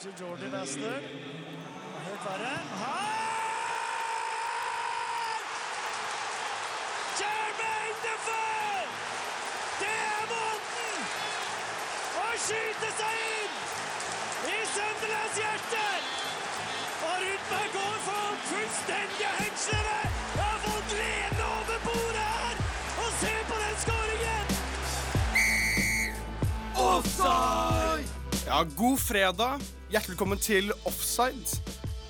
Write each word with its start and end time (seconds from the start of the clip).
Kanskje 0.00 0.26
Jordi 0.26 0.52
Vester. 0.52 1.00
Helt 2.04 2.24
verre. 2.24 2.52
Her! 2.80 3.16
Jermaine 7.20 7.98
Defoe! 8.04 8.80
Det 9.80 9.92
er 10.12 10.24
måten 10.30 11.04
å 12.22 12.30
skyte 12.46 12.90
seg 13.02 13.20
inn 13.26 13.60
i 14.54 14.56
Sunderlands 14.72 15.36
hjerte! 15.42 15.84
Og 17.10 17.14
rundt 17.26 17.52
meg 17.52 17.68
går 17.76 18.00
folk 18.08 18.50
fullstendig 18.54 19.36
hengslede! 19.42 20.00
Jeg 20.08 20.48
har 20.48 20.64
fått 20.64 20.98
lene 21.02 21.52
over 21.60 21.86
bordet 21.90 22.28
her! 22.40 22.66
Og 23.04 23.12
se 23.20 23.36
på 23.52 23.62
den 23.66 23.80
skåringen! 23.84 24.30
Ja, 28.50 28.64
god 28.74 28.98
fredag. 28.98 29.60
Hjertelig 29.92 30.16
velkommen 30.16 30.38
til 30.42 30.72
Offside. 30.88 31.52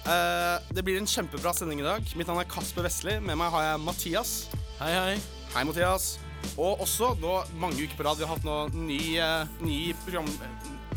Eh, 0.08 0.70
det 0.72 0.80
blir 0.86 0.96
en 0.96 1.08
kjempebra 1.08 1.52
sending 1.52 1.82
i 1.82 1.84
dag. 1.84 2.06
Mitt 2.16 2.30
navn 2.30 2.40
er 2.40 2.48
Kasper 2.48 2.86
Vestli. 2.86 3.18
Med 3.20 3.36
meg 3.36 3.52
har 3.52 3.66
jeg 3.66 3.82
Mathias. 3.84 4.32
Hei, 4.78 4.88
hei. 4.94 5.18
Hei, 5.52 5.66
Mathias. 5.68 6.14
Og 6.54 6.80
også 6.80 7.10
nå 7.20 7.34
mange 7.60 7.84
uker 7.84 7.92
på 7.98 8.08
rad 8.08 8.16
vi 8.16 8.24
har 8.24 8.32
hatt 8.32 8.48
nå 8.48 8.56
ny, 8.72 9.02
eh, 9.20 9.52
ny 9.60 9.92
program... 10.06 10.32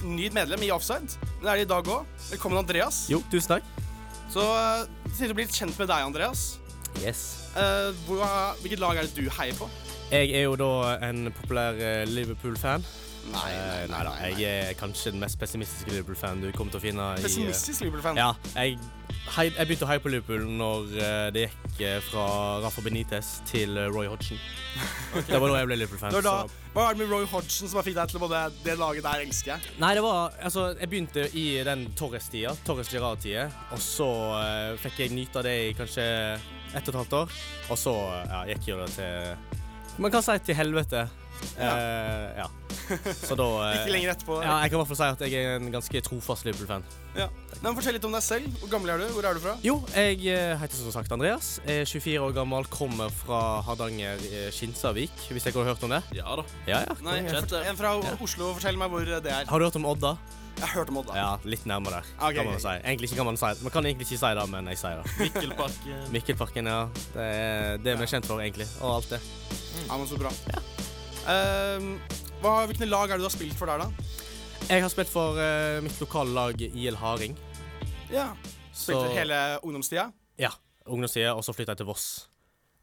Ny 0.07 0.31
medlem 0.31 0.63
i 0.63 0.71
Offside. 0.71 1.19
Men 1.19 1.43
Det 1.43 1.51
er 1.51 1.59
det 1.59 1.67
i 1.67 1.71
dag 1.75 1.91
òg. 1.91 2.17
Velkommen, 2.31 2.63
Andreas. 2.63 3.03
Jo, 3.11 3.19
tusen 3.27 3.57
takk. 3.57 3.71
Så 4.31 4.47
uh, 4.47 4.87
til 5.11 5.35
å 5.35 5.35
bli 5.35 5.43
litt 5.43 5.59
kjent 5.59 5.75
med 5.75 5.91
deg, 5.91 6.07
Andreas. 6.07 6.53
Yes. 7.03 7.51
Eh, 7.59 7.91
hvor, 8.07 8.23
hvilket 8.63 8.79
lag 8.79 8.95
er 8.95 9.11
det 9.11 9.15
du 9.19 9.27
heier 9.27 9.59
på? 9.59 9.67
Jeg 10.07 10.37
er 10.39 10.47
jo 10.47 10.55
da 10.55 11.01
en 11.03 11.27
populær 11.35 11.75
eh, 11.75 12.05
Liverpool-fan. 12.07 12.87
Nei, 13.31 13.51
nei, 13.55 13.85
nei 13.87 14.01
nei, 14.07 14.31
jeg 14.35 14.65
er 14.67 14.75
kanskje 14.77 15.13
den 15.13 15.21
mest 15.23 15.39
pessimistiske 15.39 15.93
Liverpool-fan 15.93 16.41
du 16.43 16.49
kommer 16.55 16.73
til 16.73 16.81
å 16.81 16.83
finne 16.83 17.05
i 17.15 17.21
eh, 17.21 17.23
Pessimistisk 17.23 17.85
Liverpool-fan. 17.85 18.19
Ja, 18.19 18.33
jeg, 18.57 18.75
hei, 19.37 19.45
jeg 19.47 19.69
begynte 19.69 19.87
å 19.87 19.89
heie 19.89 20.03
på 20.03 20.11
Liverpool 20.11 20.43
når 20.59 20.91
eh, 20.97 21.27
det 21.35 21.45
gikk 21.45 21.79
eh, 21.87 21.95
fra 22.09 22.25
Rafa 22.65 22.83
Benitez 22.83 23.29
til 23.47 23.79
eh, 23.79 23.87
Roy 23.93 24.09
Hodgson. 24.11 24.41
Det 25.29 25.39
var 25.39 25.53
da 25.53 25.61
jeg 25.61 25.69
ble 25.69 25.79
Liverpool-fan. 25.79 26.19
Da, 26.25 26.35
hva 26.75 26.89
er 26.89 26.97
det 26.97 27.03
med 27.03 27.13
Roy 27.13 27.25
Hodgson 27.31 27.71
som 27.71 27.85
fikk 27.85 27.97
deg 27.99 28.11
til 28.11 28.19
å 28.19 28.23
både 28.25 28.43
Det 28.65 28.75
laget 28.79 29.05
der 29.05 29.23
elsker 29.23 29.53
jeg. 29.53 29.73
Nei, 29.81 29.93
det 29.95 30.03
var 30.03 30.35
Altså, 30.41 30.67
jeg 30.75 30.91
begynte 30.91 31.27
i 31.39 31.47
den 31.65 31.87
Torres-tida, 31.97 32.55
Torres 32.67 32.91
Girard-tida, 32.91 33.47
og 33.71 33.81
så 33.83 34.09
uh, 34.33 34.79
fikk 34.81 35.03
jeg 35.05 35.15
nyte 35.15 35.39
av 35.39 35.47
det 35.47 35.57
i 35.69 35.73
kanskje 35.77 36.05
ett 36.73 36.87
og 36.87 36.89
et 36.89 37.01
halvt 37.03 37.19
år, 37.19 37.35
og 37.69 37.77
så 37.77 37.93
ja, 38.25 38.45
gikk 38.49 38.71
jo 38.71 38.79
det 38.81 38.89
til 38.95 40.01
Man 40.01 40.13
kan 40.13 40.25
si 40.25 40.39
til 40.41 40.57
helvete. 40.57 41.05
Eh, 41.57 42.41
ja. 42.41 42.47
Så 43.27 43.35
da 43.39 43.45
eh, 43.69 43.77
Ikke 43.79 43.93
lenger 43.93 44.11
etterpå. 44.13 44.39
Ja, 44.43 44.57
jeg 44.63 44.73
kan 44.73 44.77
i 44.77 44.81
hvert 44.81 44.91
fall 44.91 44.99
si 44.99 45.07
at 45.15 45.23
jeg 45.27 45.47
er 45.47 45.57
en 45.59 45.71
ganske 45.73 46.01
trofast 46.05 46.47
Liverpool-fan. 46.47 46.85
Ja. 47.17 47.27
Men 47.61 47.77
Fortell 47.77 47.95
litt 47.97 48.05
om 48.07 48.15
deg 48.15 48.25
selv. 48.25 48.59
Hvor 48.61 48.71
gammel 48.73 48.93
er 48.93 49.03
du? 49.03 49.07
Hvor 49.15 49.27
er 49.29 49.37
du 49.37 49.43
fra? 49.43 49.55
Jo, 49.65 49.77
jeg 49.93 50.19
eh, 50.33 50.53
heter 50.59 50.79
som 50.79 50.93
sagt 50.95 51.13
Andreas. 51.15 51.55
Er 51.69 51.85
24 51.87 52.19
år 52.25 52.35
gammel, 52.35 52.67
kommer 52.73 53.13
fra 53.23 53.41
Hardanger, 53.67 54.21
eh, 54.29 54.49
hvis 54.53 55.47
jeg 55.47 55.55
har 55.55 55.69
hørt 55.71 55.83
om 55.85 55.93
det? 55.95 56.03
Ja 56.17 56.37
da. 56.39 56.45
Ja, 56.67 56.83
ja. 56.87 56.95
Nei, 57.05 57.19
konge. 57.29 57.65
En 57.69 57.79
fra 57.79 57.97
Oslo. 58.19 58.53
Fortell 58.57 58.79
meg 58.79 58.93
hvor 58.93 59.05
det 59.07 59.21
er. 59.23 59.45
Har 59.49 59.59
du 59.59 59.69
hørt 59.69 59.79
om 59.79 59.91
Odda? 59.93 60.17
Jeg 60.53 60.67
har 60.67 60.75
hørt 60.77 60.91
om 60.93 60.99
Odda. 61.01 61.15
Ja, 61.17 61.29
litt 61.49 61.65
nærmere 61.65 61.99
der, 61.99 62.11
Okay, 62.19 62.35
kan 62.37 62.45
man 62.51 62.61
si. 62.61 62.75
Egentlig 62.83 63.09
ikke 63.09 63.19
kan 63.19 63.29
man 63.31 63.39
si 63.41 63.49
det. 63.49 63.65
Man 63.65 63.73
kan 63.73 63.89
egentlig 63.89 64.07
ikke 64.07 64.21
si 64.21 64.33
det, 64.37 64.45
men 64.53 64.69
jeg 64.71 64.81
sier 64.83 65.01
det. 65.01 65.17
Mikkelparken. 65.23 66.05
Mikkelparken, 66.13 66.71
ja. 66.75 66.79
Det 67.15 67.27
er 67.27 67.83
det 67.83 67.97
vi 67.99 68.07
er 68.07 68.13
kjent 68.15 68.29
for, 68.29 68.43
egentlig. 68.43 68.69
Og 68.81 68.99
alt 68.99 69.15
det. 69.17 69.21
Ja, 69.87 69.97
men 69.97 70.07
Så 70.07 70.21
bra. 70.21 70.33
Ehm, 71.29 71.93
hva, 72.43 72.65
hvilke 72.67 72.87
lag 72.89 73.07
er 73.11 73.15
det 73.19 73.23
du 73.23 73.29
har 73.29 73.33
spilt 73.33 73.55
for 73.55 73.69
der, 73.71 73.83
da? 73.85 74.09
Jeg 74.67 74.83
har 74.83 74.91
spilt 74.91 75.11
for 75.11 75.37
uh, 75.39 75.79
mitt 75.83 75.95
lokale 76.01 76.33
lag 76.35 76.61
IL 76.65 76.97
Haring. 76.99 77.35
Ja. 78.11 78.29
Spilte 78.73 79.07
Så- 79.07 79.15
hele 79.15 79.39
ungdomstida? 79.63 80.09
Ja, 80.39 80.49
ungdomstida, 80.87 81.33
og 81.35 81.43
så 81.45 81.53
flytta 81.55 81.75
jeg 81.75 81.83
til 81.83 81.89
Voss 81.91 82.07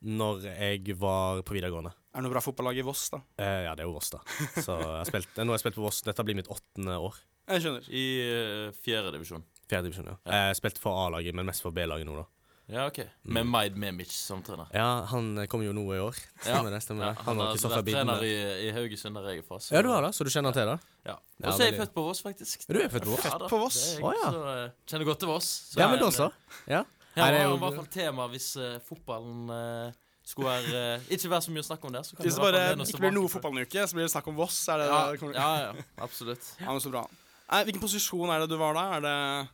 når 0.01 0.47
jeg 0.49 0.95
var 0.97 1.43
på 1.45 1.53
videregående. 1.53 1.91
Er 2.15 2.23
det 2.23 2.25
noe 2.25 2.33
bra 2.33 2.41
fotballag 2.41 2.79
i 2.81 2.85
Voss, 2.87 3.11
da? 3.13 3.19
Uh, 3.37 3.65
ja, 3.67 3.75
det 3.77 3.85
er 3.85 3.89
jo 3.91 3.93
Voss, 3.99 4.09
da. 4.15 4.23
Så 4.57 4.77
jeg 4.79 4.95
har 4.97 5.09
spilt, 5.11 5.35
nå 5.37 5.51
har 5.53 5.59
jeg 5.59 5.65
spilt 5.67 5.77
på 5.77 5.85
Voss. 5.85 6.01
Dette 6.07 6.25
blir 6.25 6.39
mitt 6.41 6.49
åttende 6.53 6.97
år. 6.97 7.19
Jeg 7.51 7.65
skjønner. 7.67 7.89
I 7.93 8.05
uh, 8.25 8.79
fjerde 8.81 9.13
divisjon. 9.19 9.45
Fjerde 9.69 9.91
divisjon, 9.91 10.09
ja. 10.15 10.17
Jeg 10.49 10.57
spilte 10.63 10.81
for 10.81 10.97
A-laget, 11.05 11.37
men 11.37 11.49
mest 11.51 11.61
for 11.67 11.77
B-laget 11.77 12.09
nå, 12.09 12.17
da. 12.23 12.25
Ja, 12.71 12.87
OK. 12.87 13.01
Med 13.25 13.47
Maid 13.51 13.77
Memic 13.77 14.13
som 14.15 14.43
trener. 14.47 14.69
Ja, 14.73 15.05
han 15.11 15.33
eh, 15.43 15.47
kommer 15.51 15.67
jo 15.67 15.73
nå 15.75 15.83
i 15.97 15.99
år. 15.99 16.15
Stemmer 16.41 16.71
det? 16.71 16.81
stemmer 16.85 17.09
Ja, 17.09 17.13
det. 17.17 17.25
han 17.27 17.41
har 17.41 17.57
vært 17.57 17.89
trener 17.91 18.23
i, 18.23 18.35
i 18.69 18.71
Haugesund, 18.77 19.15
der 19.19 19.27
jeg 19.33 19.39
er 19.43 19.47
fra. 19.49 19.59
så- 19.59 19.75
Ja, 19.75 19.83
du 19.83 19.89
har 19.91 20.03
det, 20.07 20.13
så 20.15 20.25
du 20.25 20.31
kjenner 20.31 20.53
til 20.55 20.67
det? 20.71 20.79
Ja. 21.07 21.17
Ja, 21.41 21.49
Og 21.49 21.53
så 21.55 21.61
er 21.61 21.65
jeg 21.65 21.73
veldig. 21.75 21.81
født 21.87 21.95
på 21.95 22.03
Voss, 22.07 22.23
faktisk. 22.23 22.67
Du 22.69 22.79
er 22.79 22.89
født 22.89 23.05
på 23.09 23.11
Voss? 23.17 23.25
Ja, 23.25 23.39
da, 23.39 23.49
på 23.49 23.59
Voss? 23.59 23.81
det 23.81 23.91
er 23.91 23.99
jeg, 23.99 24.05
Å, 24.05 24.13
ja. 24.21 24.31
Så 24.31 24.45
eh, 24.55 24.71
kjenner 24.87 25.05
godt 25.11 25.19
til 25.25 25.29
Voss. 25.29 25.49
Så 25.75 25.81
Ja, 25.81 25.89
men 25.91 25.99
da 25.99 26.11
så. 26.11 26.31
Ja. 26.69 26.85
Ja, 27.17 27.25
Nei, 27.25 27.31
det 27.33 27.41
er 27.41 27.45
jo- 27.49 27.57
i 27.57 27.59
hvert 27.59 27.75
fall 27.81 27.91
tema 27.91 28.29
hvis 28.29 28.49
eh, 28.57 28.79
fotballen 28.87 29.51
eh, 29.51 29.93
skulle 30.23 30.47
være 30.47 30.83
eh, 30.95 31.01
Ikke 31.11 31.29
være 31.33 31.43
så 31.43 31.51
mye 31.51 31.65
å 31.65 31.67
snakke 31.67 31.85
om 31.85 31.93
der. 31.93 32.03
Så 32.07 32.15
kan 32.17 32.25
Hvis 32.25 32.37
det 32.39 32.45
bare 32.45 32.77
ikke 32.87 33.01
blir 33.03 33.11
noe 33.17 33.29
fotballuke, 33.29 33.83
så 33.83 33.95
blir 33.99 34.07
det 34.07 34.13
snakk 34.15 34.29
om 34.31 34.37
Voss. 34.37 34.61
Er 34.69 34.79
det 34.79 34.87
Ja, 34.87 35.11
det 35.11 35.19
kommer- 35.19 35.35
ja, 35.35 35.51
ja, 35.59 35.73
absolutt. 35.99 36.55
ja, 36.61 36.71
men 36.71 36.79
så 36.81 36.91
bra. 36.93 37.03
Nei, 37.51 37.65
hvilken 37.65 37.81
posisjon 37.83 38.31
er 38.31 38.39
det 38.47 38.49
du 38.49 38.57
var 38.57 38.75
da? 38.79 38.85
Er 38.95 39.01
det 39.01 39.49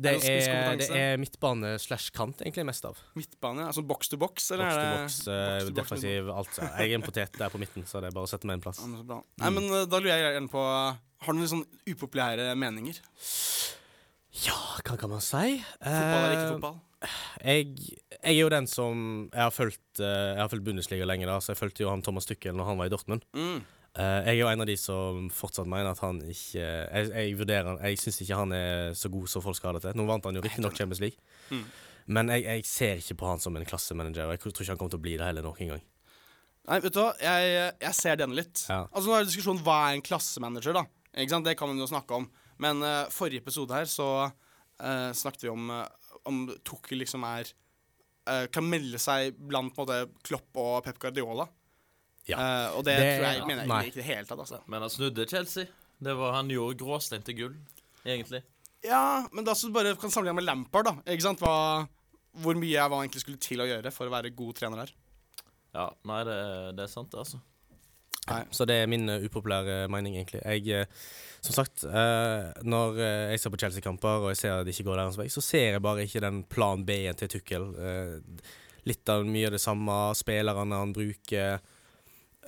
Det 0.00 0.12
Er 0.24 0.76
det 0.80 0.88
er, 0.90 1.18
midtbane 1.20 1.74
slash 1.78 2.10
kant, 2.16 2.40
egentlig, 2.42 2.64
mest 2.66 2.86
av. 2.88 2.98
midtbane? 3.14 3.66
Altså 3.68 3.84
Box 3.86 4.08
to 4.08 4.16
er 4.16 4.22
det 4.22 4.22
box, 4.22 5.18
eh, 5.28 5.58
box 5.60 5.74
defensiv, 5.76 6.30
alt. 6.32 6.58
Ja. 6.58 6.70
Jeg 6.80 6.90
er 6.92 6.94
en 6.96 7.04
potet 7.06 7.38
der 7.38 7.52
på 7.52 7.60
midten, 7.60 7.84
så 7.86 8.00
det 8.00 8.10
er 8.10 8.16
bare 8.16 8.26
å 8.26 8.30
sette 8.30 8.48
meg 8.48 8.58
en 8.58 8.64
plass. 8.64 8.80
Ja, 8.80 8.86
mm. 8.88 9.12
Nei, 9.42 9.50
men 9.50 9.68
eh, 9.68 9.84
da 9.86 10.00
lurer 10.00 10.16
jeg 10.16 10.34
gjerne 10.38 10.52
på 10.52 10.62
Har 10.62 11.36
du 11.36 11.38
noen 11.38 11.52
sånn 11.52 11.66
upopulære 11.86 12.48
meninger? 12.58 12.98
Ja, 14.42 14.56
hva 14.80 14.96
kan 14.96 15.12
man 15.12 15.20
si? 15.20 15.60
Fotball 15.76 16.24
eller 16.24 16.32
ikke 16.38 16.48
Eh, 16.48 16.54
fotball? 16.56 16.80
Jeg, 17.42 17.76
jeg 18.22 18.32
er 18.32 18.38
jo 18.38 18.48
den 18.48 18.66
som 18.70 19.28
Jeg 19.32 19.42
har 19.42 19.50
fulgt, 19.54 19.98
jeg 19.98 20.38
har 20.38 20.48
fulgt 20.48 20.64
Bundesliga 20.64 21.06
lenge, 21.06 21.26
da, 21.26 21.38
så 21.42 21.52
jeg 21.52 21.60
fulgte 21.60 21.84
jo 21.84 21.90
han 21.90 22.02
Thomas 22.02 22.26
Tuchel 22.26 22.56
når 22.56 22.70
han 22.70 22.78
var 22.80 22.88
i 22.88 22.94
Dortmund. 22.94 23.26
Mm. 23.36 23.60
Eh, 23.92 24.18
jeg 24.24 24.32
er 24.32 24.38
jo 24.40 24.48
en 24.48 24.62
av 24.64 24.68
de 24.70 24.74
som 24.80 25.26
fortsatt 25.28 25.68
mener 25.68 25.90
at 25.90 25.98
han 26.00 26.22
ikke 26.24 26.60
Jeg, 26.64 27.08
jeg 27.12 27.34
vurderer 27.36 27.66
han 27.68 27.80
Jeg 27.84 27.98
syns 28.00 28.22
ikke 28.24 28.38
han 28.38 28.54
er 28.56 28.94
så 28.96 29.10
god 29.12 29.28
som 29.28 29.42
folk 29.44 29.58
skal 29.58 29.68
ha 29.68 29.74
det 29.76 29.82
til. 29.84 29.98
Nå 30.00 30.06
vant 30.08 30.24
han 30.24 30.38
jo 30.38 30.44
riktignok 30.44 30.78
Champions 30.78 31.02
League, 31.04 31.18
Mm. 31.52 31.64
men 32.16 32.30
jeg, 32.32 32.44
jeg 32.46 32.64
ser 32.64 33.02
ikke 33.02 33.18
på 33.20 33.26
han 33.28 33.42
som 33.42 33.56
en 33.58 33.66
klassemanager. 33.68 34.24
Og 34.24 34.32
jeg 34.32 34.40
tror 34.40 34.52
ikke 34.64 34.72
han 34.72 34.78
kommer 34.80 34.94
til 34.94 35.00
å 35.02 35.04
bli 35.04 35.16
det 35.20 35.26
heller 35.28 35.44
noen 35.44 35.72
gang. 35.74 35.82
Nei, 36.70 36.78
vet 36.80 36.94
du 36.94 37.00
hva, 37.02 37.10
jeg, 37.20 37.72
jeg 37.82 37.94
ser 37.98 38.16
den 38.16 38.36
litt. 38.38 38.62
Ja. 38.70 38.86
Altså 38.88 39.10
Nå 39.10 39.16
er 39.16 39.24
det 39.24 39.32
diskusjon 39.32 39.60
hva 39.66 39.76
er 39.90 39.98
en 39.98 40.04
klassemanager, 40.06 40.78
da. 40.78 40.84
Ikke 41.12 41.34
sant? 41.34 41.44
Det 41.50 41.56
kan 41.58 41.68
man 41.68 41.82
jo 41.82 41.88
snakke 41.90 42.16
om. 42.22 42.28
Men 42.62 42.80
uh, 42.86 43.10
forrige 43.12 43.42
episode 43.42 43.74
her 43.74 43.90
så 43.90 44.08
snakket 45.12 45.44
vi 45.44 45.50
om 45.52 45.68
uh, 45.70 45.84
om 46.26 46.44
Tukkel 46.64 46.98
liksom 47.02 47.22
er 47.28 47.50
Kan 48.54 48.66
melde 48.70 48.98
seg 49.02 49.34
blant 49.36 49.74
måte 49.76 49.96
Klopp 50.22 50.58
og 50.62 50.84
Pep 50.86 50.98
Guardiola. 51.02 51.44
Ja. 52.30 52.38
Uh, 52.38 52.78
og 52.78 52.84
det, 52.86 52.96
Det- 52.96 53.18
tror 53.18 53.28
jeg 53.28 53.46
mener 53.46 53.66
jeg 53.66 53.92
ikke 53.92 53.98
i 53.98 54.02
det 54.02 54.08
hele 54.08 54.26
tatt. 54.28 54.38
Altså. 54.38 54.60
Men 54.66 54.84
han 54.84 54.90
snudde 54.90 55.26
Chelsea. 55.28 55.66
Det 56.02 56.14
var 56.18 56.32
Han 56.34 56.50
gjorde 56.50 56.78
gråstein 56.78 57.22
til 57.22 57.36
gull, 57.38 57.56
egentlig. 58.04 58.42
Ja, 58.82 59.26
men 59.32 59.44
da 59.46 59.54
så 59.54 59.70
bare 59.70 59.94
kan 59.94 60.10
sammenligne 60.10 60.40
med 60.40 60.48
Lampard, 60.48 60.88
da. 60.88 60.94
Ikke 61.06 61.22
sant? 61.22 61.38
Hva, 61.38 61.86
hvor 62.42 62.58
mye 62.58 62.72
jeg 62.74 62.90
var 62.90 63.04
egentlig 63.04 63.22
skulle 63.22 63.38
til 63.38 63.62
å 63.62 63.68
gjøre 63.68 63.92
for 63.94 64.10
å 64.10 64.14
være 64.14 64.32
god 64.34 64.56
trener 64.58 64.82
her. 64.82 64.92
Ja, 65.72 65.86
nei, 66.10 66.22
det, 66.26 66.38
det 66.76 66.84
er 66.84 66.90
sant, 66.90 67.12
det, 67.12 67.22
altså. 67.22 67.38
Så 68.54 68.66
det 68.68 68.76
er 68.82 68.90
min 68.90 69.08
uh, 69.10 69.22
upopulære 69.24 69.88
mening, 69.90 70.16
egentlig. 70.18 70.42
Jeg, 70.42 70.86
uh, 70.86 71.06
som 71.42 71.56
sagt, 71.56 71.82
uh, 71.90 72.50
når 72.62 72.98
eh, 73.02 73.30
jeg 73.32 73.40
ser 73.42 73.50
på 73.50 73.58
Chelsea-kamper 73.58 74.22
og 74.22 74.28
jeg 74.30 74.38
ser 74.38 74.52
at 74.54 74.66
det 74.66 74.76
ikke 74.76 74.90
går 74.90 75.00
deres 75.00 75.18
vei, 75.18 75.26
så 75.32 75.42
ser 75.42 75.72
jeg 75.72 75.82
bare 75.82 76.04
ikke 76.06 76.22
den 76.22 76.42
plan 76.46 76.84
B-en 76.86 77.18
til 77.18 77.32
Tukkel. 77.32 77.66
Litt 78.86 79.10
av 79.10 79.26
mye 79.26 79.48
av 79.50 79.56
det 79.56 79.62
samme. 79.62 79.96
Spillerne 80.18 80.78
han 80.84 80.94
bruker 80.94 81.58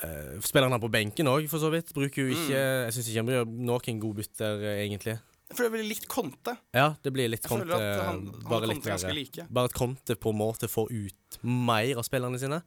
uh, 0.03 0.41
Spillerne 0.45 0.75
han 0.77 0.83
på 0.83 0.91
benken 0.93 1.31
òg, 1.31 1.47
for 1.53 1.63
så 1.63 1.71
vidt. 1.75 1.93
Bruker 1.97 2.27
jo 2.27 2.35
ikke 2.35 2.59
Jeg 2.59 2.97
syns 2.97 3.13
ikke 3.13 3.23
han 3.23 3.33
gjør 3.37 3.55
noen 3.71 4.03
god 4.03 4.19
bytter, 4.23 4.67
egentlig. 4.79 5.19
For 5.53 5.63
det 5.63 5.69
er 5.69 5.75
veldig 5.77 5.91
likt 5.91 6.07
Conte. 6.11 6.55
Ja, 6.75 6.87
det 7.05 7.13
blir 7.15 7.29
litt 7.31 7.45
konte. 7.47 7.69
Conte. 7.69 7.77
at 7.77 8.07
han, 8.09 8.25
han 8.33 8.49
bare 8.49 8.71
litt 8.71 8.89
like. 9.15 9.45
Bare 9.53 9.71
at 9.71 9.77
Conte 9.77 10.17
på 10.19 10.33
en 10.33 10.41
måte 10.41 10.71
får 10.71 10.91
ut 10.91 11.39
mer 11.45 12.01
av 12.01 12.07
spillerne 12.07 12.41
sine. 12.41 12.63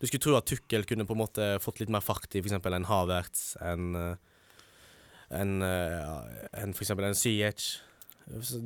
Du 0.00 0.06
skulle 0.06 0.22
tro 0.24 0.36
at 0.38 0.48
Tukkel 0.48 0.86
kunne 0.88 1.04
på 1.04 1.16
en 1.16 1.20
måte 1.20 1.50
fått 1.60 1.82
litt 1.82 1.92
mer 1.92 2.04
fart 2.04 2.32
i 2.38 2.40
f.eks. 2.40 2.56
en 2.56 2.88
Havertz, 2.88 3.46
en 3.60 3.94
eh, 3.98 4.26
En, 5.30 5.60
eh, 5.62 6.06
en 6.58 6.72
for 6.74 6.82
eksempel 6.82 7.04
en 7.06 7.14
CH. 7.14 7.66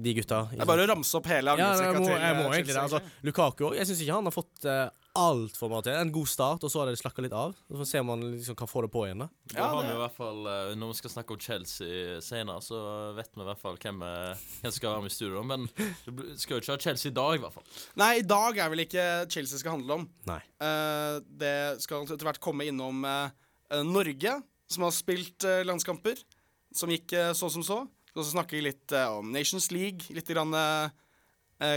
De 0.00 0.14
gutta. 0.16 0.46
Det 0.48 0.62
er 0.62 0.68
bare 0.68 0.86
å 0.86 0.88
ramse 0.88 1.18
opp 1.18 1.26
hele 1.28 1.52
ja, 1.60 1.66
jeg 1.76 1.98
må, 1.98 2.06
jeg 2.08 2.36
må 2.38 2.46
eh, 2.46 2.54
egentlig 2.54 2.72
det. 2.72 2.84
Altså, 2.86 3.00
Lukaku 3.26 3.66
òg. 3.68 3.74
Jeg 3.76 3.90
syns 3.90 4.00
ikke 4.00 4.16
han 4.16 4.30
har 4.30 4.32
fått 4.32 4.64
altfor 5.14 5.70
mye 5.70 5.84
til. 5.86 5.94
En 5.94 6.10
god 6.12 6.28
start, 6.28 6.64
og 6.66 6.70
så 6.72 6.80
har 6.80 6.90
det 6.90 6.98
slakka 6.98 7.22
litt 7.22 7.34
av. 7.36 7.54
Så 7.70 7.86
ser 7.86 8.02
man 8.06 8.22
liksom 8.32 8.56
kan 8.58 8.68
få 8.70 8.82
det 8.84 8.90
på 8.94 9.04
igjen. 9.06 9.22
da 9.22 9.28
Da 9.52 9.58
Ja, 9.60 9.68
har 9.70 9.86
vi 9.86 9.92
i 9.92 10.00
hvert 10.00 10.16
fall, 10.16 10.40
eh, 10.46 10.74
Når 10.74 10.90
vi 10.90 10.98
skal 10.98 11.10
snakke 11.10 11.34
om 11.34 11.40
Chelsea 11.40 12.20
senere, 12.20 12.60
så 12.60 13.14
vet 13.14 13.30
vi 13.34 13.42
i 13.42 13.48
hvert 13.48 13.60
fall 13.62 13.78
hvem 13.78 14.02
eh, 14.02 14.42
som 14.62 14.72
skal 14.72 14.90
være 14.90 15.02
med 15.06 15.12
i 15.12 15.14
studio. 15.14 15.42
Men 15.42 15.68
du 16.06 16.36
skal 16.36 16.56
jo 16.56 16.60
ikke 16.62 16.74
ha 16.74 16.78
Chelsea 16.78 17.10
i 17.10 17.14
dag, 17.14 17.38
i 17.38 17.42
hvert 17.44 17.54
fall. 17.54 17.66
Nei, 17.96 18.18
i 18.18 18.26
dag 18.26 18.58
er 18.58 18.70
vel 18.74 18.84
ikke 18.86 19.06
Chelsea 19.30 19.58
skal 19.58 19.76
handle 19.78 20.00
om. 20.00 20.08
Nei. 20.26 20.40
Uh, 20.58 21.22
det 21.22 21.80
skal 21.84 22.02
etter 22.02 22.26
hvert 22.26 22.42
komme 22.42 22.66
innom 22.66 23.04
eh, 23.04 23.82
Norge, 23.86 24.42
som 24.66 24.82
har 24.82 24.94
spilt 24.94 25.46
uh, 25.46 25.62
landskamper. 25.62 26.18
Som 26.74 26.90
gikk 26.90 27.14
så 27.38 27.46
som 27.54 27.62
så. 27.62 27.84
Skal 28.10 28.24
også 28.24 28.34
snakke 28.34 28.58
litt 28.58 28.90
om 28.90 29.28
Nations 29.30 29.70
League. 29.70 30.10
Litt 30.10 30.26
grann, 30.26 30.50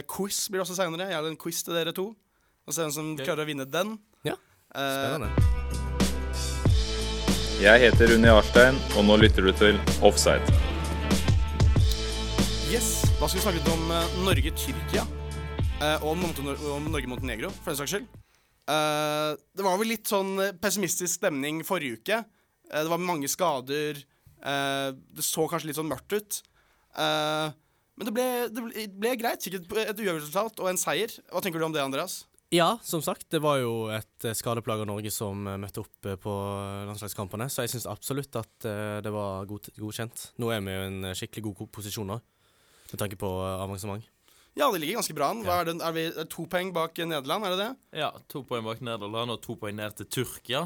quiz 0.10 0.48
blir 0.50 0.58
det 0.58 0.64
også 0.66 0.78
seinere. 0.80 1.12
Jeg 1.12 1.20
har 1.20 1.28
en 1.30 1.38
quiz 1.38 1.62
til 1.62 1.78
dere 1.78 1.94
to. 1.94 2.16
Og 2.68 2.76
se 2.76 2.84
hvem 2.84 2.92
som 2.94 3.12
klarer 3.20 3.46
å 3.46 3.50
vinne 3.50 3.68
den. 3.72 3.98
Ja, 4.28 4.36
Eh, 4.76 4.82
Spennende. 4.94 5.30
Jeg 7.64 7.80
heter 7.86 8.12
Unni 8.14 8.28
Arstein, 8.30 8.76
og 9.00 9.06
nå 9.08 9.16
lytter 9.22 9.42
du 9.48 9.54
til 9.56 9.78
Offside. 10.06 10.44
yes, 12.70 12.90
Da 13.18 13.26
skal 13.32 13.40
vi 13.40 13.44
snakke 13.46 13.58
litt 13.62 13.72
om 13.72 13.92
eh, 13.96 14.18
Norge-Tyrkia. 14.28 15.06
eh, 15.82 16.04
og 16.04 16.18
Montenor 16.20 16.60
om 16.76 16.92
Norge-Montenegro, 16.92 17.50
for 17.64 17.72
den 17.72 17.80
saks 17.80 17.96
skyld. 17.96 18.08
Eh, 18.68 19.32
det 19.56 19.64
var 19.66 19.78
vel 19.80 19.88
litt 19.96 20.06
sånn 20.12 20.36
eh, 20.44 20.52
pessimistisk 20.62 21.16
stemning 21.22 21.64
forrige 21.66 22.02
uke. 22.02 22.20
Eh, 22.70 22.84
det 22.84 22.90
var 22.92 22.98
mange 23.00 23.28
skader. 23.32 24.04
eh, 24.44 24.92
det 25.16 25.24
så 25.24 25.48
kanskje 25.50 25.72
litt 25.72 25.80
sånn 25.80 25.90
mørkt 25.90 26.12
ut. 26.14 26.42
Eh, 27.00 27.50
men 27.98 28.06
det 28.06 28.14
ble, 28.14 28.28
det 28.52 28.62
ble, 28.68 28.88
ble 29.00 29.16
greit. 29.16 29.42
Sikkert 29.42 29.72
et, 29.72 29.96
uavgjort 29.98 30.22
resultat 30.28 30.60
og 30.60 30.70
en 30.70 30.78
seier. 30.78 31.08
Hva 31.32 31.42
tenker 31.42 31.58
du 31.58 31.66
om 31.66 31.74
det, 31.74 31.82
Andreas? 31.82 32.26
Ja, 32.54 32.78
som 32.84 33.02
sagt, 33.04 33.26
det 33.34 33.42
var 33.44 33.58
jo 33.60 33.90
et 33.92 34.24
eh, 34.24 34.36
skadeplaga 34.38 34.86
Norge 34.88 35.12
som 35.12 35.42
eh, 35.52 35.58
møtte 35.60 35.82
opp 35.84 36.08
eh, 36.08 36.16
på 36.16 36.34
landslagskampene, 36.88 37.50
så 37.52 37.66
jeg 37.66 37.74
syns 37.74 37.90
absolutt 37.92 38.38
at 38.40 38.68
det 39.04 39.12
var 39.12 39.44
god, 39.50 39.68
godkjent. 39.76 40.30
Nå 40.40 40.54
er 40.56 40.62
vi 40.64 40.76
jo 40.76 40.86
i 40.86 40.88
en 40.88 41.10
skikkelig 41.18 41.44
god 41.50 41.72
posisjon 41.76 42.08
nå, 42.08 42.22
med 42.94 43.02
tanke 43.02 43.20
på 43.20 43.32
avansement. 43.44 44.08
Ja, 44.58 44.72
det 44.72 44.80
ligger 44.80 44.98
ganske 44.98 45.14
bra 45.14 45.30
an. 45.30 45.44
Er, 45.46 45.70
er 45.76 45.94
vi 45.94 46.08
er 46.08 46.30
to 46.32 46.48
poeng 46.50 46.72
bak 46.74 46.98
Nederland, 46.98 47.46
er 47.46 47.54
det 47.54 47.60
det? 47.66 48.00
Ja, 48.00 48.10
to 48.32 48.42
poeng 48.48 48.64
bak 48.66 48.80
Nederland 48.82 49.36
og 49.36 49.42
to 49.44 49.54
poeng 49.60 49.76
ned 49.78 50.00
til 50.00 50.08
Tyrkia. 50.16 50.64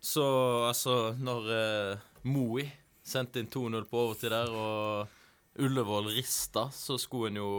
Så 0.00 0.24
altså, 0.64 1.12
når 1.20 1.50
eh, 1.52 2.06
Moi 2.30 2.64
sendte 3.04 3.42
inn 3.42 3.50
2-0 3.50 3.84
på 3.90 4.06
overtid 4.06 4.32
der, 4.32 4.48
og 4.54 5.60
Ullevål 5.60 6.14
rista, 6.14 6.68
så 6.72 6.96
skulle 7.00 7.34
en 7.34 7.40
jo 7.42 7.50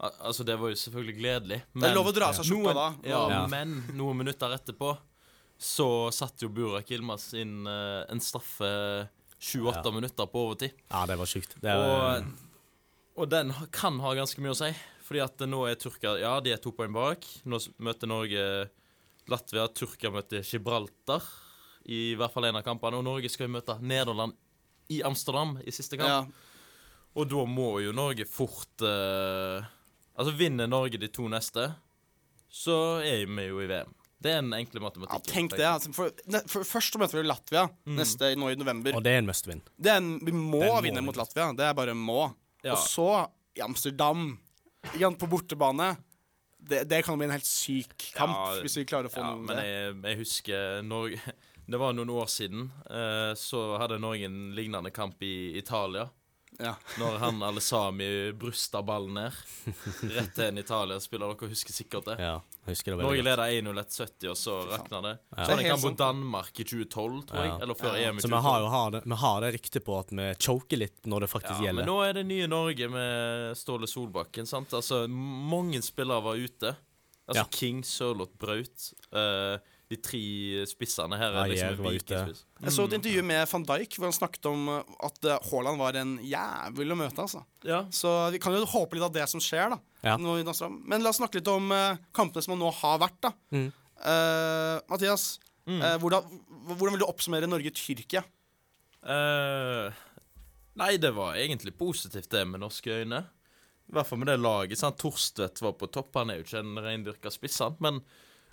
al- 0.00 0.16
Altså, 0.30 0.44
det 0.44 0.56
var 0.60 0.68
jo 0.72 0.74
selvfølgelig 0.80 1.16
gledelig. 1.18 1.60
Det 1.74 1.88
er 1.90 1.94
lov 1.94 2.06
å 2.10 2.14
dra 2.14 2.32
seg 2.36 2.44
skjorta 2.44 2.74
da. 2.74 2.86
Ja, 3.08 3.20
Ja. 3.30 3.46
men 3.46 3.82
noen 3.96 4.16
minutter 4.18 4.52
etterpå 4.56 4.96
så 5.58 6.10
satte 6.12 6.42
jo 6.44 6.48
Burak 6.52 6.90
Yilmaz 6.92 7.30
inn 7.34 7.66
uh, 7.66 8.04
en 8.12 8.20
straffe 8.20 9.08
28 9.40 9.84
Ja. 9.84 9.90
minutter 9.92 10.26
på 10.26 10.42
overtid. 10.46 10.72
Ja, 10.90 11.06
det 11.06 11.16
var 11.18 11.26
sjukt. 11.26 11.54
Det 11.60 11.70
er, 11.70 11.78
Og, 11.78 12.24
og 13.16 13.28
den 13.30 13.52
kan 13.72 13.98
ha 14.00 14.12
ganske 14.14 14.40
mye 14.40 14.52
å 14.52 14.58
si. 14.58 14.72
Fordi 15.06 15.22
at 15.22 15.38
nå 15.48 15.62
er 15.70 15.76
Tyrkia 15.78 16.16
Ja, 16.20 16.40
de 16.40 16.50
er 16.52 16.58
to 16.58 16.72
poeng 16.72 16.92
bak. 16.92 17.24
Nå 17.46 17.60
møter 17.78 18.06
Norge 18.10 18.70
Latvia. 19.28 19.68
Tyrkia 19.72 20.10
møter 20.12 20.42
Gibraltar 20.42 21.22
i 21.86 22.16
hvert 22.18 22.32
fall 22.34 22.44
en 22.48 22.56
av 22.58 22.64
kampene. 22.66 22.98
Og 22.98 23.04
Norge 23.06 23.30
skal 23.30 23.46
jo 23.46 23.52
møte 23.54 23.78
Nederland 23.80 24.34
i 24.90 25.00
Amsterdam 25.06 25.56
i 25.64 25.70
siste 25.70 25.96
kamp. 25.96 26.08
Ja. 26.08 26.26
Og 27.16 27.28
da 27.30 27.44
må 27.48 27.80
jo 27.80 27.92
Norge 27.96 28.26
fort 28.28 28.82
eh, 28.82 29.62
Altså, 30.16 30.32
vinner 30.36 30.68
Norge 30.70 30.98
de 31.00 31.08
to 31.12 31.28
neste, 31.28 31.68
så 32.48 32.76
er 33.04 33.26
vi 33.28 33.46
jo 33.50 33.60
i 33.60 33.68
VM. 33.68 33.92
Det 34.16 34.32
er 34.32 34.40
den 34.40 34.54
enkle 34.56 34.80
ja, 34.80 35.18
tenk 35.28 35.52
det. 35.52 35.66
Altså, 35.68 35.92
for, 35.92 36.10
ne, 36.32 36.40
for, 36.48 36.64
først 36.64 36.94
så 36.94 37.00
møter 37.00 37.20
vi 37.20 37.26
Latvia 37.26 37.66
neste 37.98 38.30
nå 38.40 38.48
i 38.50 38.56
november. 38.56 38.96
og 38.96 39.04
det 39.04 39.12
er 39.12 39.20
en 39.20 39.28
must 39.28 39.46
win. 39.46 39.60
Det 39.76 39.92
er 39.92 40.00
en, 40.00 40.14
vi 40.24 40.32
må 40.32 40.62
Den 40.64 40.86
vinne 40.88 41.02
vi 41.02 41.06
mot 41.10 41.20
Latvia. 41.20 41.50
Det 41.56 41.66
er 41.68 41.76
bare 41.76 41.94
må. 41.94 42.30
Ja. 42.64 42.72
Og 42.74 42.80
så 42.80 43.10
i 43.56 43.62
Amsterdam, 43.64 44.30
igjen 44.94 45.18
på 45.20 45.28
bortebane. 45.30 45.92
Det, 46.66 46.86
det 46.88 47.02
kan 47.04 47.18
bli 47.20 47.28
en 47.28 47.34
helt 47.36 47.46
syk 47.46 47.92
kamp 48.16 48.32
Ja, 48.32 48.62
hvis 48.64 48.74
vi 48.80 48.86
klarer 48.88 49.06
å 49.06 49.12
få 49.12 49.20
Ja, 49.20 49.34
noe 49.36 49.44
men 49.44 49.60
det. 49.60 49.66
jeg, 49.68 49.90
jeg 50.02 50.18
husker 50.24 50.80
Norge 50.82 51.20
Det 51.70 51.78
var 51.78 51.94
noen 51.94 52.10
år 52.14 52.28
siden. 52.30 52.68
eh, 52.86 53.32
så 53.38 53.60
hadde 53.78 53.98
Norge 53.98 54.26
en 54.28 54.54
lignende 54.54 54.90
kamp 54.94 55.22
i 55.26 55.58
Italia. 55.58 56.06
Ja. 56.58 56.74
Når 56.98 57.18
han 57.20 57.42
Alesami 57.42 58.32
brusta 58.32 58.80
ballen 58.82 59.14
ned. 59.18 59.32
Rett 60.16 60.34
til 60.36 60.44
en 60.46 60.58
Italia-spiller. 60.62 61.34
Dere 61.34 61.50
husker 61.50 61.74
sikkert 61.76 62.06
det. 62.08 62.14
Ja, 62.22 62.38
husker 62.68 62.96
det 62.96 63.04
Norge 63.04 63.24
leda 63.26 63.44
1-0-1-70 63.52 64.30
og 64.32 64.38
så 64.40 64.54
rakna 64.70 65.02
det. 65.04 65.12
Ja. 65.36 65.36
Så 65.36 65.36
Det 65.36 65.48
var 65.48 65.56
det 65.56 65.66
en 65.66 65.70
kamp 65.74 65.84
mot. 65.84 65.98
Danmark 66.00 66.60
i 66.60 66.64
2012, 66.64 67.20
tror 67.28 67.44
jeg. 67.44 67.52
Eller 67.66 67.74
før 67.82 67.92
Ja. 68.00 68.08
EM 68.08 68.16
i 68.16 68.24
Så 68.24 68.28
vi 68.32 68.40
har 68.48 68.60
jo 68.64 68.70
har 68.72 68.90
det, 68.96 69.02
vi 69.04 69.20
har 69.26 69.40
det 69.44 69.52
ryktet 69.58 69.84
på 69.84 69.98
at 70.00 70.10
vi 70.16 70.30
choker 70.48 70.76
litt 70.80 71.02
når 71.04 71.20
det 71.26 71.30
faktisk 71.34 71.52
Ja, 71.60 71.72
men 71.72 71.84
gjelder. 71.84 71.86
nå 71.92 71.98
er 72.08 72.12
det 72.20 72.26
nye 72.26 72.46
Norge 72.48 72.88
med 72.88 73.56
Ståle 73.56 73.86
Solbakken. 73.86 74.46
sant? 74.46 74.70
Altså, 74.72 75.06
Mange 75.08 75.82
spillere 75.82 76.22
var 76.22 76.36
ute. 76.36 76.76
Altså 77.28 77.42
Ja. 77.42 77.44
King, 77.50 77.82
Sørloth, 77.82 78.32
Braut. 78.38 78.92
eh, 79.12 79.58
de 79.88 79.96
tre 80.02 80.20
spissene 80.66 81.14
her 81.20 81.36
er 81.38 81.50
liksom 81.52 81.76
ute. 81.78 81.92
vikingspiss. 81.94 82.40
Jeg 82.64 82.72
så 82.74 82.84
et 82.88 82.96
intervju 82.98 83.22
med 83.22 83.44
van 83.52 83.66
Dijk 83.68 83.92
hvor 83.98 84.08
han 84.08 84.16
snakket 84.16 84.48
om 84.50 84.68
uh, 84.72 84.80
at 85.06 85.28
uh, 85.30 85.36
Haaland 85.50 85.78
var 85.78 85.94
en 86.00 86.16
jævel 86.26 86.90
å 86.90 86.98
møte. 86.98 87.22
altså. 87.22 87.44
Ja. 87.62 87.84
Så 87.94 88.10
vi 88.34 88.40
kan 88.42 88.56
jo 88.56 88.64
håpe 88.66 88.98
litt 88.98 89.06
av 89.06 89.14
det 89.14 89.28
som 89.30 89.38
skjer. 89.42 89.70
da. 89.76 89.78
Ja. 90.02 90.16
Nå 90.18 90.34
i 90.40 90.42
Amsterdam. 90.46 90.80
Men 90.90 91.04
la 91.06 91.12
oss 91.14 91.20
snakke 91.20 91.38
litt 91.38 91.50
om 91.52 91.70
uh, 91.70 91.94
kampene 92.16 92.42
som 92.42 92.58
nå 92.58 92.70
har 92.82 92.98
vært. 93.04 93.20
da. 93.28 93.32
Mm. 93.54 93.68
Uh, 94.02 94.78
Mathias, 94.90 95.36
Mm. 95.66 95.80
uh, 95.82 95.96
hvordan, 95.98 96.22
hvordan 96.78 96.92
vil 96.94 97.00
du 97.02 97.08
oppsummere 97.08 97.46
Norge-Tyrkia? 97.50 98.20
Uh, 99.02 99.90
nei, 100.78 100.92
det 101.02 101.10
var 101.16 101.34
egentlig 101.38 101.72
positivt, 101.78 102.28
det, 102.30 102.44
med 102.46 102.62
norske 102.62 102.90
øyne. 103.02 103.24
I 103.86 103.94
hvert 103.94 104.06
fall 104.08 104.18
med 104.22 104.28
det 104.30 104.38
laget. 104.42 104.78
sant? 104.78 104.98
Torstvedt 104.98 105.62
var 105.62 105.74
på 105.78 105.88
topp. 105.90 106.12
Han 106.18 106.30
er 106.30 106.40
jo 106.40 106.46
ikke 106.46 106.62
en 106.62 106.78
reindyrka 106.82 107.30
spiss, 107.34 107.58
han. 107.62 107.76
Men 107.82 108.00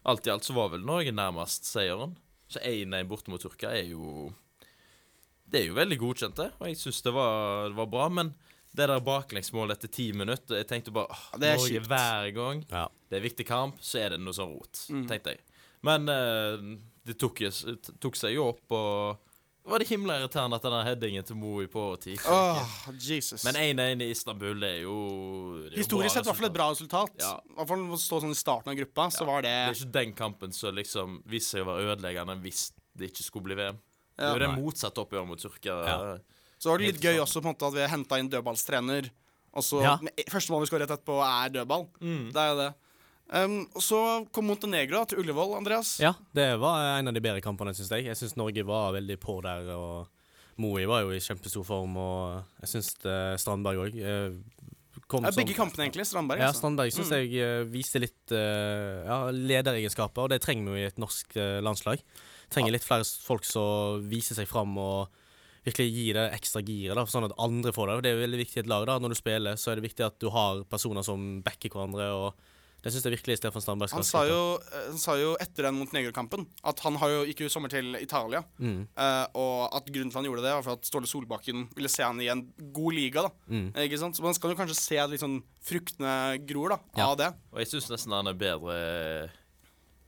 alt 0.05 0.27
i 0.27 0.31
alt 0.33 0.44
så 0.44 0.53
var 0.53 0.69
vel 0.73 0.83
Norge 0.85 1.11
nærmest 1.15 1.65
seieren. 1.65 2.15
Så 2.50 2.59
1-1 2.59 3.07
borte 3.07 3.29
mot 3.31 3.41
Tyrkia 3.41 3.69
er 3.71 3.88
jo 3.91 4.33
Det 5.50 5.61
er 5.61 5.67
jo 5.67 5.75
veldig 5.77 5.97
godkjent, 6.01 6.35
det. 6.35 6.51
Og 6.59 6.67
jeg 6.67 6.77
syns 6.77 7.01
det, 7.05 7.13
var- 7.13 7.67
det 7.69 7.75
var 7.77 7.85
bra. 7.85 8.07
Men 8.09 8.33
det 8.75 8.88
der 8.89 9.00
baklengsmålet 9.05 9.77
etter 9.77 9.88
ti 9.91 10.11
minutter 10.11 10.55
Jeg 10.57 10.67
tenkte 10.67 10.91
bare 10.91 11.07
åh, 11.13 11.38
det 11.39 11.47
er 11.51 11.57
Norge 11.57 11.69
kjipt. 11.75 11.88
hver 11.88 12.33
gang 12.33 12.65
Ja. 12.71 12.88
det 13.09 13.17
er 13.17 13.29
viktig 13.29 13.45
kamp, 13.45 13.75
så 13.81 14.00
er 14.00 14.09
det 14.09 14.19
noe 14.19 14.33
sånn 14.33 14.53
rot, 14.57 14.88
Mm. 14.89 15.07
tenkte 15.07 15.29
jeg. 15.35 15.39
Men 15.83 16.09
eh, 16.09 16.77
det 17.05 17.19
tok, 17.19 17.38
tok 18.00 18.15
seg 18.15 18.33
jo 18.33 18.47
opp, 18.50 18.71
og 18.71 19.17
var 19.65 19.80
det 19.80 19.88
himla 19.88 20.18
irriterende 20.19 20.57
at 20.60 20.65
den 20.65 20.86
headingen 20.88 21.25
til 21.27 21.38
Moe 21.39 21.68
på 21.71 21.80
overtid 21.80 22.19
oh. 22.27 22.60
Jesus. 23.00 23.45
Men 23.48 23.56
1-1 23.56 24.04
i 24.04 24.10
Istanbul 24.12 24.60
det 24.60 24.71
er 24.80 24.81
jo 24.83 24.98
det 25.63 25.71
er 25.71 25.80
Historisk 25.80 26.18
sett 26.18 26.25
i 26.25 26.30
hvert 26.30 26.39
fall 26.42 26.50
et 26.50 26.57
bra 26.57 26.68
resultat. 26.74 27.15
Ja. 27.21 27.31
I 27.48 27.56
hvert 27.60 27.71
fall 27.71 27.86
stå 28.01 28.19
sånn 28.25 28.36
i 28.36 28.39
starten 28.39 28.74
av 28.74 28.77
gruppa, 28.81 29.07
så 29.15 29.27
var 29.30 29.45
Det 29.45 29.54
er 29.56 29.71
det 29.71 29.80
ikke 29.80 29.95
den 30.00 30.13
kampen 30.18 30.56
som 30.56 30.75
liksom 30.75 31.18
viste 31.31 31.56
seg 31.56 31.63
å 31.63 31.71
være 31.71 31.95
ødeleggende 31.95 32.38
hvis 32.44 32.69
det 32.94 33.12
ikke 33.13 33.27
skulle 33.30 33.50
bli 33.50 33.60
VM. 33.62 33.80
Det 34.13 34.21
ja. 34.21 34.30
er 34.30 34.36
jo 34.36 34.44
det 34.44 34.54
motsatte 34.60 35.01
oppgjøret 35.01 35.31
mot 35.31 35.42
Tyrkia. 35.42 35.80
Ja. 35.88 35.98
Så 36.62 36.69
var 36.71 36.80
det 36.80 36.92
litt 36.94 37.04
gøy 37.04 37.18
også 37.24 37.42
på 37.42 37.50
en 37.50 37.56
måte 37.56 37.69
at 37.71 37.75
vi 37.75 37.92
henta 37.92 38.19
inn 38.21 38.30
dødballstrener. 38.31 39.10
Og 39.53 39.63
så 39.63 39.82
Ja. 39.84 39.98
med- 40.01 40.13
Første 40.29 40.51
mål 40.51 40.62
vi 40.62 40.67
skårer 40.67 40.88
rett 40.88 41.00
etterpå, 41.00 41.17
er 41.24 41.50
dødball. 41.50 41.88
Mm. 42.01 42.32
Det 42.32 42.41
er 42.41 42.50
jo 42.51 42.58
det. 42.62 42.74
Um, 43.32 43.63
så 43.82 44.00
kom 44.36 44.46
Montenegro 44.51 45.00
da, 45.00 45.06
til 45.10 45.22
Ullevål, 45.24 45.56
Andreas. 45.58 45.96
Ja, 46.03 46.12
det 46.36 46.50
var 46.62 47.00
en 47.00 47.08
av 47.10 47.15
de 47.15 47.22
bedre 47.24 47.42
kampene, 47.42 47.74
syns 47.74 47.89
jeg. 47.96 48.06
Jeg 48.10 48.20
syns 48.20 48.36
Norge 48.38 48.65
var 48.68 48.92
veldig 48.94 49.18
på 49.24 49.39
der. 49.46 49.70
og 49.74 50.08
Moi 50.62 50.84
var 50.86 51.01
jo 51.06 51.13
i 51.15 51.22
kjempestor 51.24 51.63
form, 51.65 51.96
og 51.98 52.44
jeg 52.62 52.70
syns 52.75 52.92
Strandberg 53.42 53.80
òg 53.88 53.98
kom 55.10 55.25
Ja, 55.25 55.32
begge 55.36 55.56
kampene, 55.58 55.88
egentlig. 55.88 56.06
Strandberg. 56.08 56.39
Ja, 56.42 56.51
altså. 56.51 56.62
Strandberg 56.63 56.94
syns 56.94 57.10
Mm. 57.10 57.18
jeg 57.18 57.42
eh, 57.42 57.63
viste 57.70 58.00
litt 58.01 58.32
eh, 58.32 59.03
ja, 59.08 59.18
lederegenskaper, 59.32 60.24
og 60.24 60.30
det 60.30 60.42
trenger 60.42 60.70
vi 60.72 60.80
jo 60.80 60.86
i 60.86 60.89
et 60.92 61.01
norsk 61.01 61.36
eh, 61.38 61.60
landslag. 61.62 62.01
Trenger 62.53 62.72
litt 62.75 62.86
flere 62.86 63.03
folk 63.25 63.46
som 63.46 64.03
viser 64.10 64.38
seg 64.38 64.48
fram 64.48 64.77
og 64.77 65.10
virkelig 65.65 65.89
gir 65.96 66.13
det 66.20 66.25
ekstra 66.38 66.62
giret, 66.62 66.96
da, 66.96 67.06
sånn 67.10 67.25
at 67.25 67.36
andre 67.39 67.72
får 67.74 67.88
det. 67.89 68.00
Det 68.03 68.12
er 68.13 68.22
veldig 68.27 68.42
viktig 68.44 68.58
i 68.58 68.63
et 68.65 68.70
lag. 68.70 68.86
da 68.86 69.00
Når 69.00 69.10
du 69.13 69.15
spiller, 69.15 69.56
så 69.58 69.72
er 69.72 69.75
det 69.80 69.88
viktig 69.89 70.06
at 70.06 70.20
du 70.20 70.30
har 70.30 70.63
personer 70.70 71.03
som 71.03 71.42
backer 71.42 71.70
hverandre. 71.74 72.10
Og 72.13 72.34
det 72.83 72.91
syns 72.91 73.05
jeg 73.07 73.13
virkelig 73.15 73.37
Stefan 73.39 73.63
Strandberg 73.63 73.91
skal 73.91 74.01
Han 74.01 74.07
sa, 74.07 74.21
jo, 74.27 74.39
eh, 74.59 74.87
han 74.89 74.99
sa 74.99 75.13
jo 75.15 75.29
etter 75.39 75.67
den 75.69 75.77
Montenegro-kampen 75.79 76.43
at 76.67 76.81
han 76.83 76.97
har 76.99 77.13
jo 77.13 77.21
gikk 77.29 77.45
jo 77.45 77.47
i 77.47 77.53
sommer 77.53 77.71
til 77.71 77.95
Italia. 78.01 78.43
Mm, 78.59 78.81
Uh, 78.93 79.25
og 79.39 79.75
at 79.77 79.87
grunnen 79.87 80.11
til 80.11 80.19
han 80.19 80.27
gjorde 80.27 80.43
det, 80.43 80.51
var 80.53 80.65
for 80.65 80.77
at 80.77 80.85
Ståle 80.87 81.07
Solbakken 81.09 81.63
ville 81.77 81.89
se 81.89 82.03
han 82.03 82.19
i 82.21 82.27
en 82.31 82.43
god 82.75 82.93
liga. 82.93 83.23
da 83.25 83.31
mm. 83.47 83.69
Ikke 83.85 83.99
sant? 84.01 84.17
Så 84.19 84.25
man 84.25 84.35
skal 84.35 84.51
jo 84.51 84.59
kanskje 84.59 84.75
se 84.77 84.99
at 84.99 85.09
litt 85.09 85.23
sånn 85.23 85.39
fruktene 85.63 86.37
gror 86.45 86.75
da 86.75 86.79
Ja. 86.99 87.07
av 87.07 87.17
det. 87.17 87.31
Og 87.53 87.63
jeg 87.63 87.71
syns 87.71 87.89
nesten 87.93 88.13
han 88.15 88.27
er 88.27 88.37
bedre 88.37 88.75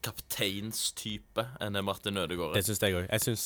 kapteinstype 0.05 1.45
enn 1.63 1.77
Martin 1.85 2.17
Ødegaard. 2.21 2.53
Det 2.57 2.63
syns 2.67 2.81
jeg 2.83 2.95
òg. 2.99 3.07
Jeg 3.09 3.23
syns 3.23 3.45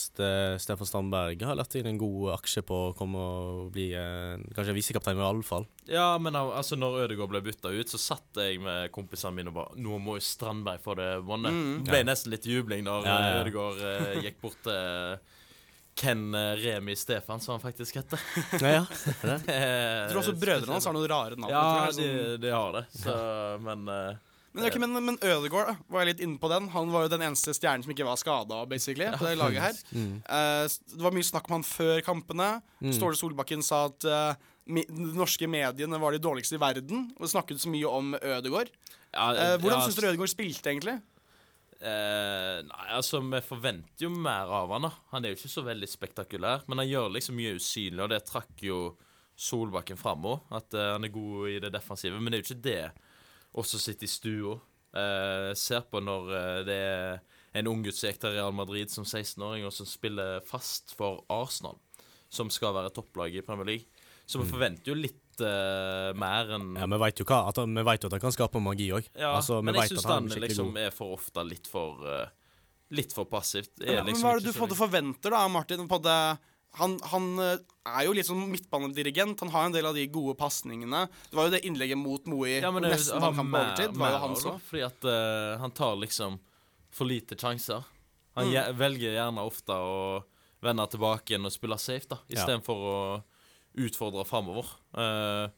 Stefan 0.64 0.90
Strandberg 0.90 1.44
har 1.48 1.58
lagt 1.60 1.76
inn 1.80 1.88
en 1.90 2.00
god 2.02 2.34
aksje 2.36 2.64
på 2.68 2.80
å 2.90 2.94
komme 2.98 3.22
og 3.24 3.72
bli 3.76 3.90
en, 3.98 4.44
kanskje 4.58 4.76
visekaptein, 4.78 5.20
i 5.20 5.26
alle 5.30 5.46
fall. 5.48 5.68
Ja, 5.90 6.12
men 6.22 6.36
altså 6.38 6.78
når 6.80 7.06
Ødegaard 7.06 7.32
ble 7.34 7.42
bytta 7.48 7.72
ut, 7.74 7.90
så 7.92 8.00
satt 8.02 8.42
jeg 8.44 8.60
med 8.64 8.92
kompisene 8.96 9.34
mine 9.40 9.54
og 9.54 9.58
bare 9.58 9.80
Nå 9.82 9.98
må 10.04 10.18
jo 10.20 10.26
Strandberg 10.26 10.84
få 10.84 10.96
det 11.00 11.10
vonde. 11.26 11.52
Mm. 11.54 11.76
Det 11.88 11.94
ble 11.96 12.04
nesten 12.08 12.34
litt 12.36 12.48
jubling 12.50 12.86
når 12.88 13.08
Ja, 13.08 13.18
ja, 13.18 13.28
ja. 13.34 13.44
Ødegaard 13.44 13.84
eh, 13.90 14.24
gikk 14.28 14.42
bort 14.44 14.60
til 14.68 15.36
Ken 16.00 16.30
eh, 16.38 16.54
Remi 16.62 16.96
Stefan, 16.96 17.42
som 17.44 17.58
han 17.58 17.64
faktisk 17.64 18.00
heter. 18.00 18.22
Ja, 18.64 18.76
ja. 18.80 18.86
Jeg 19.50 20.10
tror 20.12 20.22
også 20.24 20.36
brødrene 20.40 20.76
hans 20.78 20.88
har 20.88 20.96
noen 20.96 21.10
rare 21.12 21.40
navn. 21.40 21.52
Ja, 21.52 21.88
de, 21.92 22.08
sånn- 22.08 22.42
de 22.44 22.54
har 22.56 22.78
det. 22.78 22.86
Så, 23.02 23.16
men 23.66 23.88
eh, 23.96 24.26
Men, 24.60 24.68
okay, 24.68 24.82
men, 24.84 24.96
men 25.06 25.18
Ødegaard 25.24 25.70
da, 25.72 25.76
var 25.88 26.04
jeg 26.04 26.14
litt 26.14 26.24
inne 26.26 26.40
på 26.42 26.50
den. 26.52 26.68
Han 26.74 26.92
var 26.92 27.06
jo 27.06 27.12
den 27.14 27.24
eneste 27.30 27.54
stjernen 27.56 27.86
som 27.86 27.94
ikke 27.94 28.08
var 28.08 28.20
skada, 28.20 28.62
Ja. 29.16 29.18
det 29.22 29.36
laget 29.40 29.64
her. 29.64 29.78
Mm. 29.96 30.16
uh, 30.28 30.66
det 30.68 31.04
var 31.06 31.16
mye 31.16 31.28
snakk 31.28 31.48
om 31.50 31.60
han 31.60 31.68
før 31.68 32.02
kampene. 32.06 32.50
Mm. 32.84 32.94
Ståle 32.98 33.16
Solbakken 33.20 33.64
sa 33.66 33.86
at 33.88 34.08
uh, 34.10 34.34
me 34.70 34.84
de 34.86 35.14
norske 35.18 35.48
mediene 35.50 36.00
var 36.02 36.14
de 36.14 36.22
dårligste 36.22 36.60
i 36.60 36.62
verden, 36.62 37.08
og 37.16 37.26
det 37.26 37.32
snakket 37.32 37.64
så 37.64 37.72
mye 37.72 37.88
om 37.88 38.14
Ødegaard. 38.20 38.70
Ja, 39.14 39.32
uh, 39.32 39.56
hvordan 39.62 39.80
ja, 39.80 39.86
syns 39.88 39.98
du 39.98 40.06
Ødegaard 40.06 40.34
spilte, 40.34 40.70
egentlig? 40.74 41.00
Nei, 41.80 42.88
altså, 42.92 43.22
vi 43.24 43.40
forventer 43.40 44.04
jo 44.04 44.10
mer 44.12 44.50
av 44.52 44.74
han 44.76 44.90
da. 44.90 44.90
Han 45.14 45.24
er 45.24 45.32
jo 45.32 45.38
ikke 45.40 45.52
så 45.54 45.62
veldig 45.64 45.88
spektakulær, 45.88 46.66
men 46.68 46.82
han 46.84 46.90
gjør 46.90 47.14
liksom 47.16 47.38
mye 47.40 47.54
usynlig, 47.56 48.02
og 48.04 48.12
det 48.12 48.26
trakk 48.28 48.66
jo 48.68 48.82
Solbakken 49.40 49.96
fram 49.96 50.26
òg. 50.28 50.42
At 50.52 50.76
han 50.76 51.08
er 51.08 51.14
god 51.14 51.54
i 51.54 51.62
det 51.64 51.72
defensive. 51.72 52.20
Men 52.20 52.34
det 52.34 52.42
er 52.42 52.44
jo 52.44 52.48
ikke 52.50 52.66
det 52.66 53.09
som 53.66 53.82
sitter 53.82 54.06
i 54.06 54.12
stua, 54.12 54.58
eh, 54.96 55.52
ser 55.58 55.86
på 55.90 56.02
når 56.04 56.34
eh, 56.38 56.60
det 56.68 56.80
er 56.80 57.22
en 57.60 57.72
unggutt 57.72 57.98
som 57.98 58.10
gikk 58.10 58.22
til 58.22 58.36
Real 58.36 58.54
Madrid 58.54 58.92
som 58.94 59.08
16-åring, 59.08 59.66
og 59.66 59.74
som 59.74 59.88
spiller 59.90 60.44
fast 60.46 60.94
for 60.98 61.24
Arsenal, 61.34 61.80
som 62.30 62.52
skal 62.54 62.76
være 62.78 62.94
topplaget 62.94 63.42
i 63.42 63.46
Premier 63.46 63.72
League. 63.74 64.06
Så 64.30 64.38
vi 64.38 64.46
forventer 64.46 64.92
jo 64.92 64.94
litt 64.94 65.42
uh, 65.42 66.12
mer 66.14 66.52
enn 66.54 66.76
Ja, 66.78 66.86
Vi 66.86 67.00
vet 67.02 67.18
jo 67.18 67.26
hva, 67.26 67.40
at 67.50 67.58
han, 67.58 67.72
vi 67.74 67.82
vet 67.88 68.04
jo 68.04 68.12
at 68.12 68.14
han 68.14 68.22
kan 68.22 68.36
skape 68.36 68.62
magi 68.62 68.92
òg. 68.94 69.08
ja, 69.18 69.32
altså, 69.34 69.58
men 69.66 69.74
jeg 69.74 69.88
vet 69.88 69.96
syns 69.96 70.06
han 70.06 70.28
er 70.30 70.44
liksom 70.44 70.78
er 70.78 70.94
for 70.94 71.16
ofte 71.16 71.46
litt 71.48 71.70
for 71.70 72.06
uh, 72.06 72.28
Litt 72.90 73.12
for 73.14 73.28
passivt. 73.30 73.76
Er 73.84 73.86
Men, 73.86 73.98
men 74.00 74.08
liksom 74.10 74.26
hva 74.26 74.30
er 74.34 74.40
det 74.40 74.48
du 74.48 74.50
så 74.50 74.58
på 74.58 74.64
en 74.64 74.70
måte 74.70 74.78
forventer, 74.80 75.34
da, 75.34 75.42
Martin? 75.54 75.84
På 75.90 76.00
det, 76.02 76.16
han, 76.78 77.00
han 77.12 77.40
eh, 77.40 77.58
er 77.86 78.06
jo 78.06 78.14
litt 78.14 78.28
sånn 78.28 78.44
midtbanedirigent. 78.52 79.40
Han 79.42 79.50
har 79.50 79.66
en 79.66 79.72
del 79.74 79.86
av 79.90 79.96
de 79.96 80.06
gode 80.08 80.36
pasningene. 80.38 81.08
Det 81.32 81.36
var 81.36 81.48
jo 81.50 81.54
det 81.56 81.64
innlegget 81.66 81.98
mot 81.98 82.26
Moi 82.30 82.60
Ja, 82.62 82.70
men 82.72 82.84
det 82.84 82.92
nesten 82.94 83.22
han 83.22 83.36
kom 83.36 83.54
overtid. 83.56 83.96
var 83.98 84.12
jo 84.12 84.18
han 84.18 84.36
også. 84.36 84.54
Fordi 84.70 84.84
at 84.86 85.06
uh, 85.10 85.58
han 85.64 85.72
tar 85.72 85.96
liksom 85.98 86.40
for 86.92 87.06
lite 87.10 87.36
sjanser. 87.36 87.84
Han 88.36 88.48
Mm. 88.54 88.78
velger 88.78 89.12
gjerne 89.18 89.42
ofte 89.44 89.74
å 89.74 90.24
vende 90.62 90.86
tilbake 90.88 91.34
igjen 91.34 91.46
og 91.46 91.52
spille 91.52 91.78
safe, 91.80 92.08
da, 92.08 92.18
Ja. 92.30 92.46
For 92.64 92.76
å 92.76 93.24
utfordre 93.76 94.24
framover. 94.26 94.66
Uh, 94.94 95.50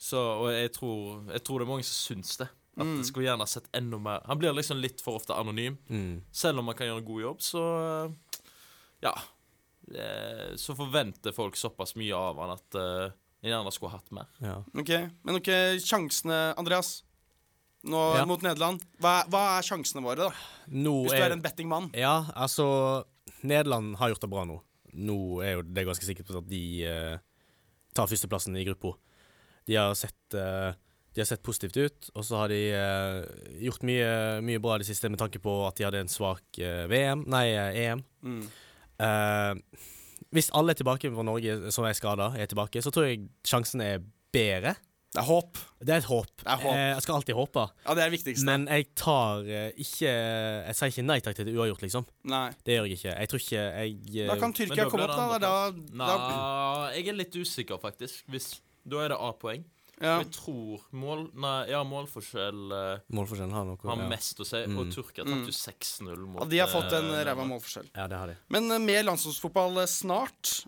så, 0.00 0.16
og 0.40 0.48
jeg 0.52 0.72
tror, 0.72 1.28
jeg 1.30 1.44
tror 1.44 1.58
det 1.60 1.66
er 1.66 1.70
mange 1.70 1.84
som 1.84 2.16
syns 2.16 2.36
det. 2.40 2.48
At 2.78 2.86
Mm. 2.86 2.96
det 2.98 3.06
skulle 3.06 3.26
gjerne 3.28 3.46
sett 3.48 3.66
enda 3.74 3.98
mer 3.98 4.20
Han 4.26 4.38
blir 4.38 4.54
liksom 4.54 4.80
litt 4.80 5.00
for 5.02 5.18
ofte 5.18 5.34
anonym. 5.36 5.76
Mm. 5.90 6.22
Selv 6.32 6.58
om 6.60 6.66
han 6.66 6.74
kan 6.76 6.86
gjøre 6.86 6.98
en 7.02 7.04
god 7.04 7.20
jobb, 7.22 7.38
så 7.40 7.62
uh, 8.08 8.12
Ja. 9.02 9.12
Eh, 9.90 10.56
Så 10.56 10.74
forventer 10.78 11.32
folk 11.34 11.56
såpass 11.58 11.96
mye 11.98 12.14
av 12.14 12.38
han 12.38 12.50
at 12.54 12.76
uh, 12.78 13.10
en 13.42 13.50
gjerne 13.50 13.72
skulle 13.72 13.92
hatt 13.94 14.10
mer. 14.14 14.28
Ja. 14.44 14.58
Ok, 14.76 14.90
Men 15.24 15.38
ok, 15.40 15.50
sjansene, 15.82 16.54
Andreas. 16.60 17.02
Nå 17.82 18.00
Ja. 18.18 18.26
mot 18.28 18.42
Nederland. 18.44 18.82
Hva, 19.00 19.22
hva 19.32 19.44
er 19.58 19.64
sjansene 19.64 20.02
våre, 20.04 20.28
da? 20.28 20.32
Nå 20.68 20.98
Hvis 21.06 21.14
du 21.16 21.22
er 21.24 21.32
en 21.32 21.40
bettingmann. 21.42 21.88
Ja, 21.96 22.26
altså 22.36 23.04
Nederland 23.42 23.96
har 23.96 24.10
gjort 24.12 24.20
det 24.20 24.30
bra 24.30 24.44
nå. 24.44 24.58
Nå 24.92 25.16
er 25.42 25.54
jo 25.56 25.62
det 25.64 25.86
ganske 25.88 26.04
sikkert 26.04 26.28
på 26.28 26.36
at 26.42 26.48
de 26.50 26.60
eh, 26.84 27.18
tar 27.96 28.06
førsteplassen 28.10 28.56
i 28.60 28.64
gruppa. 28.68 28.92
De 29.66 29.76
har 29.78 29.94
sett 29.96 30.34
eh, 30.36 30.74
De 31.14 31.20
har 31.22 31.26
sett 31.26 31.42
positivt 31.42 31.76
ut, 31.80 32.10
og 32.14 32.22
så 32.22 32.36
har 32.42 32.48
de 32.52 32.58
eh, 32.70 33.24
gjort 33.64 33.82
mye, 33.82 34.10
mye 34.46 34.60
bra 34.62 34.76
i 34.76 34.82
det 34.84 34.86
siste 34.92 35.08
med 35.10 35.18
tanke 35.18 35.40
på 35.42 35.54
at 35.66 35.74
de 35.80 35.86
hadde 35.88 36.04
en 36.04 36.12
svak 36.12 36.60
eh, 36.62 36.84
VM, 36.86 37.24
nei, 37.26 37.46
eh, 37.56 37.80
EM. 37.88 38.04
Mm. 38.22 38.44
Eh, 39.00 39.86
hvis 40.30 40.52
alle 40.54 40.74
er 40.74 40.78
tilbake 40.78 41.10
fra 41.10 41.24
Norge 41.26 41.72
som 41.74 41.86
er 41.88 41.96
skada, 41.98 42.30
er 42.38 42.50
tilbake, 42.50 42.82
så 42.84 42.92
tror 42.94 43.08
jeg 43.08 43.24
sjansen 43.46 43.82
er 43.84 43.98
bedre. 44.34 44.76
Det 45.10 45.18
er 45.18 45.26
håp. 45.26 45.58
Det 45.82 45.90
er 45.90 46.02
et 46.04 46.06
håp. 46.06 46.28
Det 46.38 46.46
er 46.46 46.60
håp. 46.62 46.74
Eh, 46.76 46.88
jeg 46.92 47.02
skal 47.02 47.16
alltid 47.16 47.34
håpe. 47.34 47.64
Ja, 47.82 47.94
det 47.98 48.02
er 48.04 48.12
det 48.12 48.14
viktigste. 48.14 48.46
Men 48.46 48.68
jeg 48.70 48.86
tar 48.94 49.42
eh, 49.42 49.72
ikke 49.74 50.06
Jeg 50.12 50.76
sier 50.78 50.92
ikke 50.92 51.04
nei 51.08 51.16
takk 51.24 51.38
til 51.40 51.48
det 51.48 51.54
uavgjort, 51.56 51.82
liksom. 51.82 52.06
Nei. 52.30 52.44
Det 52.62 52.76
gjør 52.76 52.86
jeg 52.86 53.00
ikke. 53.00 53.14
Jeg 53.16 53.32
tror 53.32 53.42
ikke 53.42 53.64
jeg 53.64 54.28
Da 54.30 54.36
kan 54.38 54.54
Tyrkia 54.54 54.86
komme 54.92 55.08
opp, 55.08 55.16
da. 55.18 55.26
Da, 55.42 55.54
da, 55.74 55.90
Nei, 56.04 56.92
jeg 57.00 57.10
er 57.10 57.18
litt 57.18 57.40
usikker, 57.40 57.82
faktisk. 57.82 58.22
Hvis, 58.30 58.52
da 58.86 59.02
er 59.02 59.16
det 59.16 59.18
A-poeng. 59.18 59.66
Ja. 60.00 60.16
Jeg 60.22 60.30
tror 60.32 60.86
mål 60.96 61.26
Nei, 61.36 61.68
ja, 61.68 61.82
målforskjell 61.84 62.72
eh, 62.72 63.02
Målforskjellen 63.12 63.52
har 63.52 63.66
noe 63.68 63.76
har 63.84 64.00
ja. 64.00 64.08
mest 64.08 64.40
å 64.40 64.46
si. 64.48 64.62
Mm. 64.64 64.78
Og 64.80 64.92
Tyrkia 64.94 65.26
tapte 65.28 65.52
jo 65.52 65.56
6-0 65.56 66.24
mot 66.24 66.40
Ja, 66.40 66.48
de 66.54 66.62
har 66.62 66.72
fått 66.72 66.96
en 66.96 67.10
eh, 67.12 67.24
ræva 67.28 67.44
målforskjell. 67.48 67.90
Ja, 67.92 68.08
det 68.08 68.20
har 68.20 68.32
de. 68.32 68.38
Men 68.48 68.70
eh, 68.72 68.80
mer 68.80 69.04
landslagsfotball 69.10 69.82
eh, 69.84 69.90
snart. 69.90 70.62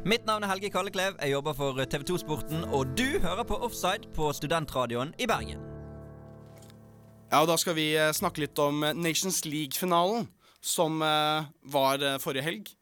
Mitt 0.00 0.24
navn 0.24 0.46
er 0.46 0.48
Helge 0.48 0.70
Kalleklev. 0.72 1.18
Jeg 1.20 1.34
jobber 1.34 1.54
for 1.54 1.84
TV 1.84 2.06
2 2.08 2.18
Sporten, 2.22 2.64
og 2.72 2.96
du 2.96 3.20
hører 3.20 3.44
på 3.44 3.58
Offside 3.60 4.08
på 4.16 4.30
Studentradioen 4.32 5.12
i 5.20 5.28
Bergen. 5.28 5.60
Ja, 7.30 7.42
og 7.44 7.50
Da 7.52 7.56
skal 7.60 7.76
vi 7.78 7.92
eh, 7.94 8.10
snakke 8.16 8.42
litt 8.42 8.58
om 8.58 8.82
eh, 8.82 8.96
Nations 8.96 9.44
League-finalen, 9.46 10.26
som 10.60 10.98
eh, 11.04 11.46
var 11.62 12.02
eh, 12.02 12.18
forrige 12.18 12.46
helg. 12.48 12.72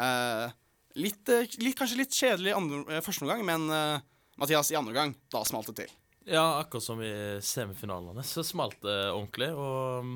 Eh, 0.00 0.54
litt, 0.98 1.28
eh, 1.28 1.48
litt, 1.58 1.76
kanskje 1.78 2.00
litt 2.00 2.16
kjedelig 2.16 2.54
andre, 2.56 2.82
eh, 2.90 3.04
første 3.04 3.24
omgang, 3.24 3.44
men 3.46 3.68
uh, 3.70 4.02
Mathias, 4.40 4.70
i 4.72 4.78
andre 4.78 4.92
omgang, 4.92 5.14
da 5.32 5.42
smalt 5.46 5.70
det 5.70 5.76
til. 5.82 5.94
Ja, 6.28 6.60
akkurat 6.60 6.84
som 6.84 7.02
i 7.02 7.12
semifinalene, 7.42 8.22
så 8.26 8.44
smalt 8.46 8.78
det 8.84 8.98
ordentlig. 9.10 9.50
Og 9.58 10.06
mm, 10.06 10.12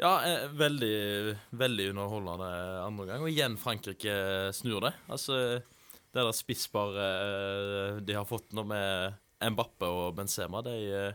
ja, 0.00 0.12
veldig, 0.56 0.98
veldig 1.60 1.90
underholdende 1.92 2.50
andre 2.86 3.08
gang. 3.10 3.24
Og 3.24 3.32
igjen 3.32 3.58
Frankrike 3.60 4.14
snur 4.56 4.86
det. 4.86 4.94
Altså, 5.12 5.60
det 5.60 6.24
der 6.24 6.32
spissparet 6.32 8.00
de 8.06 8.16
har 8.16 8.24
fått 8.28 8.56
nå 8.56 8.64
med 8.64 9.18
Mbappe 9.44 9.90
og 9.92 10.16
Benzema, 10.16 10.62
de, 10.64 11.12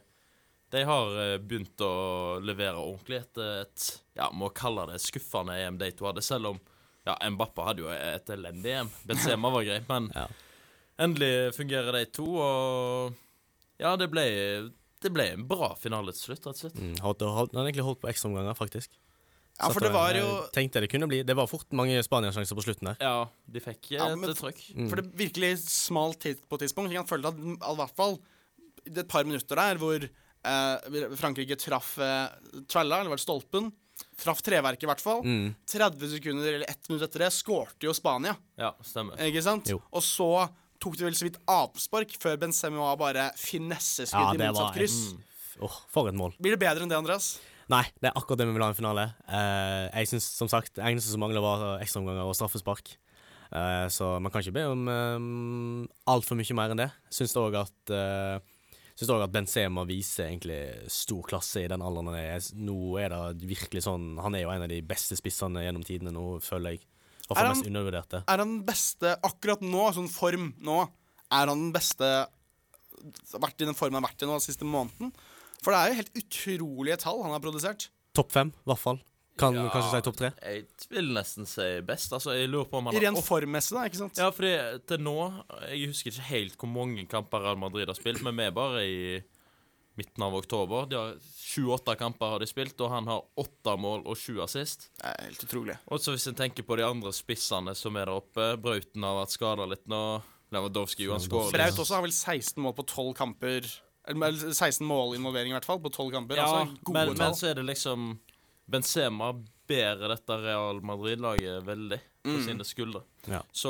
de 0.69 0.83
har 0.85 1.39
begynt 1.41 1.81
å 1.81 1.93
levere 2.45 2.77
ordentlig 2.77 3.23
etter 3.23 3.63
et 3.63 3.89
Ja, 4.19 4.29
må 4.29 4.53
kalle 4.53 4.85
det 4.91 5.01
skuffende 5.01 5.57
EM 5.57 5.81
de 5.81 5.89
to 5.97 6.05
hadde, 6.05 6.21
selv 6.21 6.53
om 6.53 6.61
ja, 7.05 7.17
Mbappa 7.29 7.65
hadde 7.69 7.83
jo 7.83 7.89
et 7.93 8.29
elendig 8.35 8.71
EM. 8.79 8.89
Benzema 9.09 9.49
var 9.53 9.63
greit, 9.67 9.87
men 9.89 10.09
Ja. 10.15 10.27
endelig 11.03 11.53
fungerer 11.57 11.91
de 11.97 12.05
to, 12.15 12.27
og 12.39 13.13
ja, 13.81 13.95
det 13.99 14.09
ble, 14.13 14.25
det 15.03 15.11
ble 15.11 15.25
en 15.33 15.47
bra 15.49 15.73
finale 15.79 16.13
til 16.15 16.29
slutt, 16.29 16.45
rett 16.47 16.53
og 16.53 16.61
slett. 16.61 16.77
Mm, 16.79 16.93
holdt, 17.03 17.25
holdt, 17.25 17.51
han 17.55 17.63
har 17.63 17.71
egentlig 17.71 17.87
holdt 17.89 18.01
på 18.03 18.11
ekstraomganger, 18.13 18.55
faktisk. 18.55 18.93
Ja, 19.59 19.67
for 19.69 19.85
det 19.85 19.91
var 19.93 20.15
jo 20.17 20.29
Tenkte 20.49 20.81
det 20.81 20.87
kunne 20.89 21.05
bli 21.05 21.19
Det 21.21 21.35
var 21.37 21.45
fort 21.45 21.69
mange 21.77 21.99
Spania-sjanser 22.01 22.57
på 22.57 22.63
slutten 22.65 22.87
der. 22.89 22.95
Ja, 23.05 23.27
de 23.53 23.61
fikk 23.61 23.91
Ja, 23.93 24.07
et 24.09 24.17
men- 24.17 24.33
trøkk. 24.33 24.63
Mm. 24.73 24.87
For 24.89 24.97
det 24.97 25.11
virkelig 25.13 25.51
smalt 25.69 26.25
på 26.49 26.57
et 26.57 26.63
tidspunkt. 26.65 26.89
Jeg 26.91 27.05
følte 27.05 27.29
at 27.29 27.37
mm, 27.37 27.59
i 27.61 27.75
hvert 27.77 27.93
fall 27.95 28.17
det 28.89 29.03
et 29.03 29.11
par 29.13 29.23
minutter 29.29 29.55
der 29.61 29.77
hvor 29.77 30.01
eh, 30.01 31.13
Frankrike 31.21 31.55
traff 31.61 31.99
eh, 32.01 32.33
tralla, 32.67 32.97
eller 33.03 33.13
var 33.13 33.21
det 33.21 33.27
stolpen? 33.27 33.69
Traff 34.23 34.41
treverket, 34.45 34.85
i 34.85 34.89
hvert 34.89 35.03
fall. 35.03 35.21
Mm. 35.25 35.53
30 35.69 36.11
sekunder 36.17 36.57
eller 36.59 36.69
1 36.69 36.89
minutt 36.91 37.05
etter 37.07 37.25
det 37.25 37.31
skårte 37.35 37.87
jo 37.87 37.93
Spania. 37.97 38.35
Ja, 38.59 38.73
stemmer. 38.85 39.17
Ikke 39.25 39.43
sant? 39.45 39.71
Jo. 39.71 39.79
Og 39.91 40.03
så 40.05 40.29
tok 40.83 40.97
de 40.99 41.07
vel 41.07 41.15
så 41.17 41.27
vidt 41.29 41.39
avspark 41.49 42.13
før 42.19 42.37
Benzema 42.41 42.91
bare 42.99 43.29
finesseskudd 43.39 44.19
Ja, 44.19 44.35
i 44.35 44.41
det 44.41 44.51
motsatt 44.51 44.75
kryss. 44.77 44.99
kryss. 45.13 45.59
Åh, 45.63 45.79
for 45.93 46.09
et 46.09 46.17
mål. 46.17 46.33
Blir 46.41 46.55
det 46.57 46.61
bedre 46.63 46.83
enn 46.83 46.91
det, 46.91 46.97
Andreas? 46.97 47.37
Nei, 47.71 47.85
det 48.01 48.09
er 48.09 48.17
akkurat 48.19 48.41
det 48.41 48.47
vi 48.49 48.55
vil 48.57 48.63
ha 48.65 48.69
i 48.71 48.73
en 48.73 48.77
finale. 48.77 49.05
Uh, 49.29 49.87
jeg 50.01 50.09
synes, 50.11 50.25
som 50.35 50.49
sagt, 50.51 50.73
Det 50.75 50.83
eneste 50.83 51.13
som 51.13 51.21
mangler, 51.23 51.41
var 51.43 51.79
ekstraomganger 51.83 52.27
og 52.27 52.35
straffespark. 52.35 52.95
Uh, 53.53 53.87
så 53.93 54.17
man 54.19 54.33
kan 54.33 54.41
ikke 54.41 54.55
be 54.55 54.65
om 54.65 54.87
um, 54.89 55.87
altfor 56.09 56.35
mye 56.35 56.57
mer 56.57 56.73
enn 56.73 56.81
det. 56.81 56.89
Syns 57.13 57.35
òg 57.39 57.55
at 57.61 57.93
uh, 57.93 58.41
Syns 58.93 59.09
også 59.09 59.25
at 59.25 59.33
Benzema 59.33 59.83
viser 59.89 60.27
egentlig 60.27 60.59
stor 60.93 61.23
klasse 61.25 61.63
i 61.63 61.69
den 61.71 61.81
alderen 61.81 62.11
han 62.11 62.19
er. 62.19 62.49
Nå 62.61 62.77
er 63.01 63.13
det 63.13 63.47
virkelig 63.49 63.85
sånn 63.87 64.19
Han 64.21 64.37
er 64.37 64.43
jo 64.45 64.51
en 64.53 64.65
av 64.67 64.69
de 64.69 64.81
beste 64.85 65.17
spissene 65.17 65.63
gjennom 65.65 65.85
tidene 65.87 66.13
nå, 66.13 66.25
føler 66.45 66.75
jeg. 66.75 66.83
Er 67.33 67.47
han-. 67.49 67.63
Er 68.21 68.43
han 68.43 68.43
den 68.43 68.59
beste 68.67 69.15
akkurat 69.25 69.63
nå, 69.65 69.87
sånn 69.95 70.11
form 70.11 70.51
nå? 70.61 70.83
Er 71.33 71.49
han 71.49 71.69
den 71.69 71.73
beste 71.75 72.09
Vært 73.33 73.59
i 73.59 73.67
den 73.67 73.75
formen 73.75 73.97
han 73.97 74.05
har 74.05 74.13
vært 74.13 74.21
i 74.23 74.27
nå 74.29 74.37
den 74.37 74.43
siste 74.45 74.67
måneden? 74.67 75.09
For 75.63 75.73
det 75.73 75.79
er 75.79 75.89
jo 75.89 75.97
helt 76.01 76.19
utrolige 76.21 76.99
tall 77.01 77.23
han 77.23 77.33
har 77.33 77.41
produsert. 77.43 77.87
Topp 78.15 78.31
fem, 78.35 78.51
i 78.53 78.69
hvert 78.69 78.79
fall. 78.79 78.99
Kan 79.37 79.55
Ja. 79.55 79.69
kanskje 79.73 79.91
si 79.95 80.01
topp 80.05 80.17
tre. 80.19 80.31
Jeg 80.43 80.65
vil 80.91 81.07
nesten 81.13 81.47
si 81.49 81.81
best. 81.81 82.11
Altså, 82.13 82.35
jeg 82.37 82.49
lurer 82.49 82.69
på 82.69 82.77
om 82.77 82.85
han 82.85 82.93
I 82.93 82.99
har 82.99 83.05
ren 83.07 83.17
opp- 83.17 83.25
formmessig, 83.25 83.73
da, 83.73 83.85
ikke 83.89 83.97
sant? 83.97 84.17
Ja, 84.17 84.29
fordi 84.29 84.81
til 84.85 84.97
nå 84.99 85.43
Jeg 85.71 85.87
husker 85.89 86.11
ikke 86.11 86.27
helt 86.29 86.57
hvor 86.57 86.69
mange 86.69 87.07
kamper 87.09 87.41
Real 87.41 87.57
Madrid 87.57 87.87
har 87.87 87.95
spilt, 87.97 88.21
men 88.21 88.35
vi 88.37 88.43
er 88.43 88.51
bare 88.51 88.83
i 88.85 89.23
midten 89.97 90.23
av 90.25 90.33
oktober. 90.33 90.87
De 90.89 90.95
har 90.97 91.15
Sju-åtte 91.37 91.95
kamper 91.97 92.29
har 92.29 92.39
de 92.39 92.45
spilt, 92.49 92.79
og 92.81 92.89
han 92.89 93.05
har 93.05 93.21
åtte 93.37 93.73
mål 93.77 94.05
og 94.07 94.15
sju 94.17 94.39
assist. 94.41 94.89
Det 94.97 95.05
er 95.05 95.25
helt 95.25 95.43
utrolig. 95.45 95.77
Og 95.87 95.99
så 95.99 96.13
hvis 96.15 96.27
en 96.27 96.35
tenker 96.35 96.63
på 96.65 96.77
de 96.77 96.83
andre 96.83 97.11
spissene 97.13 97.75
som 97.75 97.95
er 97.97 98.05
der 98.05 98.15
oppe 98.15 98.57
Brauten 98.61 99.03
har 99.05 99.19
vært 99.25 99.31
skada 99.35 99.65
litt 99.69 99.85
nå. 99.87 100.21
Lewandowski 100.53 101.05
jo, 101.05 101.11
han 101.13 101.21
skårer 101.21 101.51
Braut 101.51 101.79
også 101.81 101.95
har 101.95 102.01
vel 102.05 102.11
16 102.13 102.61
mål 102.61 102.73
på 102.77 102.85
12 102.85 103.13
kamper. 103.17 103.65
Eller 104.07 104.31
16 104.53 104.85
målinvolvering, 104.85 105.49
i 105.49 105.57
hvert 105.57 105.65
fall, 105.65 105.79
på 105.79 105.89
12 105.91 106.11
kamper. 106.11 106.35
Ja, 106.37 106.45
altså 106.45 106.77
gode 106.83 106.93
men, 107.07 107.17
men 107.17 107.33
så 107.33 107.47
er 107.49 107.53
det 107.55 107.65
liksom 107.65 108.19
Benzema 108.69 109.31
bærer 109.67 110.11
dette 110.11 110.37
Real 110.43 110.79
Madrid-laget 110.85 111.63
veldig 111.67 111.99
på 112.23 112.31
Mm. 112.37 112.43
sine 112.45 112.63
skuldre. 112.63 113.01
Ja. 113.27 113.41
Så, 113.51 113.67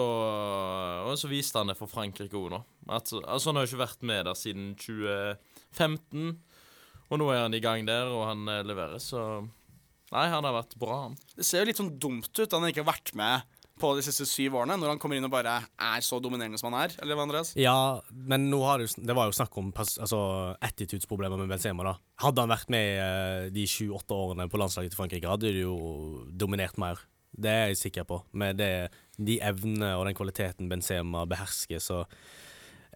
og 1.10 1.16
så 1.18 1.28
viste 1.32 1.58
han 1.58 1.72
det 1.72 1.78
for 1.80 1.90
Frankrike 1.90 2.38
òg 2.38 2.52
nå. 2.54 2.60
At, 2.90 3.10
altså, 3.26 3.50
han 3.50 3.58
har 3.58 3.66
jo 3.66 3.72
ikke 3.72 3.82
vært 3.88 4.04
med 4.06 4.26
der 4.28 4.38
siden 4.38 4.76
2015. 4.78 6.38
Og 7.10 7.20
nå 7.22 7.28
er 7.34 7.42
han 7.48 7.54
i 7.58 7.62
gang 7.64 7.86
der, 7.88 8.10
og 8.14 8.28
han 8.30 8.48
eh, 8.50 8.62
leverer, 8.66 9.02
så 9.02 9.24
Nei, 10.14 10.28
han 10.30 10.46
har 10.46 10.54
vært 10.54 10.76
bra, 10.78 10.96
han. 11.08 11.16
Det 11.34 11.42
ser 11.48 11.64
jo 11.64 11.66
litt 11.72 11.80
sånn 11.80 11.96
dumt 11.98 12.28
ut 12.38 12.44
at 12.46 12.54
han 12.54 12.68
ikke 12.70 12.84
har 12.84 12.92
vært 12.92 13.16
med 13.18 13.53
på 13.80 13.90
de 13.98 14.04
siste 14.06 14.26
syv 14.30 14.60
årene, 14.60 14.76
når 14.80 14.94
han 14.94 15.00
kommer 15.02 15.18
inn 15.18 15.26
og 15.28 15.34
bare 15.34 15.56
er 15.66 16.04
så 16.06 16.20
dominerende 16.22 16.60
som 16.62 16.70
han 16.70 16.84
er? 16.86 16.94
Eller 17.02 17.18
hva, 17.18 17.26
Andreas? 17.26 17.54
Ja, 17.60 18.02
men 18.14 18.46
nå 18.52 18.62
har 18.68 18.82
det, 18.82 18.92
det 19.02 19.16
var 19.18 19.30
jo 19.30 19.36
snakk 19.36 19.58
om 19.60 19.72
altså, 19.74 20.20
attitudes-problemer 20.64 21.42
med 21.42 21.50
Benzema. 21.52 21.88
da 21.88 21.96
Hadde 22.24 22.46
han 22.46 22.54
vært 22.54 22.72
med 22.74 23.02
eh, 23.02 23.50
de 23.56 23.66
sju-åtte 23.70 24.14
årene 24.16 24.48
på 24.52 24.62
landslaget 24.62 24.94
til 24.94 25.02
Frankrike, 25.02 25.30
hadde 25.30 25.56
de 25.56 25.66
jo 25.66 25.76
dominert 26.30 26.78
mer. 26.82 27.02
Det 27.34 27.50
er 27.50 27.68
jeg 27.72 27.82
sikker 27.82 28.06
på. 28.06 28.22
Med 28.38 28.62
det, 28.62 28.72
de 29.18 29.40
evnene 29.42 29.96
og 29.98 30.06
den 30.06 30.18
kvaliteten 30.18 30.70
Benzema 30.70 31.26
behersker, 31.30 31.82
så 31.82 32.04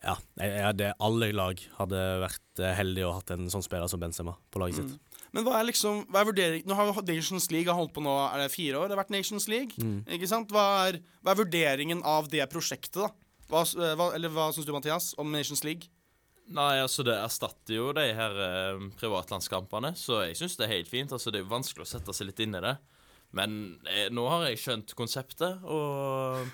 ja, 0.03 0.13
jeg, 0.37 0.75
jeg 0.77 0.93
alle 1.01 1.31
lag 1.33 1.61
hadde 1.79 2.01
vært 2.21 2.61
eh, 2.61 2.75
heldige 2.77 3.07
og 3.09 3.17
hatt 3.17 3.33
en 3.33 3.49
sånn 3.49 3.65
spiller 3.65 3.89
som 3.89 4.01
Benzema 4.01 4.37
på 4.53 4.61
laget 4.61 4.83
sitt. 4.83 4.99
Men 5.35 5.43
hva 5.45 5.57
er 5.59 5.67
liksom 5.67 6.05
Hva 6.11 6.21
er 6.21 6.29
vurdering 6.29 6.65
Nå 6.67 6.75
har 6.77 6.91
Nations 7.03 7.49
League 7.51 7.67
har 7.67 7.77
holdt 7.77 7.93
på 7.95 8.03
nå 8.03 8.13
Er 8.29 8.43
det 8.43 8.53
fire 8.53 8.79
år? 8.79 8.87
Det 8.87 8.95
har 8.95 9.03
vært 9.03 9.13
Nations 9.15 9.47
League. 9.51 9.75
Ikke 10.07 10.29
sant? 10.29 10.51
Hva 10.53 10.65
er, 10.87 11.01
hva 11.21 11.33
er 11.33 11.41
vurderingen 11.41 12.03
av 12.07 12.29
det 12.31 12.45
prosjektet, 12.51 13.01
da? 13.03 13.11
Hva, 13.47 13.63
eh, 13.63 13.93
hva, 13.95 14.11
eller 14.15 14.31
hva 14.33 14.49
syns 14.51 14.67
du, 14.67 14.73
Mathias, 14.75 15.13
om 15.19 15.31
Nations 15.31 15.63
League? 15.63 15.87
Nei, 16.47 16.77
altså 16.79 17.03
det 17.03 17.15
erstatter 17.19 17.75
jo 17.75 17.89
de 17.95 18.05
her 18.15 18.37
eh, 18.43 18.85
privatlandskampene, 18.99 19.93
så 19.99 20.21
jeg 20.25 20.37
syns 20.39 20.55
det 20.59 20.67
er 20.67 20.75
helt 20.77 20.91
fint. 20.91 21.11
Altså 21.15 21.31
Det 21.31 21.41
er 21.41 21.45
jo 21.45 21.51
vanskelig 21.55 21.83
å 21.83 21.89
sette 21.89 22.15
seg 22.15 22.29
litt 22.29 22.39
inn 22.43 22.55
i 22.55 22.63
det. 22.63 22.77
Men 23.35 23.57
eh, 23.91 24.07
nå 24.13 24.23
har 24.31 24.47
jeg 24.47 24.61
skjønt 24.63 24.95
konseptet, 24.95 25.63
og, 25.67 26.47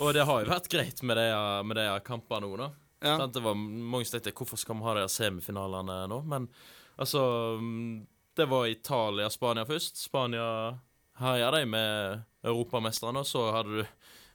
og 0.00 0.12
det 0.16 0.24
har 0.24 0.42
jo 0.42 0.52
vært 0.52 0.70
greit 0.72 1.02
med 1.04 1.20
de, 1.20 1.28
med 1.68 1.80
de 1.80 1.86
kampene 2.06 2.48
nå, 2.48 2.56
da. 2.60 2.70
Ja. 3.04 3.18
Sant? 3.20 3.36
Det 3.36 3.44
var 3.44 3.56
mange 3.56 4.08
som 4.08 4.16
tenkte 4.16 4.32
hvorfor 4.38 4.60
skal 4.60 4.78
vi 4.78 4.86
ha 4.88 4.94
de 4.96 5.04
semifinalene 5.12 5.98
nå? 6.08 6.22
Men 6.32 6.48
altså 6.96 7.22
mm, 7.60 8.06
Det 8.36 8.46
var 8.50 8.66
Italia-Spania 8.66 9.64
først. 9.64 9.96
Spania 9.96 10.78
herja 11.16 11.50
de 11.50 11.64
med 11.66 12.20
europamesterne, 12.42 13.22
og 13.22 13.26
så 13.26 13.46
hadde 13.54 13.80
du 13.80 13.84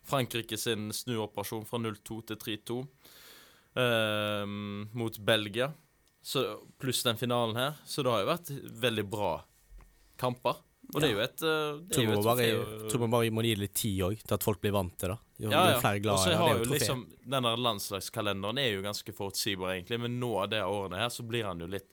Frankrike 0.04 0.58
sin 0.58 0.90
snuoperasjon 0.94 1.66
fra 1.70 1.78
0-2 1.78 2.18
til 2.32 2.40
3-2 2.42 2.80
ehm, 3.78 4.90
mot 4.98 5.18
Belgia. 5.18 5.72
Så, 6.22 6.44
pluss 6.82 7.04
den 7.04 7.18
finalen 7.18 7.56
her. 7.56 7.78
Så 7.86 8.04
det 8.04 8.12
har 8.14 8.24
jo 8.24 8.30
vært 8.32 8.52
veldig 8.82 9.06
bra 9.10 9.32
kamper. 10.22 10.62
Og 10.92 11.00
det 11.00 11.08
er 11.08 11.14
jo 11.14 11.22
et 11.24 11.44
eh, 11.48 11.78
det 11.88 11.96
Tror 11.96 12.10
man 12.10 12.26
bare, 12.26 12.48
tror 12.92 13.04
man 13.06 13.14
bare 13.14 13.32
må 13.32 13.44
gi 13.46 13.54
det 13.56 13.62
litt 13.62 13.76
tid 13.80 14.02
òg, 14.10 14.24
til 14.26 14.36
at 14.36 14.44
folk 14.44 14.60
blir 14.64 14.74
vant 14.76 14.98
til 15.00 15.14
det. 15.14 15.20
Jo, 15.46 15.54
ja, 15.54 15.62
ja. 15.72 15.78
Og 15.78 16.20
så 16.20 16.32
det. 16.32 16.34
Det 16.34 16.40
har 16.42 16.58
jo 16.58 16.66
liksom 16.68 17.06
Den 17.24 17.48
der 17.48 17.62
landslagskalenderen 17.66 18.60
er 18.60 18.74
jo 18.76 18.84
ganske 18.84 19.16
forutsigbar, 19.16 19.76
egentlig, 19.78 20.02
men 20.04 20.20
nå 20.20 20.34
av 20.44 20.52
de 20.52 20.60
årene 20.66 21.00
her 21.00 21.14
så 21.14 21.24
blir 21.26 21.48
han 21.48 21.64
jo 21.64 21.70
litt 21.72 21.91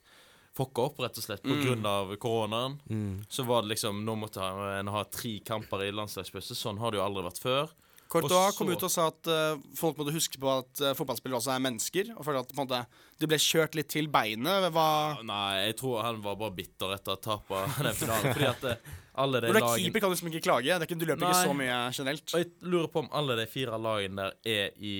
fucka 0.59 0.87
opp, 0.89 1.01
rett 1.03 1.17
og 1.19 1.25
slett, 1.25 1.43
på 1.45 1.57
grunn 1.63 1.85
av 1.87 2.15
koronaen. 2.21 2.79
Mm. 2.91 3.21
Så 3.31 3.47
var 3.47 3.63
det 3.63 3.75
liksom 3.75 4.03
Nå 4.05 4.15
måtte 4.19 4.43
en 4.43 4.91
ha 4.91 5.03
tre 5.07 5.37
kamper 5.45 5.87
i 5.87 5.93
landslagspause. 5.95 6.57
Sånn 6.57 6.81
har 6.81 6.91
det 6.91 6.99
jo 6.99 7.05
aldri 7.05 7.25
vært 7.29 7.43
før. 7.43 7.77
Courtois 8.09 8.55
kom 8.57 8.71
ut 8.73 8.83
og 8.85 8.89
sa 8.89 9.05
at 9.11 9.27
uh, 9.29 9.59
folk 9.77 9.99
måtte 9.99 10.13
huske 10.15 10.39
på 10.41 10.49
at 10.49 10.81
uh, 10.81 10.95
fotballspillere 10.97 11.37
også 11.37 11.51
er 11.53 11.61
mennesker. 11.61 12.09
Og 12.15 12.25
føler 12.25 12.41
at 12.41 12.55
måte, 12.57 12.79
de 13.21 13.29
ble 13.29 13.37
kjørt 13.41 13.77
litt 13.77 13.91
til 13.93 14.09
beinet. 14.11 14.69
Hva 14.73 14.87
Nei, 15.25 15.67
jeg 15.67 15.77
tror 15.83 16.01
han 16.07 16.23
var 16.23 16.39
bare 16.39 16.55
bitter 16.57 16.95
etter 16.97 17.13
å 17.13 17.21
tape 17.21 17.61
den 17.85 17.99
finalen. 17.99 18.33
Fordi 18.33 18.47
at 18.49 18.65
eh, 18.71 18.87
alle 19.21 19.43
de 19.43 19.51
lagene 19.53 19.83
keeper, 19.83 20.01
kan 20.01 20.09
du 20.09 20.15
liksom 20.15 20.31
ikke 20.31 20.45
klage. 20.47 20.79
Det 20.81 20.89
ikke, 20.89 20.97
du 20.97 21.05
løper 21.05 21.27
ikke 21.27 21.51
så 21.51 21.59
mye 21.61 21.77
generelt. 21.99 22.25
Og 22.33 22.41
jeg 22.41 22.49
lurer 22.65 22.89
på 22.89 23.05
om 23.05 23.13
alle 23.21 23.37
de 23.43 23.45
fire 23.51 23.77
lagene 23.77 24.25
der 24.25 24.57
er 24.57 24.81
i 24.81 24.95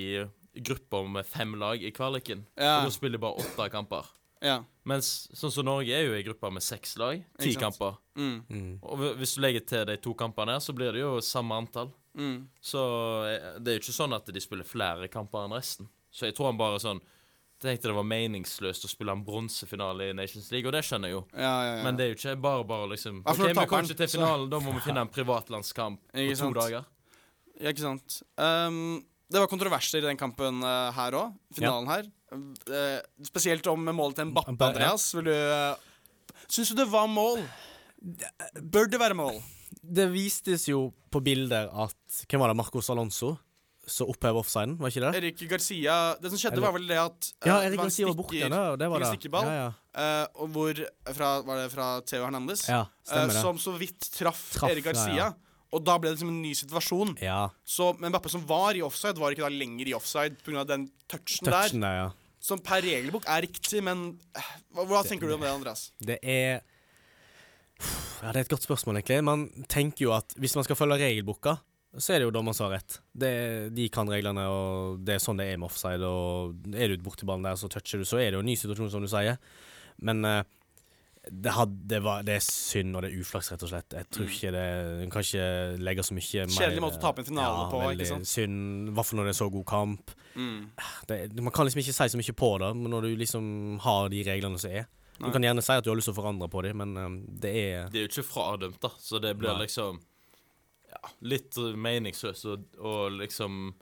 grupper 0.70 1.10
med 1.10 1.26
fem 1.26 1.58
lag 1.58 1.82
i 1.82 1.92
kvaliken. 1.96 2.46
Ja. 2.60 2.80
Og 2.84 2.92
da 2.92 2.94
spiller 2.94 3.18
de 3.18 3.26
bare 3.26 3.42
åtte 3.42 3.70
kamper. 3.74 4.14
Ja. 4.42 4.62
Mens 4.88 5.28
sånn 5.36 5.52
som 5.52 5.66
Norge 5.68 5.94
er 5.94 6.08
jo 6.08 6.16
i 6.18 6.24
grupper 6.24 6.52
med 6.56 6.64
seks 6.64 6.96
lag. 6.98 7.22
Ti 7.40 7.54
kamper. 7.60 7.98
Mm. 8.16 8.38
Mm. 8.50 8.74
Og 8.82 9.04
hvis 9.20 9.36
du 9.36 9.44
legger 9.44 9.66
til 9.68 9.86
de 9.90 9.98
to 10.02 10.14
kampene 10.18 10.56
så 10.64 10.74
blir 10.76 10.96
det 10.96 11.04
jo 11.04 11.18
samme 11.24 11.58
antall. 11.60 11.92
Mm. 12.18 12.48
Så 12.62 12.82
eh, 13.30 13.60
det 13.60 13.72
er 13.72 13.78
jo 13.78 13.84
ikke 13.84 13.96
sånn 14.00 14.16
at 14.18 14.32
de 14.34 14.42
spiller 14.44 14.68
flere 14.68 15.08
kamper 15.12 15.46
enn 15.46 15.56
resten. 15.56 15.90
Så 16.10 16.26
jeg 16.30 16.36
tror 16.38 16.52
han 16.52 16.60
bare 16.60 16.82
sånn 16.82 17.02
Tenkte 17.60 17.90
det 17.90 17.96
var 17.98 18.06
meningsløst 18.08 18.86
å 18.88 18.90
spille 18.90 19.12
en 19.12 19.24
bronsefinale 19.28 20.06
i 20.08 20.14
Nations 20.16 20.46
League, 20.54 20.64
og 20.64 20.72
det 20.72 20.80
skjønner 20.88 21.10
jeg 21.12 21.18
jo. 21.18 21.26
Ja, 21.34 21.42
ja, 21.44 21.74
ja. 21.76 21.82
Men 21.84 21.98
det 22.00 22.06
er 22.06 22.14
jo 22.14 22.16
ikke 22.16 22.36
bare 22.40 22.64
bare 22.64 22.86
liksom 22.94 23.18
OK, 23.28 23.42
vi 23.50 23.66
kommer 23.68 23.84
ikke 23.84 23.98
til 24.00 24.08
så- 24.08 24.16
finalen, 24.16 24.46
da 24.54 24.62
må 24.64 24.72
vi 24.78 24.84
finne 24.88 25.04
en 25.04 25.12
privatlandskamp 25.12 26.00
på 26.08 26.24
to 26.30 26.38
sant. 26.40 26.56
dager. 26.56 26.86
Ja, 27.60 27.74
ikke 27.74 27.84
sant. 27.84 28.22
Um, 28.40 29.04
det 29.28 29.44
var 29.44 29.52
kontroverser 29.52 30.00
i 30.00 30.06
den 30.08 30.16
kampen 30.22 30.64
uh, 30.64 30.88
her 30.96 31.20
òg. 31.20 31.36
Finalen 31.60 31.92
her. 31.92 32.08
Eh, 32.32 33.00
spesielt 33.26 33.66
om 33.72 33.86
målet 33.96 34.16
til 34.22 34.30
Mbappe. 34.30 34.54
Andreas. 34.70 35.08
Vil 35.18 35.30
du 35.32 35.34
uh, 35.34 35.76
Syns 36.50 36.70
du 36.74 36.76
det 36.84 36.88
var 36.92 37.08
mål? 37.10 37.42
Bør 38.62 38.88
det 38.90 39.00
være 39.02 39.18
mål? 39.18 39.40
Det 39.84 40.06
vistes 40.14 40.68
jo 40.70 40.90
på 41.12 41.22
bilder 41.26 41.70
at 41.86 42.24
Hvem 42.30 42.42
var 42.44 42.52
det? 42.54 42.58
Marcos 42.60 42.90
Alonso? 42.94 43.36
Så 43.90 44.06
opphev 44.06 44.38
offsiden, 44.38 44.76
var 44.78 44.92
ikke 44.92 45.02
det? 45.02 45.12
Erik 45.18 45.40
Garcia 45.50 45.94
Det 46.22 46.30
som 46.30 46.38
skjedde, 46.38 46.62
var 46.62 46.76
vel 46.76 46.86
det 46.92 47.00
at 47.02 47.30
uh, 47.42 47.48
Ja, 47.50 47.56
Erik 47.66 47.80
Garcia 47.82 48.06
var 48.12 48.18
borte. 48.20 48.38
Ja, 48.38 48.76
det 48.78 48.90
var 48.92 49.02
det. 49.02 49.08
stikkerball. 49.16 49.48
Ja, 49.50 49.64
ja. 49.66 50.24
Uh, 50.30 50.48
hvor 50.54 50.78
fra, 51.18 51.30
Var 51.48 51.64
det 51.64 51.70
fra 51.74 51.88
Theo 52.06 52.28
Hernandez? 52.28 52.68
ja 52.70 52.84
stemmer 53.02 53.32
Eh, 53.32 53.34
det. 53.34 53.42
som 53.42 53.58
så 53.58 53.74
vidt 53.82 54.12
traff, 54.14 54.44
Traff, 54.54 54.70
Erik 54.76 54.86
Garcia. 54.86 55.16
ja, 55.18 55.32
ja. 55.32 55.34
Og 55.76 55.84
da 55.86 56.00
ble 56.02 56.10
det 56.10 56.18
liksom 56.18 56.32
en 56.32 56.42
ny 56.42 56.56
situasjon. 56.58 57.14
Ja, 57.22 57.52
Så 57.68 57.92
men 58.02 58.14
bappe 58.14 58.32
som 58.32 58.42
var 58.50 58.78
i 58.78 58.82
offside, 58.86 59.20
var 59.22 59.36
ikke 59.36 59.46
da 59.46 59.54
lenger 59.54 59.92
i 59.92 59.96
offside 59.98 60.40
pga. 60.46 60.66
den 60.66 60.90
touchen, 61.08 61.46
touchen 61.46 61.86
der, 61.86 61.96
ja. 62.00 62.10
Som 62.42 62.62
per 62.64 62.82
regelbok 62.82 63.28
er 63.28 63.44
riktig, 63.44 63.82
men 63.84 64.14
hva, 64.72 64.86
hva, 64.86 65.02
det, 65.04 65.10
tenker 65.12 65.28
du 65.28 65.36
om 65.36 65.44
det, 65.44 65.52
Andreas? 65.52 65.90
Det 66.00 66.18
er 66.24 66.62
Ja, 68.20 68.32
det 68.32 68.38
er 68.38 68.46
et 68.46 68.52
godt 68.52 68.66
spørsmål, 68.66 69.00
egentlig. 69.00 69.24
Man 69.24 69.48
tenker 69.72 70.08
jo 70.08 70.14
at 70.16 70.34
hvis 70.40 70.56
man 70.58 70.66
skal 70.68 70.76
følge 70.80 70.98
regelboka, 71.00 71.60
så 71.98 72.14
er 72.14 72.20
det 72.20 72.28
jo 72.28 72.34
dommeren 72.34 72.56
som 72.58 72.68
har 72.68 72.80
rett. 72.80 73.00
Det, 73.18 73.32
de 73.74 73.88
kan 73.94 74.10
reglene, 74.10 74.44
og 74.52 75.00
det 75.06 75.16
er 75.16 75.24
sånn 75.24 75.40
det 75.40 75.48
er 75.50 75.60
med 75.62 75.70
offside. 75.70 76.06
Og 76.06 76.76
er 76.76 76.92
du 76.92 77.06
borti 77.06 77.28
ballen 77.30 77.48
der, 77.48 77.58
så 77.60 77.70
toucher 77.72 78.02
du, 78.02 78.06
så 78.08 78.20
er 78.22 78.30
det 78.30 78.40
jo 78.40 78.44
en 78.44 78.50
ny 78.50 78.58
situasjon, 78.60 78.92
som 78.94 79.06
du 79.06 79.10
sier. 79.10 79.40
Men 80.06 80.22
eh, 80.28 80.44
det, 81.32 81.52
had, 81.54 81.74
det, 81.90 82.00
var, 82.04 82.24
det 82.26 82.36
er 82.40 82.44
synd, 82.44 82.96
og 82.96 83.04
det 83.04 83.12
er 83.12 83.22
uflaks, 83.22 83.52
rett 83.54 83.64
og 83.66 83.72
slett. 83.72 83.96
Jeg 83.96 84.08
tror 84.14 84.30
ikke 84.30 84.52
det 84.56 84.66
En 85.04 85.12
kan 85.14 85.26
ikke 85.26 85.48
legge 85.82 86.06
så 86.06 86.16
mye 86.18 86.46
Kjedelig 86.50 86.84
måte 86.84 87.00
å 87.00 87.04
tape 87.04 87.24
en 87.24 87.30
finale 87.30 87.64
ja, 87.64 87.66
på, 87.72 87.82
veldig 87.84 88.06
ikke 88.06 88.14
sant? 88.14 88.30
Synd, 88.30 88.90
i 88.90 88.96
hvert 88.98 89.10
fall 89.10 89.22
når 89.22 89.30
det 89.30 89.34
er 89.34 89.40
så 89.40 89.50
god 89.54 89.66
kamp. 89.70 90.14
Mm. 90.36 90.62
Det, 91.10 91.20
man 91.42 91.56
kan 91.56 91.70
liksom 91.70 91.84
ikke 91.84 91.98
si 91.98 92.10
så 92.14 92.22
mye 92.22 92.38
på 92.44 92.52
det, 92.64 92.72
men 92.80 92.96
når 92.96 93.08
du 93.08 93.20
liksom 93.24 93.52
har 93.86 94.14
de 94.14 94.24
reglene 94.28 94.62
som 94.62 94.78
er. 94.82 94.88
Du 95.20 95.26
Nei. 95.26 95.34
kan 95.36 95.44
gjerne 95.44 95.64
si 95.66 95.76
at 95.76 95.84
du 95.84 95.92
har 95.92 96.00
lyst 96.00 96.08
til 96.08 96.16
å 96.16 96.22
forandre 96.22 96.48
på 96.52 96.64
dem, 96.64 96.80
men 96.80 96.96
eh, 96.96 97.18
det 97.44 97.52
er 97.60 97.90
Det 97.92 98.00
er 98.00 98.08
jo 98.08 98.12
ikke 98.14 98.30
fradømt, 98.30 98.80
da, 98.84 98.94
så 99.04 99.20
det 99.20 99.36
blir 99.40 99.52
Nei. 99.52 99.66
liksom 99.66 100.00
ja, 100.90 101.02
litt 101.28 101.60
meningsløst 101.60 102.48
og, 102.50 102.66
å 102.80 102.96
liksom 103.14 103.74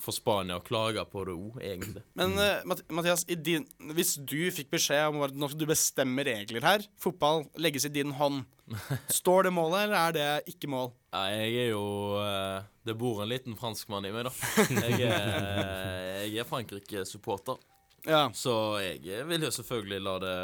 få 0.00 0.12
Spania 0.12 0.58
å 0.58 0.62
klage 0.64 1.02
på 1.08 1.22
det 1.28 1.34
òg, 1.36 1.58
egentlig. 1.64 2.02
Men 2.18 2.34
uh, 2.36 2.74
Mathias, 2.92 3.22
i 3.30 3.36
din, 3.38 3.64
hvis 3.94 4.16
du 4.20 4.50
fikk 4.52 4.72
beskjed 4.74 5.12
om 5.12 5.22
at 5.26 5.36
nå 5.36 5.48
skal 5.48 5.62
du 5.62 5.68
bestemme 5.70 6.24
regler 6.26 6.66
her, 6.66 6.84
fotball 7.00 7.44
legges 7.62 7.86
i 7.88 7.92
din 7.94 8.12
hånd, 8.18 8.42
står 9.20 9.46
det 9.48 9.54
målet, 9.54 9.86
eller 9.86 9.98
er 10.00 10.16
det 10.16 10.54
ikke 10.54 10.70
mål? 10.72 10.90
Nei, 11.14 11.26
jeg 11.36 11.54
er 11.66 11.70
jo 11.74 11.84
uh, 12.18 12.64
Det 12.84 12.96
bor 12.98 13.22
en 13.22 13.30
liten 13.30 13.56
franskmann 13.60 14.08
i 14.08 14.12
meg, 14.14 14.26
da. 14.26 14.34
Jeg 14.88 15.08
er, 15.08 16.24
jeg 16.24 16.40
er 16.42 16.48
Frankrike-supporter, 16.48 17.60
Ja. 18.08 18.26
så 18.36 18.78
jeg 18.84 19.24
vil 19.28 19.46
jo 19.46 19.52
selvfølgelig 19.54 20.00
la 20.04 20.18
det 20.24 20.38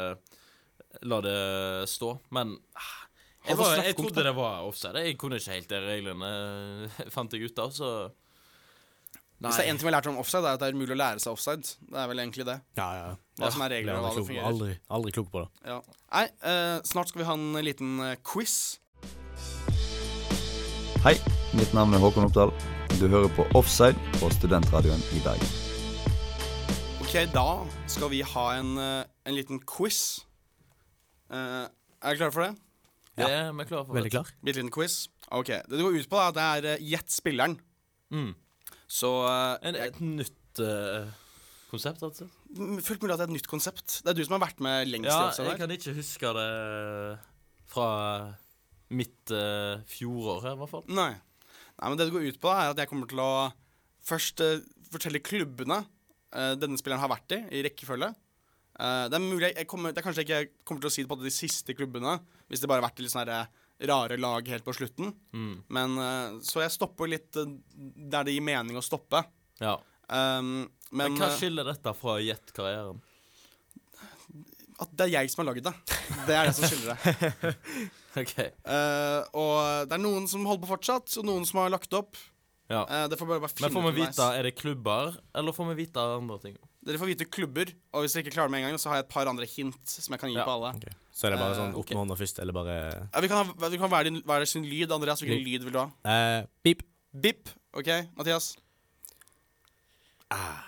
La 1.07 1.21
det 1.23 1.87
stå. 1.87 2.17
Men 2.35 2.49
ah, 2.75 2.95
jeg, 3.47 3.55
var, 3.57 3.77
jeg 3.79 3.95
trodde 3.95 4.23
det 4.25 4.33
var 4.35 4.65
offside. 4.67 5.03
Jeg 5.05 5.15
kunne 5.21 5.37
ikke 5.39 5.53
helt 5.55 5.69
de 5.71 5.79
reglene, 5.85 6.31
fant 7.15 7.31
jeg 7.31 7.47
ut 7.47 7.61
av, 7.63 7.71
så 7.71 7.91
Hvis 9.41 9.57
det 9.57 9.63
er 9.65 9.71
en 9.71 9.77
ting 9.79 9.87
vi 9.87 9.89
har 9.89 9.95
lært 9.97 10.07
om 10.11 10.17
offside, 10.21 10.45
er 10.45 10.53
at 10.53 10.61
det 10.61 10.67
er 10.69 10.75
umulig 10.77 10.93
å 10.93 10.99
lære 11.01 11.21
seg 11.23 11.31
offside. 11.33 11.63
Det 11.89 11.97
er 11.97 12.09
vel 12.11 12.19
egentlig 12.21 12.45
det. 12.45 12.59
Ja, 12.77 12.89
ja. 12.93 13.07
Hva 13.41 13.49
som 13.55 13.63
er 13.65 13.71
reglene, 13.73 13.95
er 13.95 13.97
og 13.97 14.05
hva 14.05 14.11
det 14.19 14.25
fungerer. 14.27 14.49
aldri, 14.51 14.75
aldri 14.97 15.13
klok 15.15 15.31
på 15.33 15.41
det. 15.41 15.49
Ja. 15.65 15.79
Nei, 16.13 16.25
eh, 16.51 16.75
snart 16.85 17.09
skal 17.09 17.23
vi 17.23 17.25
ha 17.25 17.33
en 17.39 17.65
liten 17.65 17.95
eh, 18.05 18.15
quiz. 18.21 18.57
Hei, 21.01 21.15
mitt 21.57 21.73
navn 21.73 21.97
er 21.97 22.03
Håkon 22.03 22.27
Oppdal. 22.27 22.53
Du 22.99 23.07
hører 23.09 23.31
på 23.33 23.47
Offside 23.57 23.97
på 24.19 24.29
Studentradioen 24.35 25.01
i 25.17 25.23
Bergen. 25.25 25.49
Ok, 27.01 27.15
da 27.33 27.47
skal 27.89 28.11
vi 28.13 28.21
ha 28.21 28.45
en, 28.59 28.75
eh, 28.77 29.03
en 29.25 29.35
liten 29.39 29.57
quiz. 29.65 30.21
Eh, 31.33 31.65
er 31.65 32.13
dere 32.13 32.19
klare 32.21 32.35
for 32.37 32.45
det? 32.45 32.53
Ja, 33.17 33.25
det 33.25 33.33
er 33.39 33.51
vi 33.57 33.65
klare 33.65 33.87
for. 33.87 33.97
Veldig 33.97 34.13
klar. 34.13 34.29
Bitte 34.45 34.61
liten 34.61 34.71
quiz. 34.71 35.07
Ok, 35.31 35.47
Det 35.47 35.65
det 35.73 35.81
går 35.81 35.97
ut 35.97 36.09
på, 36.11 36.21
da, 36.21 36.29
det 36.31 36.45
er 36.45 36.73
eh, 36.75 36.85
gjett 36.93 37.09
spilleren. 37.09 37.57
Mm. 38.13 38.35
Så 38.91 39.09
eh, 39.23 39.69
En, 39.69 39.77
et 39.87 39.99
nytt 40.03 40.61
uh, 40.61 41.07
konsept, 41.71 42.03
m- 42.57 42.81
Fullt 42.83 43.03
mulig 43.05 43.13
at 43.15 43.21
det 43.21 43.25
er 43.25 43.29
et 43.31 43.35
nytt 43.37 43.47
konsept. 43.51 44.01
Det 44.03 44.11
er 44.11 44.17
du 44.17 44.23
som 44.27 44.35
har 44.35 44.43
vært 44.43 44.59
med 44.63 44.89
lengst 44.91 45.07
Ja, 45.11 45.29
jeg 45.47 45.59
kan 45.61 45.71
ikke 45.77 45.93
huske 45.95 46.33
det 46.35 46.47
fra 47.71 47.87
mitt 48.91 49.31
uh, 49.31 49.79
fjorår 49.87 50.41
her, 50.49 50.57
i 50.57 50.59
hvert 50.59 50.73
fall. 50.73 50.83
Nei. 50.91 51.13
Nei, 51.15 51.87
men 51.87 51.95
det 51.97 52.09
det 52.09 52.15
går 52.17 52.25
ut 52.27 52.41
på, 52.43 52.49
da, 52.51 52.65
er 52.65 52.73
at 52.73 52.81
jeg 52.83 52.89
kommer 52.91 53.07
til 53.07 53.21
å 53.23 53.31
først 54.05 54.43
uh, 54.43 54.57
fortelle 54.91 55.21
klubbene 55.23 55.77
uh, 55.85 56.51
denne 56.59 56.75
spilleren 56.81 56.99
har 57.05 57.13
vært 57.13 57.37
i, 57.37 57.39
i 57.55 57.63
rekkefølge. 57.69 58.11
Uh, 58.75 59.07
det 59.07 59.15
er 59.15 59.23
mulig 59.23 59.53
jeg 59.53 59.67
kommer, 59.71 59.93
Det 59.95 60.01
er 60.01 60.05
kanskje 60.09 60.25
ikke 60.25 60.41
jeg 60.41 60.51
kommer 60.67 60.83
til 60.83 60.91
å 60.91 60.93
si 60.97 61.05
det 61.05 61.11
på 61.13 61.19
de 61.23 61.31
siste 61.31 61.75
klubbene, 61.77 62.17
hvis 62.51 62.59
det 62.63 62.67
bare 62.67 62.81
har 62.83 62.89
vært 62.89 62.99
i 62.99 63.05
litt 63.07 63.13
sånn 63.15 63.23
her, 63.23 63.47
rare 63.87 64.17
lag 64.17 64.47
helt 64.47 64.65
på 64.65 64.73
slutten. 64.73 65.13
Mm. 65.33 65.63
Men 65.67 65.97
eh, 65.97 66.41
Så 66.45 66.61
jeg 66.63 66.73
stopper 66.73 67.09
litt 67.09 67.37
eh, 67.39 67.55
der 68.11 68.27
det 68.27 68.35
gir 68.35 68.45
mening 68.45 68.77
å 68.77 68.85
stoppe. 68.85 69.23
Ja. 69.61 69.77
Um, 70.11 70.67
men 70.91 71.13
Men 71.13 71.21
hva 71.21 71.31
eh, 71.31 71.37
skiller 71.39 71.67
dette 71.71 71.93
fra 71.97 72.19
Jet-karrieren? 72.21 73.01
at 74.81 74.93
det 74.97 75.05
er 75.05 75.11
jeg 75.19 75.29
som 75.29 75.43
har 75.43 75.51
lagd 75.51 75.67
det. 75.67 75.73
Det 76.25 76.33
er 76.33 76.47
det 76.47 76.53
som 76.57 76.65
skiller 76.65 76.95
det. 76.97 77.51
OK. 78.21 78.33
Uh, 78.65 79.19
og 79.37 79.57
det 79.87 79.97
er 79.97 80.01
noen 80.01 80.25
som 80.29 80.47
holder 80.49 80.65
på 80.65 80.71
fortsatt, 80.71 81.11
og 81.21 81.27
noen 81.27 81.45
som 81.45 81.61
har 81.61 81.69
lagt 81.69 81.93
opp. 81.93 82.17
Ja. 82.71 82.81
Uh, 82.89 83.05
det 83.11 83.19
får 83.19 83.29
bare, 83.29 83.43
bare 83.43 83.53
finne 83.53 83.69
Men 83.69 83.77
får 83.77 83.85
vi 83.85 84.01
vite, 84.01 84.29
er 84.39 84.47
det 84.47 84.55
klubber, 84.57 85.19
eller 85.37 85.55
får 85.55 85.69
vi 85.69 85.77
vite 85.83 86.07
andre 86.17 86.39
ting? 86.41 86.57
Dere 86.83 86.97
får 86.97 87.11
vite 87.11 87.25
klubber, 87.29 87.69
og 87.93 88.01
hvis 88.01 88.13
dere 88.15 88.23
ikke 88.25 88.33
klarer 88.33 88.49
det 88.49 88.51
med 88.55 88.63
en 88.63 88.69
gang, 88.71 88.79
så 88.81 88.89
har 88.89 88.95
jeg 88.97 89.05
et 89.05 89.09
par 89.13 89.27
andre 89.29 89.45
hint 89.45 89.77
som 89.85 90.13
jeg 90.15 90.19
kan 90.19 90.31
gi 90.31 90.37
Ja. 90.39 90.45
på 90.47 90.53
alle. 90.55 90.71
Okay. 90.79 90.93
Så 91.13 91.27
er 91.27 91.29
det 91.35 91.39
bare 91.39 91.51
Eh, 91.53 91.59
sånn 91.59 91.75
opp 91.77 91.89
med 91.89 91.97
hånda 92.01 92.15
først, 92.17 92.39
eller 92.41 92.53
bare 92.53 92.75
Ja, 93.13 93.19
vi 93.21 93.27
kan 93.27 93.45
ha 93.45 93.69
vi 93.69 93.77
kan 93.77 93.89
være, 93.91 94.03
din- 94.09 94.23
være 94.25 94.47
sin 94.47 94.63
lyd. 94.65 94.91
Andreas, 94.91 95.21
hvilken 95.21 95.43
lyd 95.45 95.63
vil 95.63 95.73
du 95.73 95.77
ha? 95.79 95.91
Uh, 96.05 96.47
Pip. 96.63 96.81
Bip. 97.13 97.49
OK, 97.73 97.87
Mathias? 98.17 98.55
Ah. 100.31 100.63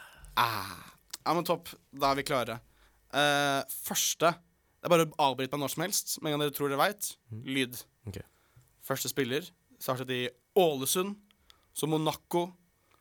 Ja, 1.25 1.33
men 1.33 1.43
topp. 1.47 1.69
Da 1.95 2.11
er 2.11 2.15
vi 2.19 2.23
klare. 2.27 2.59
Uh, 3.13 3.63
første 3.85 4.33
Det 4.83 4.89
er 4.89 4.89
bare 4.89 5.05
å 5.05 5.15
avbryte 5.31 5.53
meg 5.55 5.61
når 5.63 5.69
som 5.71 5.83
helst. 5.85 6.21
Med 6.21 6.33
en 6.33 6.39
gang 6.39 6.43
dere 6.49 6.55
tror 6.57 6.67
dere 6.69 6.77
veit. 6.81 7.15
Lyd. 7.31 7.77
Ok. 8.05 8.17
Første 8.83 9.07
spiller 9.07 9.45
startet 9.79 10.09
i 10.11 10.29
Ålesund. 10.59 11.15
Så 11.73 11.87
Monaco. 11.87 12.51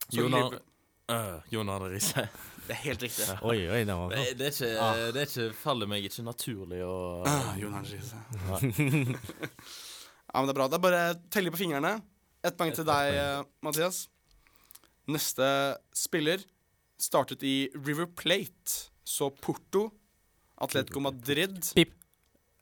Så 0.08 0.20
Jonar- 0.22 0.50
Liverpool. 0.50 0.60
Uh, 1.10 1.40
Jonar 1.50 1.80
Riise. 1.90 2.28
Det 2.66 2.74
er 2.76 2.80
helt 2.84 3.02
riktig. 3.02 3.26
Oi, 3.50 3.58
oi, 3.66 3.80
det, 3.88 3.94
var 3.98 4.12
Det, 4.14 4.24
det, 4.38 4.48
er 4.48 4.54
ikke, 4.54 5.10
det 5.16 5.22
er 5.22 5.28
ikke, 5.30 5.46
faller 5.58 5.90
meg 5.90 6.06
ikke 6.06 6.24
naturlig 6.26 6.80
å 6.86 6.94
Ah, 7.26 7.52
Jon 7.58 7.74
Arne 7.74 7.90
Riise. 7.90 8.20
ja, 10.32 10.36
men 10.38 10.48
det 10.48 10.54
er 10.54 10.58
bra. 10.60 10.68
Det 10.70 10.78
er 10.78 10.84
bare 10.86 11.02
telle 11.32 11.52
på 11.54 11.60
fingrene. 11.60 11.96
Ett 12.42 12.56
poeng 12.58 12.72
til 12.74 12.86
deg, 12.88 13.16
eh, 13.18 13.42
Mathias. 13.66 14.04
Neste 15.10 15.48
spiller 15.96 16.42
startet 17.02 17.42
i 17.46 17.56
River 17.74 18.06
Plate. 18.06 18.88
Så 19.04 19.28
Porto. 19.42 19.88
Atletico 20.62 21.00
Madrid. 21.02 21.58
Pip. 21.74 21.96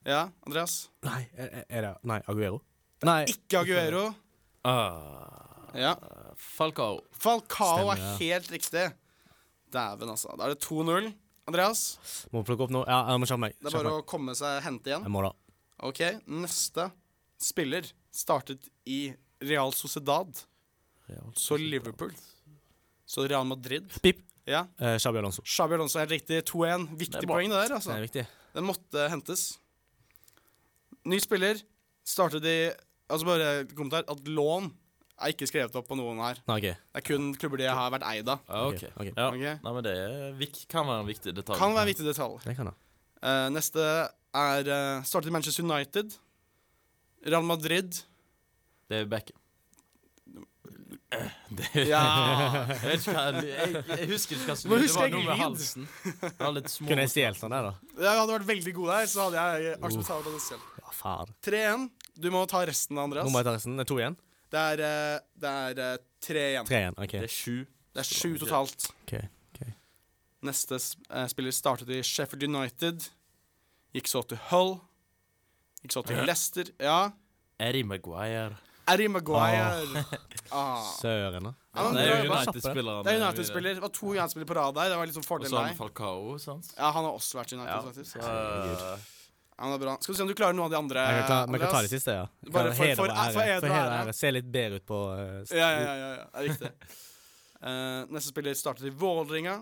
Ja, 0.08 0.30
Andreas? 0.46 0.86
Nei, 1.04 1.26
er, 1.36 1.64
er 1.68 1.84
det 1.84 1.92
Nei, 2.08 2.16
Aguero? 2.32 2.62
Nei. 3.04 3.20
Ikke 3.28 3.60
Aguero. 3.60 4.06
Uh, 4.64 5.76
Ja. 5.76 5.92
Falcao. 6.40 7.02
Falcao 7.12 7.76
Stemmer, 7.92 8.00
er 8.00 8.16
helt 8.24 8.48
riktig. 8.50 8.86
Dæven, 9.74 10.10
altså. 10.12 10.32
Da 10.38 10.46
er 10.48 10.54
det 10.54 10.62
2-0. 10.64 11.10
Andreas, 11.50 11.80
Må 12.30 12.44
plukke 12.46 12.66
opp 12.66 12.72
noe. 12.74 12.84
Ja, 12.86 13.00
jeg 13.10 13.20
må 13.22 13.26
kjappe 13.26 13.42
meg. 13.46 13.54
det 13.58 13.70
er 13.72 13.78
bare 13.80 13.94
å 13.98 14.06
komme 14.06 14.34
seg 14.38 14.60
hente 14.62 14.90
igjen. 14.92 15.02
Jeg 15.06 15.14
må 15.14 15.22
da. 15.24 15.32
OK, 15.88 16.02
neste 16.30 16.90
spiller 17.40 17.88
startet 18.14 18.68
i 18.86 19.00
Real 19.48 19.72
Sociedad. 19.74 20.42
Så 21.34 21.56
Liverpool. 21.58 22.12
Så 23.08 23.24
Real 23.26 23.46
Madrid. 23.48 23.88
Pip. 24.04 24.20
Ja. 24.46 24.66
Eh, 24.78 24.94
Xabi 25.00 25.18
Alonso. 25.18 25.42
Xabi 25.42 25.74
Alonso 25.74 25.98
er 25.98 26.06
riktig. 26.10 26.42
2-1. 26.46 26.86
Viktig 27.00 27.24
det 27.24 27.30
poeng, 27.30 27.50
det 27.50 27.58
der. 27.64 27.74
altså. 27.78 27.90
Det 27.90 27.96
er 27.98 28.06
viktig. 28.06 28.26
Den 28.54 28.66
måtte 28.68 29.08
hentes. 29.10 29.42
Ny 31.10 31.18
spiller 31.22 31.58
startet 32.06 32.46
i 32.46 32.60
Altså 33.10 33.26
bare 33.26 33.64
kommentar 33.74 34.04
at 34.06 34.20
lån 34.30 34.68
er 35.20 35.34
ikke 35.34 35.48
skrevet 35.50 35.76
opp 35.76 35.88
på 35.88 35.98
noen 35.98 36.20
her. 36.24 36.40
Okay. 36.48 36.76
Det 36.76 37.00
er 37.02 37.06
kun 37.06 37.30
klubber 37.38 37.60
de 37.60 37.68
har 37.68 37.90
vært 37.92 38.06
eid 38.10 38.30
av. 38.32 38.40
Okay. 38.70 38.88
OK. 38.88 38.94
Ok, 38.94 39.10
ok. 39.10 39.10
Ja. 39.16 39.28
okay. 39.28 39.56
Nei, 39.64 39.74
men 39.76 39.86
det 39.86 39.96
er, 39.96 40.46
kan 40.72 40.88
være 40.88 41.04
en 41.04 41.10
viktig 41.10 41.34
detalj. 41.36 41.60
Kan 41.60 41.76
være 41.76 41.86
en 41.86 41.92
viktig 41.92 42.06
detalj. 42.08 42.38
Det 42.46 42.56
kan 42.58 42.70
da. 42.70 42.76
Eh, 43.20 43.48
neste 43.52 43.84
er 44.40 44.70
uh, 44.70 45.04
startet 45.04 45.28
i 45.28 45.34
Manchester 45.34 45.66
United. 45.66 46.16
Real 47.26 47.44
Madrid. 47.44 48.00
Det 48.88 49.04
er 49.04 49.10
Beckham. 49.10 49.36
Det 51.50 51.88
Ja. 51.88 52.00
jeg, 52.70 52.86
vet 52.86 53.00
ikke 53.00 53.14
hva, 53.16 53.42
jeg, 53.42 53.72
jeg 53.88 54.08
husker 54.12 54.36
ikke 54.36 54.52
hva 54.52 54.54
som 54.60 54.70
Nå 54.70 54.76
Det 54.78 54.90
var 54.94 55.10
noe 55.10 55.24
med 55.26 55.40
halsen. 55.40 55.88
Det 56.22 56.30
var 56.38 56.54
litt 56.54 56.70
små 56.70 56.86
Kunne 56.86 57.06
jeg 57.06 57.12
stjålet 57.16 57.42
den 57.42 57.54
der, 57.56 57.66
da? 57.66 57.94
Jeg 58.06 58.20
hadde 58.20 58.36
vært 58.36 58.48
veldig 58.52 58.74
god 58.76 58.92
der, 58.92 59.08
så 59.10 59.26
hadde 59.26 59.44
jeg 59.44 59.74
akseptert 59.80 60.28
det 60.30 60.42
selv. 60.44 60.68
Ja, 60.78 60.94
faen. 60.94 61.34
3-1. 61.48 61.88
Du 62.20 62.28
må 62.34 62.44
ta 62.50 62.62
resten, 62.68 62.94
Nå 62.98 63.08
Andreas. 63.08 63.30
må 63.32 63.42
jeg 63.42 63.48
ta 63.50 63.56
resten. 63.56 63.74
Det 63.78 63.86
er 63.86 63.90
to 63.90 63.98
igjen. 63.98 64.18
Det 64.50 64.58
er, 64.58 64.82
eh, 64.86 65.18
det 65.40 65.50
er 65.50 65.82
eh, 65.84 65.96
tre 66.20 66.46
igjen. 66.52 66.66
Tre 66.66 66.80
igjen. 66.84 66.96
OK. 66.98 67.12
Det 67.16 67.26
er 67.28 67.34
sju. 67.34 67.56
Det 67.94 68.02
er 68.02 68.08
sju 68.08 68.32
totalt. 68.42 68.88
ok. 69.04 69.18
Neste 70.42 70.78
eh, 70.80 71.26
spiller 71.28 71.52
startet 71.52 71.90
i 71.92 72.00
Sheffield 72.06 72.46
United. 72.48 73.04
Gikk 73.94 74.08
så 74.08 74.22
til 74.24 74.40
Hull. 74.50 74.78
Gikk 75.82 75.92
så 75.92 76.02
til 76.06 76.22
Leicester. 76.24 76.70
Ja. 76.80 77.10
Eddie 77.60 77.84
Maguire. 77.84 78.56
Harry 78.90 79.06
Maguire. 79.06 80.04
Ah. 80.52 80.82
Søren, 80.98 81.44
da. 81.46 81.50
Ja, 81.76 81.82
Det 81.94 82.04
er. 82.10 82.24
United-spilleren. 82.26 83.04
Det 83.06 83.12
er 83.12 83.20
United-spiller. 83.22 83.74
Det 83.76 83.82
var 83.84 83.92
to 83.94 84.06
United-spillere 84.10 84.48
på 84.50 84.54
rad 84.58 84.74
der. 84.74 84.88
Det 84.90 84.96
var 84.98 85.06
litt 85.06 85.14
sånn 85.14 85.26
Og 85.30 85.44
så 85.46 85.56
har 85.60 85.68
han 85.68 85.76
Falcao, 85.78 86.32
sant? 86.42 86.72
Ja, 86.74 86.88
han 86.90 87.06
har 87.06 87.12
også 87.14 87.38
vært 87.38 87.52
United, 87.54 87.70
Ja. 87.70 87.82
faktisk. 87.86 88.16
Så, 88.16 88.96
Ja, 89.60 89.66
det 89.68 89.74
er 89.76 89.82
bra. 89.84 89.94
Skal 90.00 90.14
vi 90.14 90.16
se 90.16 90.22
om 90.24 90.28
du 90.30 90.34
klarer 90.38 90.54
noen 90.56 90.70
av 90.70 90.72
de 90.72 90.78
andre. 90.80 91.02
Jeg 91.04 91.24
kan 91.28 91.50
ta, 91.52 91.58
kan 91.60 91.72
ta 91.74 91.80
det 91.84 91.90
siste, 91.92 92.14
ja. 92.16 92.26
Bare 92.54 92.70
for, 92.72 92.94
for- 92.96 93.10
for- 93.10 93.42
ære. 93.44 93.60
for 93.60 93.74
ære. 93.76 94.14
Se 94.16 94.30
litt 94.32 94.46
bedre 94.54 94.78
ut 94.80 94.86
på 94.88 95.00
uh, 95.12 95.42
Ja, 95.52 95.68
ja, 95.68 95.80
ja, 95.84 95.94
ja, 96.00 96.08
ja. 96.16 96.24
Det 96.24 96.40
er 96.40 96.48
riktig. 96.48 96.70
uh, 97.60 98.00
neste 98.16 98.32
spiller 98.32 98.56
startet 98.56 98.88
i 98.88 98.94
Vålerenga. 99.02 99.58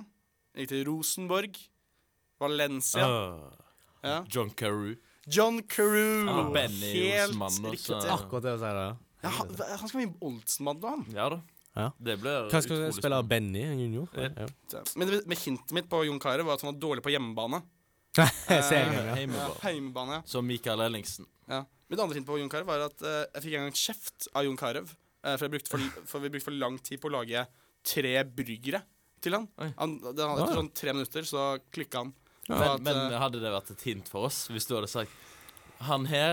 Gikk 0.54 0.70
til 0.70 0.84
Rosenborg. 0.86 1.58
Valencia. 2.40 3.08
uh, 3.08 3.50
Ja. 4.06 4.20
John 4.30 4.50
Carew. 4.54 4.94
John 5.26 5.58
Carew. 5.66 6.28
Ah, 6.30 6.50
Benny 6.54 6.92
Helt 7.10 7.34
Osman, 7.34 7.72
riktig. 7.72 7.96
også. 7.96 8.14
Akkurat 8.14 8.42
det 8.46 8.52
å 8.54 8.58
si 8.62 8.70
det. 8.78 8.84
ja. 9.24 9.30
Han, 9.34 9.50
han 9.82 9.88
skal 9.90 9.98
bli 9.98 10.12
Oldsmann, 10.22 10.78
da. 10.80 10.88
han. 10.94 11.02
Ja 11.12 11.26
da. 11.34 11.40
Ja. 11.78 11.88
Det 11.98 12.14
blir 12.22 12.46
Hva 12.50 12.60
skal 12.62 12.80
du 12.80 12.92
spille? 12.94 13.18
av 13.18 13.26
Benny 13.28 13.64
junior? 13.66 14.06
Ja. 14.14 14.30
Ja. 14.46 14.82
Men 14.96 15.10
med 15.26 15.38
hintet 15.42 15.74
mitt 15.74 15.90
på 15.90 16.04
Jon 16.06 16.18
Carew 16.22 16.46
var 16.46 16.54
at 16.54 16.62
han 16.62 16.72
var 16.72 16.78
dårlig 16.80 17.02
på 17.04 17.10
hjemmebane. 17.12 17.60
Heimebane. 18.48 19.56
Heimebane, 19.64 20.18
ja. 20.18 20.22
Som 20.26 20.46
Mikael 20.48 20.80
Ellingsen. 20.86 21.28
ja. 21.50 21.64
Mitt 21.88 22.00
andre 22.04 22.18
hint 22.18 22.26
på 22.28 22.36
Jon 22.36 22.50
Carew 22.52 22.68
var 22.68 22.82
at 22.84 23.00
eh, 23.00 23.22
jeg 23.38 23.44
fikk 23.46 23.54
en 23.56 23.62
gang 23.64 23.76
kjeft 23.80 24.26
av 24.36 24.44
Jon 24.44 24.58
Carew. 24.60 24.84
eh, 25.24 25.36
for, 25.38 25.46
jeg 25.46 25.52
brukte 25.54 25.72
for, 25.72 25.84
for 26.10 26.24
vi 26.24 26.30
brukte 26.34 26.50
for 26.50 26.58
lang 26.60 26.76
tid 26.84 27.00
på 27.00 27.08
å 27.08 27.14
lage 27.14 27.44
tre 27.88 28.12
bryggere 28.28 28.82
til 29.24 29.38
han. 29.38 29.46
Oi. 29.62 29.70
han 29.78 29.94
det, 30.02 30.26
etter 30.26 30.58
sånn 30.58 30.68
tre 30.76 30.92
minutter 30.92 31.24
så 31.26 31.46
klikka 31.72 32.04
han. 32.04 32.12
Men, 32.48 32.64
at, 32.66 32.84
men 32.84 33.00
eh, 33.06 33.16
hadde 33.20 33.40
det 33.40 33.52
vært 33.52 33.72
et 33.72 33.86
hint 33.88 34.08
for 34.08 34.28
oss 34.28 34.46
hvis 34.52 34.68
du 34.68 34.76
hadde 34.76 34.88
sagt 34.92 35.12
Han 35.86 36.06
her 36.10 36.32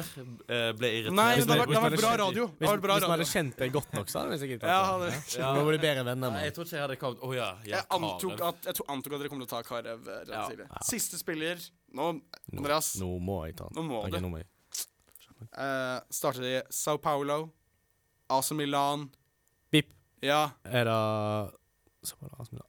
eh, 0.50 0.72
ble 0.74 0.90
irritert 0.90 1.14
Nei, 1.14 1.26
det 1.38 1.46
har 1.46 1.60
vært, 1.60 1.70
det 1.70 1.78
har 1.78 1.84
vært 1.94 2.02
bra 2.02 2.14
radio. 2.18 2.46
Det 2.50 2.58
Hvis, 2.64 2.70
har 2.72 2.80
bra 2.82 2.96
hvis 2.98 3.04
man 3.06 3.12
hadde 3.14 3.28
kjent 3.30 3.60
deg 3.60 3.74
godt 3.76 3.92
nok, 3.94 4.08
så 4.10 4.20
hadde 4.24 4.32
vi 4.32 4.38
sikkert 4.42 4.64
Ja, 4.66 4.78
tatt 4.80 4.88
hadde- 4.90 5.10
det. 5.12 5.36
Ja. 5.38 5.50
Nå 5.54 5.66
bli 5.68 5.80
bedre 5.84 6.06
venner. 6.08 6.34
Nei, 6.34 6.44
jeg 6.48 6.56
tror 6.56 6.66
ikke 6.66 6.76
jeg 6.80 6.84
hadde 6.86 6.98
kommet 7.04 7.22
oh, 7.28 7.34
ja. 7.36 7.50
jeg, 7.62 7.76
Jeg 7.76 7.86
antok, 8.00 8.42
at, 8.48 8.66
jeg 8.72 8.88
antok 8.96 9.14
at 9.18 9.22
dere 9.22 9.30
kom 9.30 9.44
til 9.44 9.48
å 9.48 9.52
ta 9.54 9.62
Karev. 9.68 10.10
eh, 10.16 10.34
Ja. 10.34 10.48
Siste 10.90 11.20
spiller 11.22 11.62
Nå, 11.94 12.08
Nå, 12.18 12.58
Andreas. 12.58 12.90
nå 12.98 13.12
må 13.22 13.38
jeg 13.46 13.56
ta 13.62 13.70
den. 13.70 13.78
Nå 13.78 13.86
må 13.92 14.02
okay, 14.02 14.18
du. 14.18 14.26
nå 14.26 14.34
må 14.34 14.42
jeg. 14.42 14.50
eh, 15.54 16.00
startet 16.10 16.50
i 16.50 16.56
Sao 16.74 16.98
Paulo. 16.98 17.52
AC 18.34 18.52
Milan. 18.58 19.10
Bip. 19.72 19.94
Ja, 20.26 20.50
Er 20.66 20.90
det. 20.90 20.98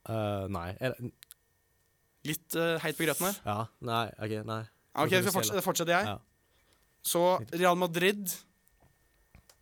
Eh, 0.08 0.46
Nei. 0.52 0.68
Er 0.80 0.92
det 0.92 1.12
litt 2.26 2.56
uh, 2.58 2.76
heit 2.82 2.96
på 2.98 3.06
grøten 3.06 3.28
her. 3.28 3.36
Ja. 3.46 3.58
Nei. 3.86 4.06
OK, 4.18 4.32
nei. 4.48 4.62
Ok, 4.98 5.12
så 5.24 5.62
fortsetter 5.62 5.92
jeg. 5.94 6.08
Ja. 6.10 6.16
Så 7.06 7.22
Real 7.54 7.76
Madrid 7.78 8.32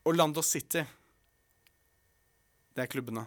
og 0.04 0.16
Lando 0.16 0.42
City. 0.42 0.80
Det 2.74 2.82
er 2.86 2.90
klubbene. 2.90 3.26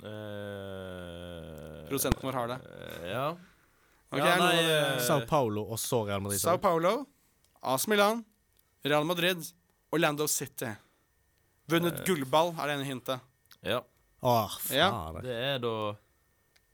Uh, 0.00 1.84
Prosenten 1.88 2.24
vår 2.26 2.36
har 2.40 2.48
det. 2.54 2.58
Uh, 2.64 3.04
ja. 3.10 3.26
Okay, 4.10 4.22
Ja, 4.22 4.36
nei, 4.38 4.58
eh, 4.70 5.00
Sao 5.02 5.24
Paulo 5.26 5.64
og 5.74 5.78
så 5.82 6.04
Real 6.06 6.22
Madrid. 6.22 6.38
Sao 6.40 6.60
Paulo, 6.62 6.92
AS 7.66 7.88
Milan, 7.90 8.20
Real 8.86 9.04
Madrid 9.04 9.42
og 9.90 9.98
Lando 10.00 10.28
City. 10.30 10.68
Vunnet 11.66 12.04
gullball 12.06 12.52
er 12.54 12.70
det 12.70 12.76
ene 12.78 12.86
hintet. 12.86 13.20
ja. 13.66 13.82
Åh, 14.22 14.54
Ja. 14.72 14.86
faen. 14.90 15.22
Det 15.22 15.34
er 15.34 15.58
da 15.62 15.72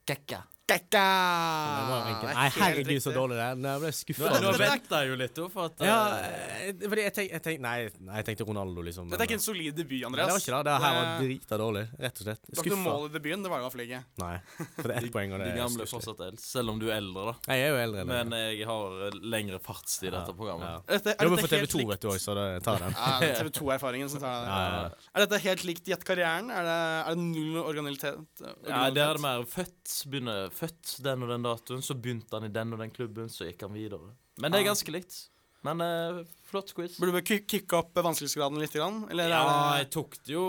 Gekka. 0.07 0.43
Det 0.67 0.99
var 1.03 2.05
enkelt. 2.07 2.21
Det 2.23 2.29
er 2.31 2.37
Nei, 2.37 2.49
herregud, 2.55 3.01
så 3.03 3.11
dårlig 3.13 3.35
det 3.35 3.43
er. 3.45 3.55
Nei, 3.59 3.71
Jeg 3.73 3.81
ble 3.83 3.89
skuffa. 3.97 4.29
nå 4.43 4.51
venta 4.61 4.99
jeg 5.03 5.09
jo 5.11 5.15
litt, 5.19 5.39
jo. 5.41 5.47
for 5.51 5.67
at 5.67 5.81
eh, 5.83 5.89
Ja, 5.89 5.97
eh, 6.23 6.85
fordi 6.87 7.03
jeg 7.03 7.13
tenkte, 7.17 7.33
jeg 7.35 7.43
tenk, 7.47 7.59
Nei, 7.63 7.73
nei, 7.99 8.15
jeg 8.21 8.27
tenkte 8.29 8.47
Ronaldo, 8.47 8.85
liksom. 8.87 9.09
Dette 9.11 9.25
er 9.25 9.27
ikke 9.27 9.37
en 9.39 9.43
solid 9.43 9.75
debut, 9.75 9.97
Nei, 9.99 10.07
Andreas. 10.07 10.29
det 10.29 10.33
var 10.33 10.43
ikke 10.43 10.55
det. 10.55 10.63
Det 10.69 10.77
her 10.85 10.95
var 10.97 11.09
drita 11.23 11.59
dårlig, 11.63 11.83
rett 12.05 12.21
og 12.23 12.27
slett. 12.29 12.43
Skuffa. 12.47 12.63
Dere 12.69 12.79
mål 12.85 13.03
i 13.09 13.11
debuten, 13.17 13.43
det 13.43 13.51
var 13.51 13.59
jo 13.59 13.63
i 13.63 13.67
hvert 13.67 13.75
fall 13.75 13.85
ikke. 13.87 14.01
Nei, 14.23 14.35
for 14.79 14.87
det 14.87 14.95
er 14.95 14.99
ett 15.03 15.13
poeng, 15.17 15.33
og 15.35 15.43
det 15.43 15.49
De 15.49 15.51
er 15.53 15.59
gamle 15.63 15.83
er 15.87 15.91
fortsatt 15.93 16.23
eldst, 16.29 16.47
selv 16.53 16.73
om 16.73 16.79
du 16.79 16.87
er 16.87 16.95
eldre, 17.01 17.25
da. 17.27 17.35
Jeg 17.53 17.65
er 17.67 17.73
jo 17.75 17.81
eldre 17.83 18.05
Men 18.13 18.35
jeg 18.39 18.69
har 18.71 18.97
eh, 19.09 19.19
lengre 19.35 19.59
fartstid 19.67 20.09
i 20.09 20.15
dette 20.15 20.37
programmet. 20.39 20.69
Ja. 20.71 20.79
Dette, 20.95 21.17
er 21.17 21.27
Jobber 21.27 21.43
for 21.43 21.53
TV2, 21.57 21.81
likt- 21.83 21.91
vet 21.93 22.05
du 22.07 22.09
òg, 22.13 22.19
så 22.23 22.37
det 22.39 22.47
tar 22.63 22.79
den. 22.85 22.95
Ja, 22.95 23.11
det 23.19 23.29
er 23.33 23.39
TV 23.43 23.53
2-erfaringen 23.59 24.09
som 24.15 24.23
tar 24.23 24.39
den. 24.39 24.47
Ja, 24.47 24.63
ja, 24.63 24.81
ja. 24.87 25.11
Er 25.19 25.27
dette 25.27 25.41
helt 25.43 25.67
likt 25.67 25.91
Jet-karrieren? 25.91 26.49
Er 26.55 26.71
er 26.73 27.11
det 27.19 27.19
null 27.27 27.59
originalitet? 27.67 28.23
Ja, 28.63 28.85
det 28.93 29.03
er 29.03 29.19
det 29.19 29.23
mer 29.27 29.43
født, 29.49 29.97
begynner, 30.07 30.49
født 30.57 30.95
den 31.05 31.23
og 31.25 31.29
den 31.33 31.45
datoen, 31.45 31.81
så 31.85 31.95
begynte 31.99 32.33
han 32.37 32.47
i 32.47 32.53
den 32.53 32.73
og 32.75 32.79
den 32.83 32.91
klubben, 32.95 33.29
så 33.29 33.45
gikk 33.49 33.61
han 33.67 33.73
videre. 33.75 34.13
Men 34.41 34.51
det 34.53 34.61
er 34.63 34.69
ganske 34.71 34.93
likt. 34.95 35.17
Men 35.63 35.79
eh, 35.79 36.17
flott 36.49 36.73
quiz. 36.75 36.97
Burde 36.99 37.13
vi 37.15 37.21
ki- 37.29 37.45
kicke 37.47 37.77
opp 37.77 37.95
vanskelighetsgraden 37.95 38.59
litt? 38.59 38.73
Grann, 38.75 38.97
eller 39.13 39.29
Ja, 39.31 39.43
jeg 39.79 39.87
tok 39.95 40.17
det 40.25 40.33
jo 40.35 40.43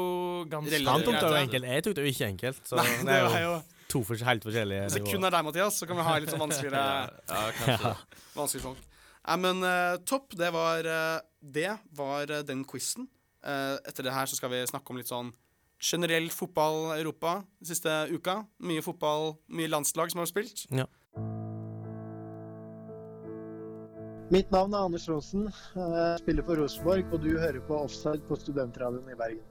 ganske 0.51 0.81
Han 0.89 1.05
tok 1.07 1.15
det 1.21 1.29
jo 1.31 1.37
enkelt. 1.39 1.69
Jeg 1.71 1.85
tok 1.87 1.95
det 1.95 2.03
jo 2.07 2.11
ikke 2.15 2.31
enkelt. 2.33 2.63
Så 2.67 2.81
Nei, 2.81 2.89
det 3.07 3.15
er 3.21 3.29
jo 3.45 3.53
jo 3.53 3.53
to 3.95 4.01
for, 4.09 4.19
helt 4.27 4.43
forskjellige 4.43 4.89
Hvis 4.89 4.97
det 4.97 5.03
kun 5.05 5.13
nivåer. 5.21 5.29
er 5.29 5.37
deg, 5.37 5.45
Mathias, 5.47 5.77
så 5.79 5.87
kan 5.87 6.01
vi 6.01 6.07
ha 6.09 6.17
litt 6.19 6.33
sånn 6.35 6.43
vanskeligere 6.47 6.83
Ja, 7.31 7.45
kanskje 7.61 7.79
det. 7.85 7.95
Vanskelige 8.41 8.65
folk. 8.67 8.83
Nei, 9.29 9.37
men 9.47 9.63
eh, 9.71 9.97
topp. 10.11 10.35
Det 10.41 10.51
var 10.57 10.91
eh, 10.97 11.21
Det 11.61 11.71
var 12.01 12.35
eh, 12.41 12.43
den 12.51 12.65
quizen. 12.67 13.07
Eh, 13.45 13.77
etter 13.87 14.09
det 14.09 14.17
her 14.19 14.27
så 14.27 14.35
skal 14.41 14.51
vi 14.51 14.65
snakke 14.67 14.91
om 14.91 14.99
litt 14.99 15.13
sånn 15.15 15.31
generell 15.85 16.31
fotball 16.33 16.95
i 16.95 17.01
Europa 17.03 17.43
den 17.61 17.69
siste 17.69 17.93
uka. 18.11 18.41
Mye 18.65 18.85
fotball, 18.85 19.35
mye 19.53 19.71
landslag 19.71 20.13
som 20.13 20.23
har 20.23 20.31
spilt. 20.31 20.65
Ja. 20.73 20.89
Mitt 24.33 24.51
navn 24.55 24.73
er 24.73 24.87
Anders 24.89 25.05
Raasen. 25.11 25.51
Jeg 25.77 26.23
spiller 26.23 26.47
for 26.47 26.59
Rosenborg, 26.59 27.13
og 27.13 27.21
du 27.23 27.35
hører 27.37 27.61
på 27.69 27.77
Offside 27.77 28.25
på 28.27 28.39
Studentradioen 28.41 29.13
i 29.13 29.19
Bergen. 29.19 29.45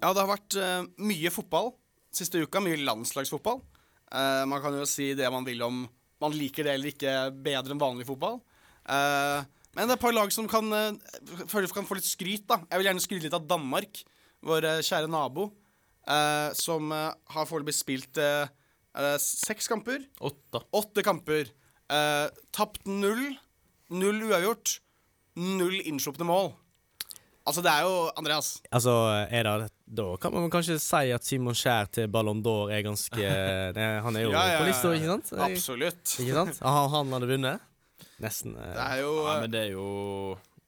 Ja, 0.00 0.14
det 0.16 0.22
har 0.22 0.30
vært 0.30 0.56
uh, 0.56 0.88
mye 1.04 1.30
fotball 1.30 1.74
siste 2.16 2.40
uka. 2.40 2.62
Mye 2.64 2.80
landslagsfotball. 2.80 3.60
Uh, 4.10 4.44
man 4.48 4.64
kan 4.64 4.74
jo 4.80 4.88
si 4.88 5.12
det 5.14 5.28
man 5.30 5.44
vil 5.46 5.60
om 5.62 5.84
man 6.20 6.36
liker 6.36 6.66
det 6.66 6.76
eller 6.76 6.92
ikke 6.92 7.14
bedre 7.44 7.74
enn 7.74 7.80
vanlig 7.80 8.04
fotball. 8.08 8.40
Eh, 8.84 9.40
men 9.76 9.86
det 9.86 9.94
er 9.94 9.98
et 9.98 10.02
par 10.02 10.14
lag 10.16 10.32
som 10.34 10.48
kan, 10.50 10.66
uh, 10.72 11.44
føler 11.50 11.70
kan 11.74 11.86
få 11.86 11.98
litt 11.98 12.08
skryt. 12.08 12.46
da. 12.50 12.60
Jeg 12.70 12.80
vil 12.80 12.88
gjerne 12.90 13.04
skryte 13.04 13.28
litt 13.28 13.36
av 13.38 13.46
Danmark, 13.46 14.02
vår 14.46 14.64
eh, 14.66 14.80
kjære 14.86 15.10
nabo, 15.12 15.50
eh, 16.08 16.50
som 16.56 16.90
eh, 16.96 17.12
har 17.34 17.48
foreløpig 17.48 17.76
spilt 17.76 18.18
eh, 18.20 18.48
seks 19.20 19.68
kamper. 19.70 20.02
Åtte. 20.20 20.62
Åtte 20.74 21.04
kamper. 21.06 21.52
Eh, 21.92 22.26
tapt 22.56 22.88
null. 22.88 23.36
Null 23.90 24.24
uavgjort. 24.30 24.78
Null 25.40 25.76
innslupne 25.84 26.26
mål. 26.26 26.52
Altså, 27.46 27.62
det 27.64 27.70
er 27.72 27.86
jo 27.86 27.94
Andreas. 28.20 28.48
Altså, 28.70 28.92
er 29.32 29.46
det 29.48 29.70
Da 29.90 30.04
kan 30.22 30.32
man 30.34 30.50
kanskje 30.52 30.76
si 30.78 31.08
at 31.10 31.24
Simon 31.26 31.56
Skjær 31.56 31.88
til 31.90 32.06
Ballon 32.12 32.42
d'Or 32.44 32.70
er 32.70 32.84
ganske 32.86 33.16
Han 34.04 34.16
er 34.16 34.26
jo 34.26 34.30
Ja, 34.34 34.44
ja, 34.52 34.58
på 34.60 34.68
lista, 34.68 34.92
ikke 34.94 35.08
sant? 35.16 35.32
Absolutt. 35.48 36.14
Ikke 36.20 36.36
sant? 36.36 36.60
Han, 36.62 36.90
han 36.92 37.16
hadde 37.16 37.30
vunnet. 37.32 37.69
Nesten. 38.20 38.56
eh, 38.56 38.74
Det 38.76 38.86
er 38.86 39.00
jo 39.02 39.12
Ja, 39.26 39.40
men 39.40 39.50
det 39.50 39.60
er 39.66 39.70
jo 39.72 39.86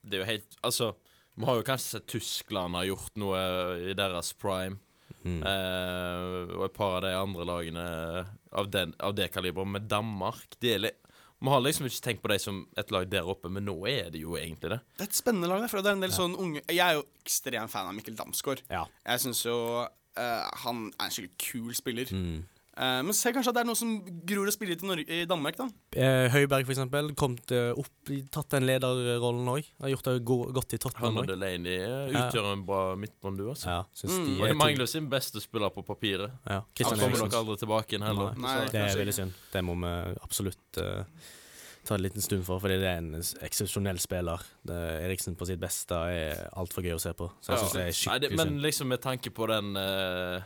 Det 0.02 0.16
er 0.16 0.22
jo 0.24 0.28
helt 0.30 0.56
Altså, 0.64 0.94
vi 1.36 1.44
har 1.48 1.56
jo 1.60 1.66
kanskje 1.66 1.98
sett 1.98 2.06
Tyskland 2.12 2.74
har 2.76 2.84
gjort 2.88 3.14
noe 3.16 3.38
i 3.90 3.94
deres 3.96 4.32
prime. 4.34 4.78
mm. 5.24 5.42
Eh, 5.46 6.56
og 6.56 6.64
et 6.66 6.74
par 6.74 6.96
av 6.98 7.02
de 7.06 7.12
andre 7.14 7.44
lagene 7.46 7.84
av, 8.52 8.68
den, 8.70 8.94
av 9.00 9.14
det 9.14 9.30
kaliberet. 9.32 9.68
Med 9.68 9.88
Danmark 9.88 10.58
de 10.60 10.74
er 10.74 10.90
Vi 11.42 11.48
har 11.50 11.60
liksom 11.60 11.86
ikke 11.86 12.02
tenkt 12.04 12.22
på 12.22 12.28
dem 12.30 12.38
som 12.38 12.68
et 12.78 12.90
lag 12.90 13.08
der 13.10 13.26
oppe, 13.26 13.48
men 13.50 13.64
nå 13.66 13.74
er 13.88 14.10
det 14.10 14.20
jo 14.20 14.36
egentlig 14.36 14.70
det. 14.70 14.80
Det 14.98 15.06
er 15.06 15.10
et 15.10 15.16
spennende 15.16 15.48
lag. 15.48 15.64
For 15.70 15.82
det 15.82 15.90
er 15.90 15.96
en 15.96 16.04
del 16.04 16.12
sånn 16.14 16.36
unge 16.38 16.62
Jeg 16.68 16.84
er 16.86 16.94
jo 17.00 17.06
ekstrem 17.24 17.68
fan 17.68 17.88
av 17.88 17.94
Mikkel 17.96 18.14
Damsgaard. 18.16 18.62
Ja. 18.70 18.84
Jeg 19.06 19.20
syns 19.24 19.44
jo 19.44 19.56
uh, 19.82 20.50
han 20.64 20.92
er 20.98 21.04
en 21.08 21.10
skikkelig 21.10 21.38
kul 21.38 21.74
spiller. 21.74 22.12
Mm. 22.14 22.44
Eh, 22.74 23.02
men 23.04 23.12
se 23.12 23.28
kanskje 23.34 23.50
at 23.52 23.56
det 23.58 23.60
er 23.60 23.68
noe 23.68 23.76
som 23.76 23.90
gror 24.24 24.48
og 24.48 24.52
spiller 24.54 24.78
til 24.80 24.88
Norge, 24.88 25.04
i 25.12 25.26
Danmark, 25.28 25.58
da. 25.58 25.66
Eh, 25.92 26.28
Høiberg, 26.32 26.64
for 26.64 26.72
eksempel, 26.72 27.10
kom 27.20 27.34
til 27.36 27.74
opp, 27.76 28.12
tatt 28.32 28.48
den 28.54 28.64
lederrollen 28.64 29.50
òg. 29.52 29.66
Har 29.82 29.92
gjort 29.92 30.08
det 30.08 30.14
go 30.24 30.38
godt 30.56 30.72
i 30.72 30.78
Han 31.02 31.18
og. 31.20 31.26
Delaney 31.28 31.76
utgjør 32.14 32.46
Ja. 32.48 32.52
en 32.54 32.64
bra 32.64 32.96
midtbånd, 32.96 33.36
du, 33.36 33.50
altså. 33.50 33.66
Ja, 33.68 33.82
synes 33.92 34.16
Mm. 34.18 34.24
de 34.24 34.40
Og 34.40 34.46
er 34.48 34.52
de 34.54 34.58
mangler 34.58 34.86
sin 34.88 35.10
beste 35.10 35.40
spiller 35.40 35.68
på 35.68 35.84
papiret. 35.84 36.30
Ja, 36.48 36.62
Han 36.80 36.98
kommer 36.98 37.18
nok 37.18 37.32
aldri 37.34 37.58
tilbake 37.58 37.88
igjen 37.92 38.06
heller. 38.06 38.32
Nei. 38.36 38.56
Nei, 38.56 38.64
Det 38.68 38.74
er 38.80 38.96
veldig 38.96 39.14
synd. 39.14 39.32
Det 39.52 39.62
må 39.64 39.74
vi 39.76 40.16
absolutt 40.22 40.78
uh, 40.78 41.04
ta 41.84 41.94
en 41.96 42.00
liten 42.02 42.22
stund 42.22 42.44
for, 42.46 42.58
fordi 42.58 42.78
det 42.80 42.88
er 42.88 42.98
en 42.98 43.12
eksepsjonell 43.42 43.98
spiller. 44.00 44.40
Det, 44.64 44.80
Eriksen 45.10 45.36
på 45.36 45.44
sitt 45.46 45.60
beste 45.60 45.92
er 45.92 46.48
altfor 46.56 46.80
gøy 46.82 46.94
å 46.96 47.00
se 47.00 47.12
på. 47.12 47.28
Så 47.42 47.52
jeg 47.52 47.58
Ja. 47.58 47.66
synes 47.66 47.72
det 47.72 47.80
er 47.80 47.84
Nei, 47.84 48.18
det, 48.18 48.30
skikkelig 48.30 48.36
men 48.38 48.48
synd. 48.48 48.62
liksom 48.62 48.86
med 48.88 49.00
tanke 49.02 49.30
på 49.30 49.46
den 49.48 49.76
uh, 49.76 50.40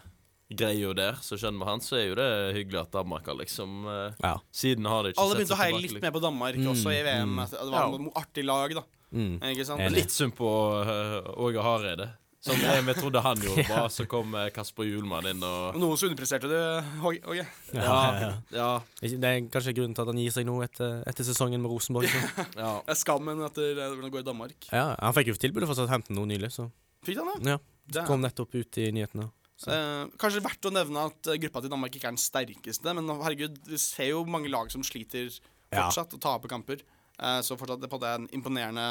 greia 0.50 0.92
der, 0.94 1.16
så 1.22 1.34
skjønner 1.40 1.58
vi 1.64 1.70
han, 1.70 1.80
så 1.82 1.96
er 1.98 2.04
jo 2.10 2.14
det 2.18 2.28
hyggelig 2.54 2.80
at 2.84 2.92
Danmark 2.94 3.26
har 3.26 3.34
liksom 3.40 3.86
eh, 3.90 4.12
Ja. 4.22 4.36
Siden 4.54 4.86
har 4.86 5.02
det 5.02 5.14
ikke 5.14 5.22
Alle 5.24 5.34
sett 5.34 5.40
begynte 5.42 5.56
å 5.56 5.62
heie 5.64 5.80
litt 5.82 6.02
mer 6.02 6.12
på 6.14 6.22
Danmark 6.22 6.54
Mm, 6.60 6.68
også 6.70 6.92
i 6.94 7.00
VM. 7.02 7.34
mm. 7.34 7.50
Det 7.50 7.72
var 7.72 7.88
Ja. 7.90 8.12
artig 8.22 8.44
lag, 8.46 8.74
da. 8.78 8.84
Mm. 9.12 9.34
Ikke 9.42 9.64
sant? 9.66 9.90
Litt 9.92 10.10
synd 10.14 10.34
på 10.36 10.46
uh, 10.46 11.34
Åge 11.42 11.62
Hareide. 11.62 12.08
Som 12.46 12.60
jeg, 12.62 12.84
vi 12.86 12.92
trodde 12.94 13.18
han 13.24 13.40
gjorde 13.42 13.64
bra, 13.72 13.88
så 13.90 14.04
kom 14.06 14.34
eh, 14.38 14.50
Kasper 14.54 14.84
Hjulmann 14.86 15.26
inn 15.26 15.40
og 15.42 15.74
Noen 15.82 15.96
så 15.98 16.06
underpresterte 16.06 16.46
du, 16.46 16.54
Åge. 17.02 17.18
Okay. 17.26 17.46
Ja, 17.74 17.82
Ja, 17.82 18.20
ja. 18.20 18.28
ja, 18.54 19.08
Det 19.18 19.24
er 19.32 19.40
kanskje 19.50 19.74
grunnen 19.74 19.96
til 19.98 20.02
at 20.06 20.10
han 20.12 20.20
gir 20.22 20.30
seg 20.30 20.46
nå 20.46 20.60
etter, 20.62 21.00
etter 21.10 21.26
sesongen 21.26 21.58
med 21.64 21.72
Rosenborg. 21.74 22.06
Så. 22.06 22.20
ja. 22.62 22.76
Det 22.86 22.94
er 22.94 23.00
skammen 23.02 23.42
etter 23.48 23.72
eh, 23.72 23.88
hvordan 23.88 24.04
det 24.06 24.12
går 24.14 24.22
i 24.22 24.28
Danmark. 24.30 24.68
Ja, 24.70 24.92
han 25.00 25.16
fikk 25.18 25.32
jo 25.32 25.34
tilbudet 25.42 25.66
fra 25.66 25.74
Southampton 25.80 26.14
nå 26.20 26.26
nylig, 26.30 26.52
så 26.54 26.68
Fikk 27.02 27.18
han 27.18 27.32
det? 27.42 27.50
ja. 27.56 27.58
Det 27.90 28.02
kom 28.06 28.22
nettopp 28.22 28.54
ut 28.54 28.78
i 28.82 28.88
nyhetene. 28.94 29.26
Eh, 29.64 30.02
kanskje 30.20 30.44
verdt 30.44 30.68
å 30.68 30.72
nevne 30.74 31.06
at 31.08 31.30
eh, 31.32 31.38
gruppa 31.40 31.62
til 31.64 31.72
Danmark 31.72 31.94
ikke 31.96 32.10
er 32.10 32.16
den 32.16 32.20
sterkeste, 32.20 32.92
men 32.98 33.08
herregud, 33.08 33.56
vi 33.64 33.80
ser 33.80 34.10
jo 34.12 34.24
mange 34.28 34.52
lag 34.52 34.70
som 34.72 34.84
sliter 34.84 35.30
Ja. 35.72 35.86
fortsatt 35.86 36.12
og 36.14 36.20
taper 36.20 36.52
kamper. 36.52 36.82
Eh, 37.16 37.40
så 37.40 37.56
fortsatt 37.56 37.80
det 37.80 37.88
er 37.88 37.94
på 37.94 38.02
det 38.02 38.14
en 38.18 38.28
imponerende 38.36 38.88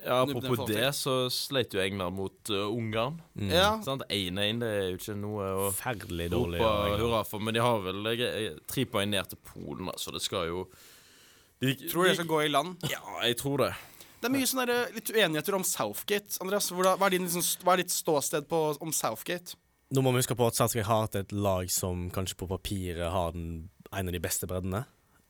ja 0.00 0.22
Apropos 0.22 0.64
det, 0.68 0.94
så 0.96 1.28
sleit 1.28 1.74
jo 1.76 1.80
England 1.82 2.16
mot 2.16 2.50
uh, 2.50 2.72
Ungarn. 2.72 3.18
Mm. 3.36 3.50
Ja. 3.52 3.82
Sant? 3.84 4.02
1-1, 4.08 4.62
det 4.62 4.70
er 4.72 4.86
jo 4.88 4.96
ikke 4.96 5.16
noe 5.20 5.48
å 5.52 5.66
Forferdelig 5.74 6.30
rope 6.30 6.36
dårlig. 6.38 6.62
England. 6.64 7.02
hurra 7.02 7.20
for, 7.28 7.44
men 7.44 7.56
de 7.56 7.60
har 7.60 7.82
vel 7.84 8.08
eh, 8.14 8.56
tre 8.70 8.86
poeng 8.88 9.12
ned 9.12 9.28
til 9.28 9.40
Polen, 9.44 9.92
så 10.00 10.14
det 10.14 10.22
skal 10.24 10.48
jo 10.48 10.64
de, 11.60 11.74
Tror 11.90 12.06
du 12.06 12.08
det 12.08 12.16
skal 12.16 12.30
gå 12.30 12.40
i 12.46 12.48
land? 12.48 12.80
Ja, 12.88 13.02
jeg 13.26 13.36
tror 13.42 13.66
det. 13.66 13.74
Det 14.20 14.28
er 14.30 14.32
mye 14.32 14.48
sånne 14.48 14.78
litt 14.94 15.12
uenigheter 15.12 15.56
om 15.58 15.64
Southgate. 15.64 16.40
Andreas, 16.40 16.70
hva, 16.72 16.94
er 16.96 17.12
din, 17.12 17.28
liksom, 17.28 17.44
hva 17.64 17.76
er 17.76 17.82
ditt 17.82 17.92
ståsted 17.92 18.48
på, 18.48 18.60
om 18.80 18.96
Southgate? 18.96 19.59
Nå 19.90 20.02
må 20.04 20.12
vi 20.14 20.20
huske 20.22 20.36
på 20.38 20.46
at 20.46 20.54
Southgate 20.58 20.86
har 20.86 21.04
hatt 21.06 21.16
et 21.18 21.32
lag 21.34 21.70
som 21.74 22.08
kanskje 22.14 22.36
på 22.38 22.46
papiret 22.50 23.10
har 23.10 23.32
den, 23.34 23.70
en 23.90 24.06
av 24.10 24.14
de 24.14 24.20
beste 24.22 24.46
breddene. 24.46 24.84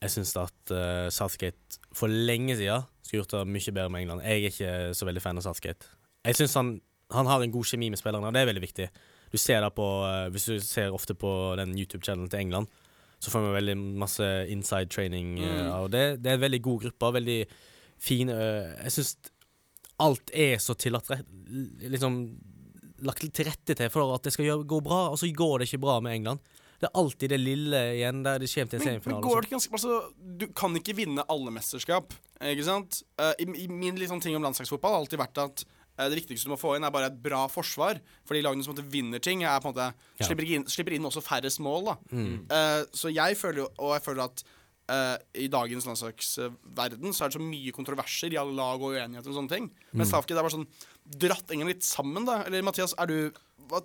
Jeg 0.05 0.12
syns 0.14 0.35
at 0.40 0.73
uh, 0.73 1.09
Southgate 1.12 1.79
for 1.96 2.09
lenge 2.12 2.57
siden 2.59 2.85
skulle 3.05 3.23
gjort 3.23 3.33
det 3.38 3.46
mye 3.55 3.73
bedre 3.73 3.92
med 3.92 4.03
England. 4.05 4.23
Jeg 4.25 4.37
er 4.44 4.51
ikke 4.53 4.75
så 4.96 5.09
veldig 5.09 5.23
fan 5.25 5.40
av 5.40 5.46
Southgate. 5.49 5.88
Jeg 6.29 6.37
syns 6.37 6.55
han, 6.61 6.75
han 7.12 7.27
har 7.29 7.40
en 7.44 7.53
god 7.55 7.64
kjemi 7.70 7.88
med 7.92 8.01
spillerne, 8.01 8.29
og 8.29 8.37
det 8.37 8.42
er 8.42 8.51
veldig 8.51 8.64
viktig. 8.66 8.90
Du 9.33 9.38
ser 9.40 9.64
det 9.64 9.73
på, 9.77 9.88
uh, 10.05 10.29
Hvis 10.35 10.44
du 10.51 10.61
ser 10.61 10.92
ofte 10.92 11.14
på 11.16 11.33
den 11.61 11.73
YouTube-channelen 11.79 12.29
til 12.33 12.40
England, 12.44 12.68
så 13.20 13.33
får 13.33 13.46
vi 13.46 13.57
veldig 13.57 13.77
masse 14.01 14.29
inside 14.49 14.88
training. 14.92 15.38
eh, 15.40 15.57
Mm. 15.64 15.73
og 15.81 15.90
det, 15.92 16.23
det 16.25 16.31
er 16.31 16.38
en 16.38 16.44
veldig 16.46 16.62
god 16.62 16.81
gruppe, 16.87 17.12
veldig 17.16 17.40
fin 18.01 18.29
uh, 18.29 18.68
Jeg 18.85 18.92
syns 18.92 19.16
alt 20.01 20.31
er 20.33 20.57
så 20.57 20.73
tilrettelagt 20.75 21.29
Liksom 21.92 22.14
lagt 23.07 23.27
til 23.35 23.47
rette 23.49 23.77
til 23.77 23.93
for 23.93 24.15
at 24.15 24.27
det 24.27 24.33
skal 24.35 24.65
gå 24.69 24.81
bra, 24.85 25.09
og 25.13 25.19
så 25.21 25.31
går 25.33 25.61
det 25.61 25.71
ikke 25.71 25.83
bra 25.83 26.01
med 26.05 26.19
England. 26.19 26.41
Det 26.81 26.89
er 26.89 26.97
alltid 26.97 27.29
det 27.35 27.39
lille 27.41 27.81
igjen 27.99 28.23
der 28.25 28.41
det 28.41 28.49
kommer 28.49 28.71
til 28.73 28.89
en 28.89 29.03
Men, 29.05 29.21
går 29.21 29.43
det 29.43 29.49
ikke 29.49 29.57
ganske 29.59 29.75
altså, 29.77 29.97
Du 30.41 30.47
kan 30.57 30.77
ikke 30.79 30.95
vinne 30.97 31.25
alle 31.29 31.53
mesterskap, 31.53 32.15
ikke 32.41 32.65
sant? 32.65 33.03
Uh, 33.21 33.35
i, 33.37 33.45
I 33.65 33.69
min 33.69 34.01
liksom, 34.01 34.23
ting 34.25 34.37
om 34.39 34.47
landslagsfotball 34.47 34.95
har 34.97 35.03
alltid 35.03 35.21
vært 35.21 35.43
at 35.43 35.65
eh, 35.67 36.07
det 36.09 36.23
viktigste 36.23 36.49
du 36.49 36.55
må 36.55 36.61
få 36.61 36.79
inn, 36.79 36.87
er 36.89 36.95
bare 36.95 37.11
et 37.13 37.19
bra 37.21 37.43
forsvar. 37.53 38.01
For 38.25 38.37
de 38.37 38.41
lagene 38.47 38.65
som 38.65 38.73
måte 38.73 38.87
vinner 38.89 39.21
ting, 39.21 39.45
er 39.45 39.61
måte 39.61 39.91
Ja. 39.91 40.25
slipper, 40.25 40.49
inn, 40.49 40.65
slipper 40.73 40.97
inn 40.97 41.05
også 41.05 41.21
færrest 41.21 41.61
mål. 41.61 41.93
Mm. 42.09 42.49
Uh, 42.49 42.89
Så 42.97 43.13
jeg 43.13 43.37
føler 43.37 43.67
jo, 43.67 43.69
og 43.77 43.93
jeg 43.99 44.07
føler 44.09 44.25
at 44.31 44.45
i 45.39 45.45
dagens 45.47 45.85
landslagsverden 45.87 47.13
så 47.15 47.23
er 47.23 47.31
det 47.31 47.37
så 47.37 47.43
mye 47.45 47.71
kontroverser 47.71 48.33
i 48.35 48.39
alle 48.41 48.57
lag 48.59 48.81
og 48.83 48.97
uenigheter 48.97 49.31
og 49.31 49.37
sånne 49.37 49.53
ting. 49.53 49.69
Men 49.95 50.09
Southgate 50.09 50.41
er 50.41 50.43
bare 50.43 50.57
sånn 50.57 50.67
dratt 51.11 51.51
England 51.51 51.75
litt 51.75 51.87
sammen, 51.87 52.27
da. 52.29 52.42
Eller 52.46 52.64
Mathias, 52.66 52.94
er 52.99 53.11
du 53.11 53.16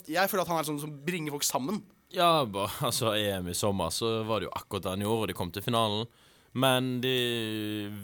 Jeg 0.10 0.30
føler 0.32 0.44
at 0.46 0.50
han 0.50 0.62
er 0.62 0.68
sånn 0.68 0.82
som 0.82 0.94
bringer 1.06 1.36
folk 1.36 1.46
sammen. 1.46 1.84
Ja, 2.14 2.46
bare, 2.46 2.72
altså 2.90 3.14
EM 3.18 3.50
i 3.52 3.58
sommer 3.58 3.92
så 3.94 4.22
var 4.28 4.42
det 4.42 4.50
jo 4.50 4.56
akkurat 4.56 4.86
det 4.86 4.96
han 4.96 5.06
gjorde, 5.06 5.26
og 5.26 5.32
de 5.32 5.38
kom 5.38 5.52
til 5.54 5.66
finalen. 5.66 6.08
Men 6.56 7.00
de 7.04 7.18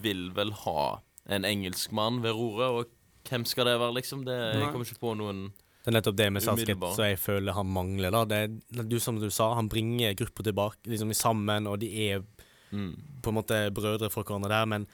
vil 0.04 0.30
vel 0.36 0.52
ha 0.66 0.84
en 1.32 1.48
engelskmann 1.48 2.20
ved 2.24 2.36
roret, 2.36 2.76
og 2.76 3.30
hvem 3.30 3.46
skal 3.48 3.70
det 3.70 3.78
være, 3.80 3.96
liksom? 4.00 4.26
Det, 4.28 4.38
jeg 4.58 4.72
kommer 4.74 4.88
ikke 4.88 5.04
på 5.04 5.14
noen 5.20 5.44
Det 5.54 5.92
er 5.92 5.96
nettopp 5.96 6.18
det 6.18 6.28
med 6.34 6.44
Southgate 6.44 6.90
som 6.98 7.06
jeg 7.06 7.20
føler 7.22 7.56
han 7.56 7.70
mangler. 7.70 8.12
da 8.12 8.24
det 8.28 8.40
er, 8.42 8.84
du, 8.90 8.98
Som 9.00 9.22
du 9.22 9.30
sa, 9.30 9.52
han 9.56 9.70
bringer 9.70 10.18
grupper 10.18 10.50
tilbake 10.50 10.92
liksom 10.92 11.14
sammen, 11.16 11.70
og 11.70 11.80
de 11.84 11.92
er 12.10 12.26
mm. 12.74 13.22
på 13.24 13.32
en 13.32 13.38
måte 13.38 13.62
brødre 13.72 14.10
for 14.12 14.28
hverandre 14.28 14.52
der, 14.52 14.68
men 14.74 14.90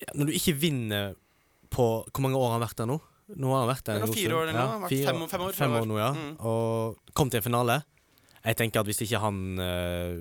ja, 0.00 0.12
når 0.14 0.28
du 0.28 0.36
ikke 0.36 0.56
vinner 0.60 1.14
på 1.72 1.84
Hvor 2.04 2.22
mange 2.22 2.38
år 2.38 2.50
har 2.50 2.58
han 2.58 2.64
vært 2.64 2.78
der 2.78 2.88
nå? 2.88 3.00
Nå 3.34 3.50
har 3.50 3.64
han 3.66 3.70
vært 3.74 3.84
der 3.84 3.92
er 3.96 4.00
en 4.00 4.06
god 4.06 4.16
stund. 4.16 4.32
år 4.38 4.52
noe. 4.52 4.66
Han 4.70 4.88
fire- 4.88 5.06
fem 5.10 5.28
fem 5.28 5.40
år, 5.48 5.52
Fem 5.52 5.72
år 5.80 5.86
nå, 5.90 5.96
ja. 5.98 6.12
Mm. 6.14 6.36
Og 6.46 6.96
kom 7.14 7.30
til 7.30 7.38
en 7.38 7.42
finale. 7.42 7.82
Jeg 8.44 8.56
tenker 8.56 8.80
at 8.80 8.86
hvis 8.86 9.02
ikke 9.02 9.18
han 9.20 9.58
eh, 9.58 10.20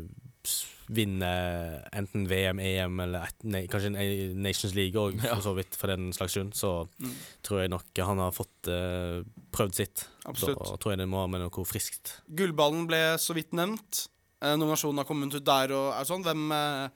vinner 0.89 1.81
enten 1.97 2.27
VM, 2.29 2.59
EM 2.61 2.99
eller 3.05 3.23
et, 3.27 3.45
nei, 3.49 3.63
kanskje 3.69 3.91
Nations 4.37 4.75
League 4.77 4.93
òg, 5.01 5.17
Ja. 5.23 5.35
for 5.35 5.41
så 5.41 5.53
vidt, 5.57 5.75
for 5.75 5.87
den 5.87 6.11
slags 6.13 6.33
grunn, 6.37 6.51
så 6.53 6.87
Mm. 7.01 7.13
tror 7.43 7.61
jeg 7.61 7.69
nok 7.69 7.85
han 7.97 8.17
har 8.17 8.31
fått 8.31 8.67
eh, 8.69 9.23
prøvd 9.51 9.73
sitt. 9.75 10.07
Absolutt. 10.25 10.59
Da 10.65 10.77
tror 10.77 10.91
jeg 10.93 10.99
det 10.99 11.07
må 11.09 11.17
ha 11.21 11.27
med 11.27 11.41
noe 11.41 11.65
friskt. 11.65 12.21
Gullballen 12.33 12.87
ble 12.87 13.17
så 13.17 13.33
vidt 13.33 13.51
nevnt. 13.53 14.07
Eh, 14.41 14.55
nominasjonen 14.55 14.97
har 14.97 15.05
kommet 15.05 15.33
ut 15.33 15.43
der 15.45 15.71
og 15.73 15.93
er 15.93 16.03
sånn. 16.05 16.23
Hvem 16.23 16.51
eh, 16.51 16.89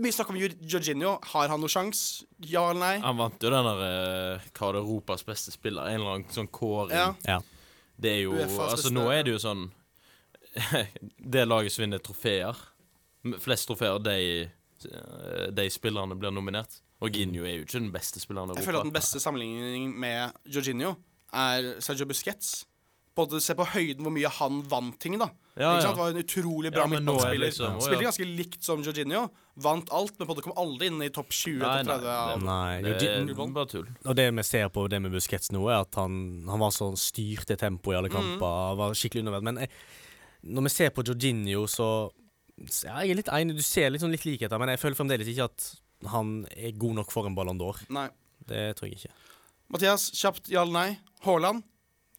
Mye 0.00 0.12
snakk 0.14 0.30
om 0.32 0.38
Jorginho. 0.40 1.18
Har 1.32 1.50
han 1.52 1.60
noen 1.60 1.72
sjanse? 1.72 2.24
Ja 2.48 2.64
eller 2.70 2.80
nei? 2.80 2.94
Han 3.04 3.18
vant 3.20 3.42
jo 3.44 3.50
den 3.52 3.66
der 3.68 3.82
eh, 3.86 4.46
Hva 4.56 4.70
er 4.72 4.78
Europas 4.80 5.24
beste 5.26 5.52
spiller? 5.54 5.90
En 5.90 6.00
eller 6.00 6.16
annen 6.16 6.34
sånn 6.34 6.48
kåring. 6.48 6.94
Ja. 6.96 7.10
Ja. 7.28 7.40
Det 7.96 8.10
er 8.10 8.22
jo 8.24 8.34
Altså, 8.40 8.90
nå 8.90 9.06
er 9.14 9.22
det 9.26 9.36
jo 9.36 9.42
sånn 9.42 9.68
Det 11.34 11.44
laget 11.46 11.74
som 11.74 11.84
vinner 11.84 12.02
trofeer 12.02 12.58
Flest 13.40 13.68
trofeer, 13.70 14.00
de, 14.04 14.16
eh, 14.90 15.46
de 15.54 15.64
spillerne 15.72 16.16
blir 16.18 16.34
nominert. 16.34 16.80
Og 17.00 17.14
Ginjo 17.16 17.46
er 17.48 17.54
jo 17.56 17.64
ikke 17.64 17.78
den 17.78 17.92
beste 17.94 18.20
spilleren 18.20 18.52
i 18.52 18.58
Jeg 18.58 18.66
føler 18.66 18.82
at 18.82 18.88
den 18.88 18.92
beste 18.92 19.20
sammenligningen 19.22 19.94
med 20.00 20.34
Jorginho 20.52 20.90
er 21.32 21.70
Sergio 21.84 22.04
Busquets. 22.10 22.66
Både 23.14 23.38
se 23.40 23.54
på 23.54 23.62
høyden 23.70 24.02
hvor 24.02 24.10
mye 24.10 24.26
han 24.40 24.62
vant 24.66 24.96
ting, 24.98 25.14
da. 25.20 25.28
Ja, 25.54 25.76
det 25.78 25.92
Var 25.94 26.10
en 26.10 26.18
utrolig 26.18 26.72
bra 26.74 26.82
Ja, 26.82 26.86
er 26.86 26.90
det 26.90 27.02
midtbanespiller. 27.04 27.46
liksom- 27.46 27.80
Spilte 27.80 28.02
ja. 28.02 28.08
Ganske 28.10 28.26
likt 28.36 28.64
som 28.64 28.82
Jorginho. 28.82 29.30
Vant 29.56 29.88
alt, 29.92 30.18
men 30.18 30.26
på 30.26 30.30
en 30.32 30.36
måte 30.36 30.42
kom 30.42 30.56
aldri 30.58 30.86
inn 30.90 31.00
i 31.00 31.08
topp 31.10 31.28
20 31.30 31.58
Nei, 31.62 31.82
topp 31.84 31.86
30 31.86 32.02
nei, 32.02 32.32
av 32.32 32.42
Nei, 32.42 32.82
Det 32.82 32.98
det, 32.98 33.28
er 33.30 33.52
bare 33.54 33.66
tull. 33.66 33.86
Og 34.04 34.16
det 34.16 34.34
vi 34.34 34.42
ser 34.42 34.68
på 34.68 34.88
det 34.90 35.00
med 35.00 35.12
Busquets 35.12 35.52
nå, 35.52 35.62
er 35.70 35.80
at 35.82 35.94
han, 35.94 36.44
han 36.48 36.58
var 36.58 36.70
sånn 36.70 36.96
styrte 36.98 37.56
tempo 37.56 37.92
i 37.92 37.94
alle 37.94 38.08
Mm. 38.08 38.16
kamper. 38.18 38.76
Var 38.76 38.90
skikkelig 38.94 39.20
underveld. 39.22 39.42
Men 39.44 39.56
jeg, 39.58 39.68
når 40.44 40.62
vi 40.64 40.68
ser 40.70 40.90
på 40.90 41.04
Jorginho, 41.04 41.66
så 41.70 42.10
ja, 42.84 43.00
Jeg 43.02 43.10
er 43.10 43.14
litt 43.14 43.26
enig, 43.28 43.54
du 43.54 43.62
ser 43.62 43.90
litt, 43.90 44.00
sånn 44.02 44.10
litt 44.10 44.24
likheter, 44.24 44.58
men 44.58 44.68
jeg 44.70 44.78
føler 44.80 44.96
fremdeles 44.96 45.26
ikke 45.28 45.44
at 45.44 45.76
han 46.10 46.46
er 46.56 46.72
god 46.72 46.94
nok 46.96 47.10
for 47.12 47.26
en 47.26 47.34
Ballon 47.34 47.58
d'Or. 47.58 47.78
Det 48.46 48.76
tror 48.76 48.88
jeg 48.90 48.98
ikke. 48.98 49.10
Mathias, 49.70 50.10
kjapt 50.10 50.48
ja 50.50 50.62
eller 50.62 50.72
nei. 50.72 50.98
Haaland. 51.24 51.62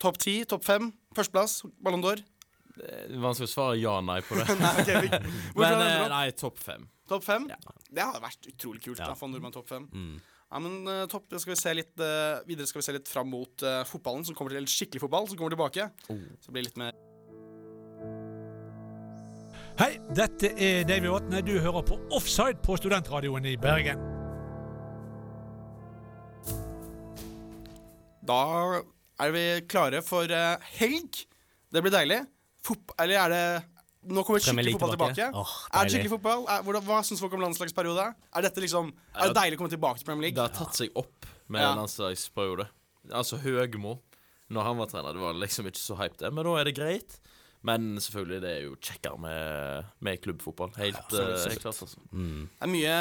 Topp 0.02 0.18
10, 0.20 0.46
topp 0.52 0.66
5. 0.68 0.90
Førsteplass, 1.16 1.62
Ballon 1.84 2.04
d'Or. 2.04 2.22
Vanskelig 3.24 3.48
å 3.48 3.52
svare 3.54 3.78
ja-nei 3.80 4.20
på 4.28 4.36
det. 4.36 4.46
Nei, 4.60 4.72
okay, 4.82 5.02
vi- 5.06 5.20
Men 5.62 5.80
eh, 5.80 6.06
nei, 6.12 6.26
topp 6.36 6.60
fem. 6.60 6.84
Topp 7.08 7.24
5? 7.24 7.46
Det 7.96 8.02
hadde 8.04 8.20
vært 8.24 8.48
utrolig 8.52 8.82
kult 8.84 9.00
Ja. 9.00 9.08
da, 9.12 9.16
for 9.16 9.30
en 9.30 9.36
nordmann 9.38 9.54
topp 9.56 9.70
5. 9.72 9.86
Mm. 9.94 10.16
Ja, 10.56 10.60
men 10.62 10.76
uh, 10.88 11.04
topp. 11.10 11.32
Skal 11.42 11.54
vi 11.54 11.58
se 11.58 11.72
litt 11.74 12.00
uh, 12.00 12.38
Videre 12.48 12.68
skal 12.70 12.80
vi 12.80 12.86
se 12.86 12.94
litt 12.96 13.10
fram 13.10 13.28
mot 13.32 13.64
uh, 13.66 13.82
fotballen, 13.90 14.24
som 14.28 14.36
kommer 14.38 14.54
til, 14.54 14.60
eller 14.62 14.72
skikkelig 14.72 15.02
fotball, 15.04 15.26
som 15.32 15.40
kommer 15.40 15.56
tilbake. 15.56 15.88
Så 16.44 16.54
blir 16.54 16.62
det 16.64 16.70
litt 16.70 16.80
mer 16.80 16.94
Hei, 19.76 19.98
dette 20.16 20.54
er 20.56 20.86
Davy 20.88 21.10
Vatne. 21.12 21.42
Du 21.44 21.56
hører 21.60 21.84
på 21.84 21.98
Offside 22.16 22.62
på 22.64 22.78
Studentradioen 22.80 23.44
i 23.50 23.56
Bergen. 23.60 24.00
Da 28.26 28.40
er 29.22 29.32
vi 29.36 29.46
klare 29.72 30.02
for 30.06 30.30
uh, 30.32 30.56
helg. 30.80 31.22
Det 31.72 31.84
blir 31.84 31.94
deilig. 31.94 32.20
Fop 32.66 32.96
eller 33.00 33.22
er 33.22 33.34
det 33.36 33.46
Nå 34.06 34.22
kommer 34.22 34.38
skikkelig 34.38 34.76
fotball 34.76 34.92
tilbake. 34.94 35.16
tilbake. 35.18 35.42
Oh, 35.42 35.54
er 35.74 35.88
det 35.88 35.94
skikkelig 35.96 36.12
fotball? 36.12 36.44
Er, 36.54 36.66
hvordan, 36.68 36.84
hva 36.86 37.00
syns 37.08 37.22
folk 37.24 37.34
om 37.34 37.42
landslagsperiode? 37.42 38.04
Er 38.38 38.46
dette 38.46 38.62
liksom 38.62 38.92
Er 39.16 39.32
det 39.32 39.38
deilig 39.40 39.58
å 39.58 39.62
komme 39.64 39.74
tilbake 39.74 40.02
til 40.02 40.06
Premier 40.06 40.28
League? 40.28 40.38
Det 40.38 40.46
har 40.46 40.54
tatt 40.54 40.78
seg 40.78 41.00
opp 41.02 41.26
med 41.50 41.64
Ja. 41.64 41.72
landslagsperiode. 41.80 42.68
Altså 43.10 43.40
Høgmo, 43.42 43.96
når 44.54 44.68
han 44.68 44.78
var 44.78 44.92
trener, 44.92 45.18
det 45.18 45.24
var 45.24 45.34
liksom 45.42 45.66
ikke 45.72 45.82
så 45.82 45.98
hype, 45.98 46.20
det. 46.22 46.30
Men 46.34 46.46
nå 46.46 46.54
er 46.60 46.70
det 46.70 46.76
greit. 46.78 47.18
Men 47.66 47.96
selvfølgelig, 47.98 48.42
det 48.44 48.50
er 48.52 48.62
jo 48.68 48.76
kjekkere 48.78 49.18
med, 49.18 49.86
med 50.06 50.22
klubbfotball. 50.22 50.70
Helt 50.78 51.16
ja, 51.18 51.24
eh, 51.34 51.56
klart, 51.58 51.82
altså. 51.82 51.98
Mm. 52.14 52.44
Det 52.52 52.68
er 52.68 52.72
mye, 52.76 52.98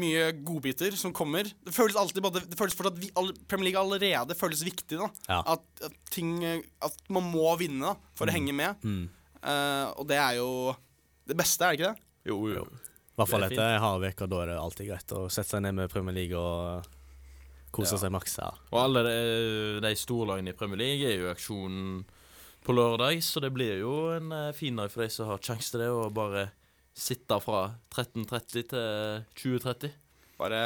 mye 0.00 0.30
godbiter 0.46 0.94
som 0.98 1.12
kommer. 1.16 1.44
Det 1.64 1.74
føles 1.74 1.96
alltid 1.98 2.22
både, 2.24 2.42
Det 2.48 2.58
føles 2.58 2.74
fortsatt 2.78 2.98
vi, 3.02 3.10
all, 3.16 3.32
Premier 3.48 3.70
League 3.70 3.80
allerede 3.82 4.36
føles 4.38 4.62
viktig. 4.66 4.98
da 4.98 5.08
Ja. 5.28 5.42
at, 5.54 5.62
at 5.88 5.92
ting 6.10 6.36
At 6.82 6.96
man 7.08 7.30
må 7.32 7.56
vinne 7.58 7.80
da 7.92 7.94
for 8.14 8.26
å 8.26 8.34
henge 8.34 8.52
med. 8.56 8.76
Mm. 8.82 9.08
Uh, 9.46 9.92
og 10.00 10.06
det 10.08 10.16
er 10.18 10.36
jo 10.40 10.50
det 11.26 11.36
beste, 11.38 11.62
er 11.64 11.76
det 11.76 11.80
ikke 11.80 11.92
det? 11.94 12.02
Jo, 12.26 12.36
jo. 12.50 12.64
I 12.66 13.16
hvert 13.20 13.30
fall 13.30 13.42
er 13.46 13.50
etter 13.52 13.74
en 13.76 13.80
hard 13.80 14.04
uke, 14.04 14.26
da 14.28 14.40
er 14.42 14.46
det 14.52 14.58
alltid 14.60 14.88
greit 14.90 15.12
å 15.16 15.24
sette 15.32 15.54
seg 15.54 15.62
ned 15.64 15.74
med 15.78 15.90
Premier 15.92 16.14
League 16.14 16.36
og 16.36 16.84
kose 17.72 17.94
Ja. 17.96 18.02
seg 18.04 18.12
maks. 18.12 18.36
Ja. 18.38 18.50
Og 18.72 18.78
alle 18.82 19.02
de, 19.06 19.80
de 19.84 19.94
store 19.96 20.26
lagene 20.32 20.52
i 20.52 20.56
Premier 20.58 20.78
League 20.82 21.06
er 21.08 21.16
jo 21.20 21.26
i 21.28 21.32
aksjon 21.32 22.04
på 22.66 22.74
lørdag, 22.74 23.22
så 23.22 23.40
det 23.40 23.52
blir 23.54 23.78
jo 23.80 23.92
en 24.16 24.32
eh, 24.34 24.52
fin 24.52 24.74
dag 24.76 24.90
for 24.90 25.04
de 25.04 25.08
som 25.14 25.28
har 25.30 25.38
sjanse 25.38 25.70
til 25.70 25.80
det, 25.84 25.88
og 25.94 26.12
bare 26.16 26.48
sitte 26.96 27.38
fra 27.44 27.62
13.30 27.92 28.68
til 28.72 29.24
20.30. 29.36 29.96
Bare, 30.40 30.60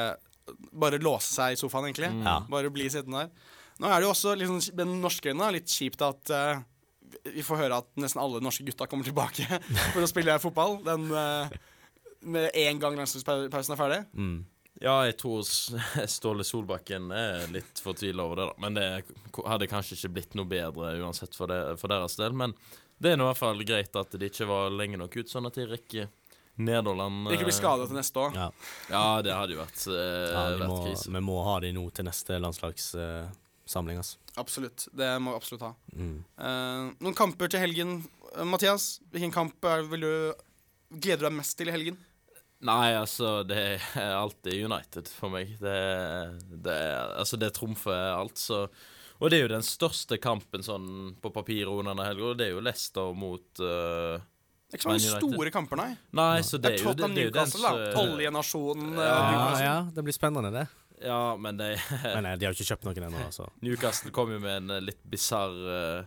bare 0.73 1.01
låse 1.03 1.33
seg 1.35 1.55
i 1.55 1.59
sofaen, 1.61 1.88
egentlig. 1.90 2.12
Mm. 2.14 2.23
Ja. 2.27 2.37
Bare 2.51 2.73
bli 2.75 2.87
sittende 2.93 3.25
der. 3.25 3.57
Nå 3.81 3.88
er 3.88 3.99
det 3.99 4.07
jo 4.07 4.12
også 4.12 4.37
liksom, 4.37 4.61
med 4.77 4.85
den 4.85 5.01
norske 5.03 5.33
øynene 5.33 5.55
litt 5.57 5.73
kjipt 5.73 6.03
at 6.05 6.33
uh, 6.37 6.61
vi 7.33 7.43
får 7.45 7.62
høre 7.62 7.81
at 7.81 7.88
nesten 8.01 8.21
alle 8.23 8.43
norske 8.45 8.66
gutta 8.66 8.87
kommer 8.90 9.09
tilbake 9.09 9.47
for 9.95 10.05
å 10.05 10.11
spille 10.11 10.37
fotball. 10.43 10.79
Den, 10.87 11.09
uh, 11.11 11.51
med 12.21 12.51
en 12.61 12.81
gang 12.83 12.99
landslagspausen 12.99 13.75
er 13.75 13.81
ferdig. 13.81 14.01
Mm. 14.12 14.43
Ja, 14.81 15.01
jeg 15.09 15.16
tror 15.21 15.43
Ståle 16.14 16.45
Solbakken 16.47 17.11
er 17.12 17.49
litt 17.53 17.83
fortvila 17.83 18.25
over 18.29 18.40
det, 18.40 18.47
da. 18.53 18.61
Men 18.64 18.79
det 18.79 18.87
hadde 19.49 19.69
kanskje 19.71 19.99
ikke 19.99 20.14
blitt 20.19 20.38
noe 20.38 20.49
bedre 20.49 20.95
uansett 21.01 21.37
for, 21.37 21.51
det, 21.51 21.81
for 21.81 21.93
deres 21.93 22.16
del. 22.21 22.37
Men 22.37 22.55
det 23.01 23.12
er 23.12 23.21
nå 23.21 23.27
i 23.27 23.31
hvert 23.33 23.40
fall 23.40 23.64
greit 23.66 23.97
at 23.97 24.16
de 24.16 24.29
ikke 24.29 24.49
var 24.49 24.73
lenge 24.73 25.01
nok 25.01 25.16
ut, 25.16 25.31
sånn 25.33 25.49
at 25.49 25.57
de 25.57 25.66
rekker 25.69 26.09
Nederland 26.61 27.31
Ikke 27.33 27.47
bli 27.47 27.55
eh, 27.55 27.59
skada 27.61 27.87
til 27.87 27.97
neste 27.97 28.21
år. 28.21 28.35
Ja. 28.37 28.49
Ja, 28.91 29.05
det 29.25 29.33
hadde 29.33 29.55
jo 29.57 29.63
vært, 29.63 29.87
eh, 29.89 30.27
Ja, 30.35 30.43
vært 30.61 30.73
må, 30.73 30.81
krise. 30.85 31.13
vi 31.15 31.23
må 31.25 31.39
ha 31.47 31.55
de 31.61 31.73
nå 31.77 31.87
til 31.95 32.05
neste 32.05 32.41
landslagssamling. 32.43 34.03
altså. 34.03 34.19
Absolutt. 34.37 34.89
Det 34.93 35.09
må 35.23 35.33
vi 35.33 35.41
absolutt 35.41 35.65
ha. 35.69 35.73
Mm. 35.95 36.19
Uh, 36.39 36.93
noen 37.01 37.17
kamper 37.17 37.49
til 37.51 37.61
helgen. 37.65 37.99
Mathias, 38.47 39.01
hvilken 39.11 39.33
kamp 39.35 39.67
vil 39.91 40.07
du 40.07 40.15
gleder 40.91 41.25
du 41.25 41.29
deg 41.29 41.37
mest 41.39 41.57
til 41.59 41.71
i 41.71 41.75
helgen? 41.75 41.99
Nei, 42.61 42.93
altså, 42.93 43.41
det 43.49 43.61
er 43.97 44.15
alltid 44.19 44.67
United 44.67 45.09
for 45.09 45.33
meg. 45.33 45.55
Det, 45.63 45.77
det, 46.61 46.81
altså, 47.17 47.39
det 47.41 47.55
trumfer 47.57 48.13
alt, 48.13 48.37
så 48.39 48.67
Og 49.21 49.29
det 49.29 49.39
er 49.39 49.43
jo 49.45 49.53
den 49.55 49.65
største 49.65 50.17
kampen 50.21 50.63
sånn 50.65 51.17
på 51.21 51.33
papiret 51.33 51.69
under 51.69 51.93
denne 51.93 52.07
helga, 52.09 52.31
og 52.31 52.39
det 52.41 52.47
er 52.47 52.55
jo 52.55 52.63
Leicester 52.65 53.11
mot 53.13 53.61
eh, 53.61 54.23
Det 54.71 54.77
er 54.77 54.79
ikke 54.79 54.87
så 54.87 54.91
mange 54.93 55.21
store 55.35 55.51
kamper, 55.51 55.77
nei. 55.81 55.97
Nei, 56.15 56.41
så 56.47 56.59
Det 56.61 56.63
det 56.63 56.81
er 56.81 56.85
jo 56.85 56.93
det, 56.95 56.97
det, 56.97 57.09
det 57.09 57.17
den 57.17 57.25
Newcastle, 57.27 57.61
da. 57.63 57.93
som- 57.93 58.13
Oljenasjonen. 58.15 58.93
eh, 58.95 59.03
Ja, 59.03 59.17
Ja, 59.17 59.31
Newcastle. 59.33 59.65
ja, 59.67 59.81
det 59.97 60.05
blir 60.05 60.15
spennende, 60.15 60.53
det. 60.55 60.69
Ja, 61.03 61.37
men 61.37 61.57
det 61.57 61.81
Men 62.15 62.27
eh, 62.27 62.37
de 62.37 62.47
har 62.47 62.53
jo 62.55 62.63
ikke 62.63 62.71
kjøpt 62.77 62.85
noen 62.87 63.03
ennå. 63.09 63.25
Altså. 63.31 63.49
Newcastle 63.63 64.11
kom 64.13 64.31
jo 64.31 64.39
med 64.39 64.57
en 64.63 64.71
eh, 64.71 64.81
litt 64.81 65.03
bisarr 65.11 65.51
uh, 65.51 66.05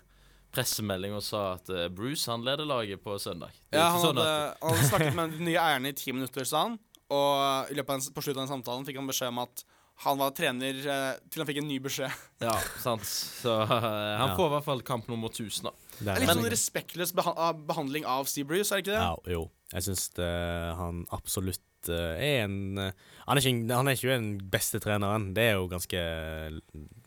pressemelding 0.53 1.13
og 1.17 1.23
sa 1.25 1.53
at 1.57 1.69
uh, 1.73 1.87
Bruce 1.89 2.29
han 2.29 2.43
leder 2.45 2.65
laget 2.65 3.01
på 3.03 3.17
søndag. 3.19 3.51
Det 3.71 3.79
Ja, 3.79 3.89
han 3.91 3.99
sånn 4.01 4.15
hadde, 4.21 4.53
at- 4.53 4.57
han 4.61 4.89
snakket 4.89 5.15
med 5.17 5.31
de 5.37 5.43
nye 5.49 5.59
eieren 5.59 5.85
i 5.89 5.91
ti 5.97 6.11
minutter, 6.13 6.45
sa 6.45 6.63
han. 6.67 6.79
Og 7.13 7.69
i 7.69 7.75
løpet 7.77 7.89
av 7.89 7.95
en, 7.99 8.07
på 8.15 8.21
slutten 8.23 8.41
av 8.41 8.47
den 8.47 8.53
samtalen 8.55 8.85
fikk 8.87 8.95
han 9.01 9.07
beskjed 9.09 9.27
om 9.33 9.39
at 9.43 9.63
han 10.03 10.17
var 10.17 10.31
trener 10.35 10.73
eh, 10.73 11.19
til 11.29 11.41
han 11.43 11.47
fikk 11.47 11.59
en 11.61 11.67
ny 11.69 11.77
beskjed. 11.79 12.11
Ja, 12.41 12.55
sant. 12.81 13.05
Så 13.05 13.53
uh, 13.61 13.69
han 13.69 14.29
Ja. 14.31 14.35
får 14.35 14.47
i 14.49 14.53
hvert 14.55 14.65
fall 14.65 14.81
kamp 14.83 15.07
nummer 15.07 15.29
1000, 15.29 15.63
da. 15.69 15.71
Det 15.99 16.07
er 16.07 16.19
litt 16.19 16.27
men- 16.27 16.41
sånn 16.41 16.51
respektløs 16.51 17.13
beha 17.15 17.51
behandling 17.53 18.05
av 18.09 18.25
Steve 18.27 18.47
Bruce, 18.49 18.71
er 18.73 18.81
det 18.81 18.87
ikke 18.87 18.97
det? 18.97 19.03
Ja, 19.05 19.15
jo. 19.37 19.43
Jeg 19.73 19.83
syns 19.87 20.09
han 20.17 21.05
absolutt 21.15 21.89
eh, 21.89 22.17
er 22.21 22.43
en 22.45 22.77
eh, 22.77 22.91
han, 23.27 23.37
er 23.37 23.41
ikke, 23.41 23.53
en- 23.53 23.69
han 23.77 23.87
er 23.87 23.95
ikke 23.97 24.11
den 24.17 24.27
beste 24.51 24.79
treneren. 24.83 25.33
Det 25.37 25.43
er 25.51 25.55
jo 25.61 25.69
ganske 25.71 26.01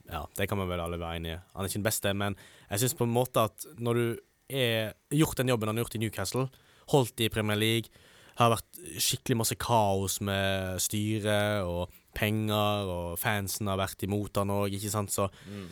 Ja, 0.07 0.23
det 0.39 0.47
kan 0.49 0.59
vi 0.59 0.67
vel 0.71 0.81
alle 0.81 0.99
være 1.03 1.19
enige 1.19 1.37
i. 1.37 1.43
Han 1.57 1.65
er 1.65 1.69
ikke 1.69 1.81
den 1.81 1.89
beste, 1.91 2.15
men 2.15 2.37
jeg 2.71 2.79
syns 2.85 2.95
på 2.99 3.07
en 3.09 3.15
måte 3.15 3.43
at 3.51 3.67
når 3.83 3.95
du 4.01 4.07
er 4.49 4.93
gjort 5.11 5.37
den 5.41 5.49
jobben 5.51 5.67
han 5.69 5.77
har 5.77 5.85
gjort 5.85 5.97
i 5.99 6.03
Newcastle, 6.05 6.47
holdt 6.95 7.21
i 7.27 7.29
Premier 7.35 7.59
League, 7.59 7.91
har 8.39 8.53
vært 8.53 8.79
skikkelig 9.03 9.37
masse 9.41 9.57
kaos 9.59 10.21
med 10.23 10.79
styret 10.85 11.65
og 11.67 11.91
penger, 12.17 12.93
og 12.93 13.19
fansen 13.21 13.69
har 13.71 13.81
vært 13.81 14.07
imot 14.07 14.41
han 14.41 14.55
òg, 14.55 14.75
ikke 14.77 14.93
sant, 14.93 15.13
så 15.13 15.29
mm. 15.47 15.67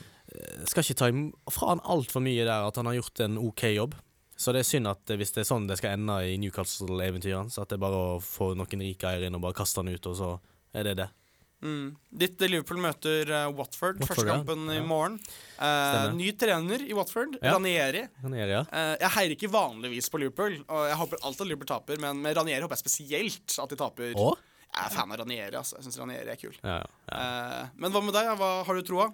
skal 0.71 0.85
ikke 0.85 0.99
ta 1.01 1.11
fra 1.53 1.75
han 1.75 1.85
altfor 1.97 2.25
mye 2.25 2.45
der 2.45 2.69
at 2.69 2.81
han 2.81 2.91
har 2.91 3.01
gjort 3.01 3.25
en 3.25 3.41
OK 3.41 3.71
jobb. 3.73 3.97
Så 4.37 4.53
det 4.55 4.65
er 4.65 4.69
synd 4.69 4.91
at 4.91 5.11
eh, 5.11 5.19
hvis 5.19 5.35
det 5.35 5.45
er 5.45 5.51
sånn 5.51 5.69
det 5.71 5.79
skal 5.81 5.99
ende 5.99 6.17
i 6.27 6.39
Newcastle-eventyrene, 6.43 7.53
så 7.53 7.63
at 7.63 7.71
det 7.71 7.79
er 7.79 7.85
bare 7.87 8.07
å 8.15 8.23
få 8.23 8.53
noen 8.59 8.87
rike 8.89 9.11
eiere 9.11 9.29
inn 9.29 9.39
og 9.39 9.45
bare 9.47 9.59
kaste 9.61 9.83
han 9.83 9.93
ut, 9.93 10.11
og 10.11 10.17
så 10.19 10.33
er 10.75 10.89
det 10.91 10.97
det. 11.05 11.11
Mm. 11.65 11.95
Ditt 12.13 12.43
eh, 12.43 12.51
Liverpool 12.51 12.81
møter 12.83 13.31
uh, 13.31 13.47
Watford, 13.57 14.01
Watford, 14.03 14.09
første 14.11 14.27
ja. 14.27 14.35
kampen 14.35 14.67
i 14.75 14.81
morgen. 14.85 15.17
Uh, 15.57 16.11
ny 16.17 16.33
trener 16.37 16.83
i 16.85 16.97
Watford, 16.97 17.39
Ja. 17.39 17.55
Ranieri. 17.55 18.05
Han 18.25 18.35
er, 18.37 18.57
ja. 18.59 18.65
Uh, 18.69 18.97
jeg 19.01 19.13
heier 19.17 19.37
ikke 19.37 19.53
vanligvis 19.55 20.11
på 20.13 20.21
Liverpool, 20.21 20.59
og 20.67 20.91
jeg 20.91 20.99
håper 21.01 21.23
alt 21.23 21.41
at 21.41 21.49
Liverpool 21.49 21.71
taper, 21.71 22.03
men 22.03 22.21
med 22.27 22.37
Ranieri 22.37 22.67
håper 22.67 22.77
jeg 22.77 22.85
spesielt 22.85 23.57
at 23.63 23.73
de 23.73 23.81
taper. 23.81 24.19
Og? 24.19 24.35
Jeg 24.75 24.89
er 24.89 24.95
fan 24.95 25.13
av 25.15 25.21
Ranieri, 25.23 25.55
altså. 25.55 25.79
Jeg 25.79 25.87
syns 25.87 26.01
Ranieri 26.03 26.33
er 26.35 26.41
kul. 26.41 26.55
Ja, 26.65 26.81
ja. 26.83 27.19
Eh, 27.21 27.69
men 27.79 27.95
hva 27.95 28.03
med 28.03 28.17
deg? 28.17 28.33
Hva 28.41 28.51
har 28.67 28.79
du 28.81 28.87
troa? 28.87 29.13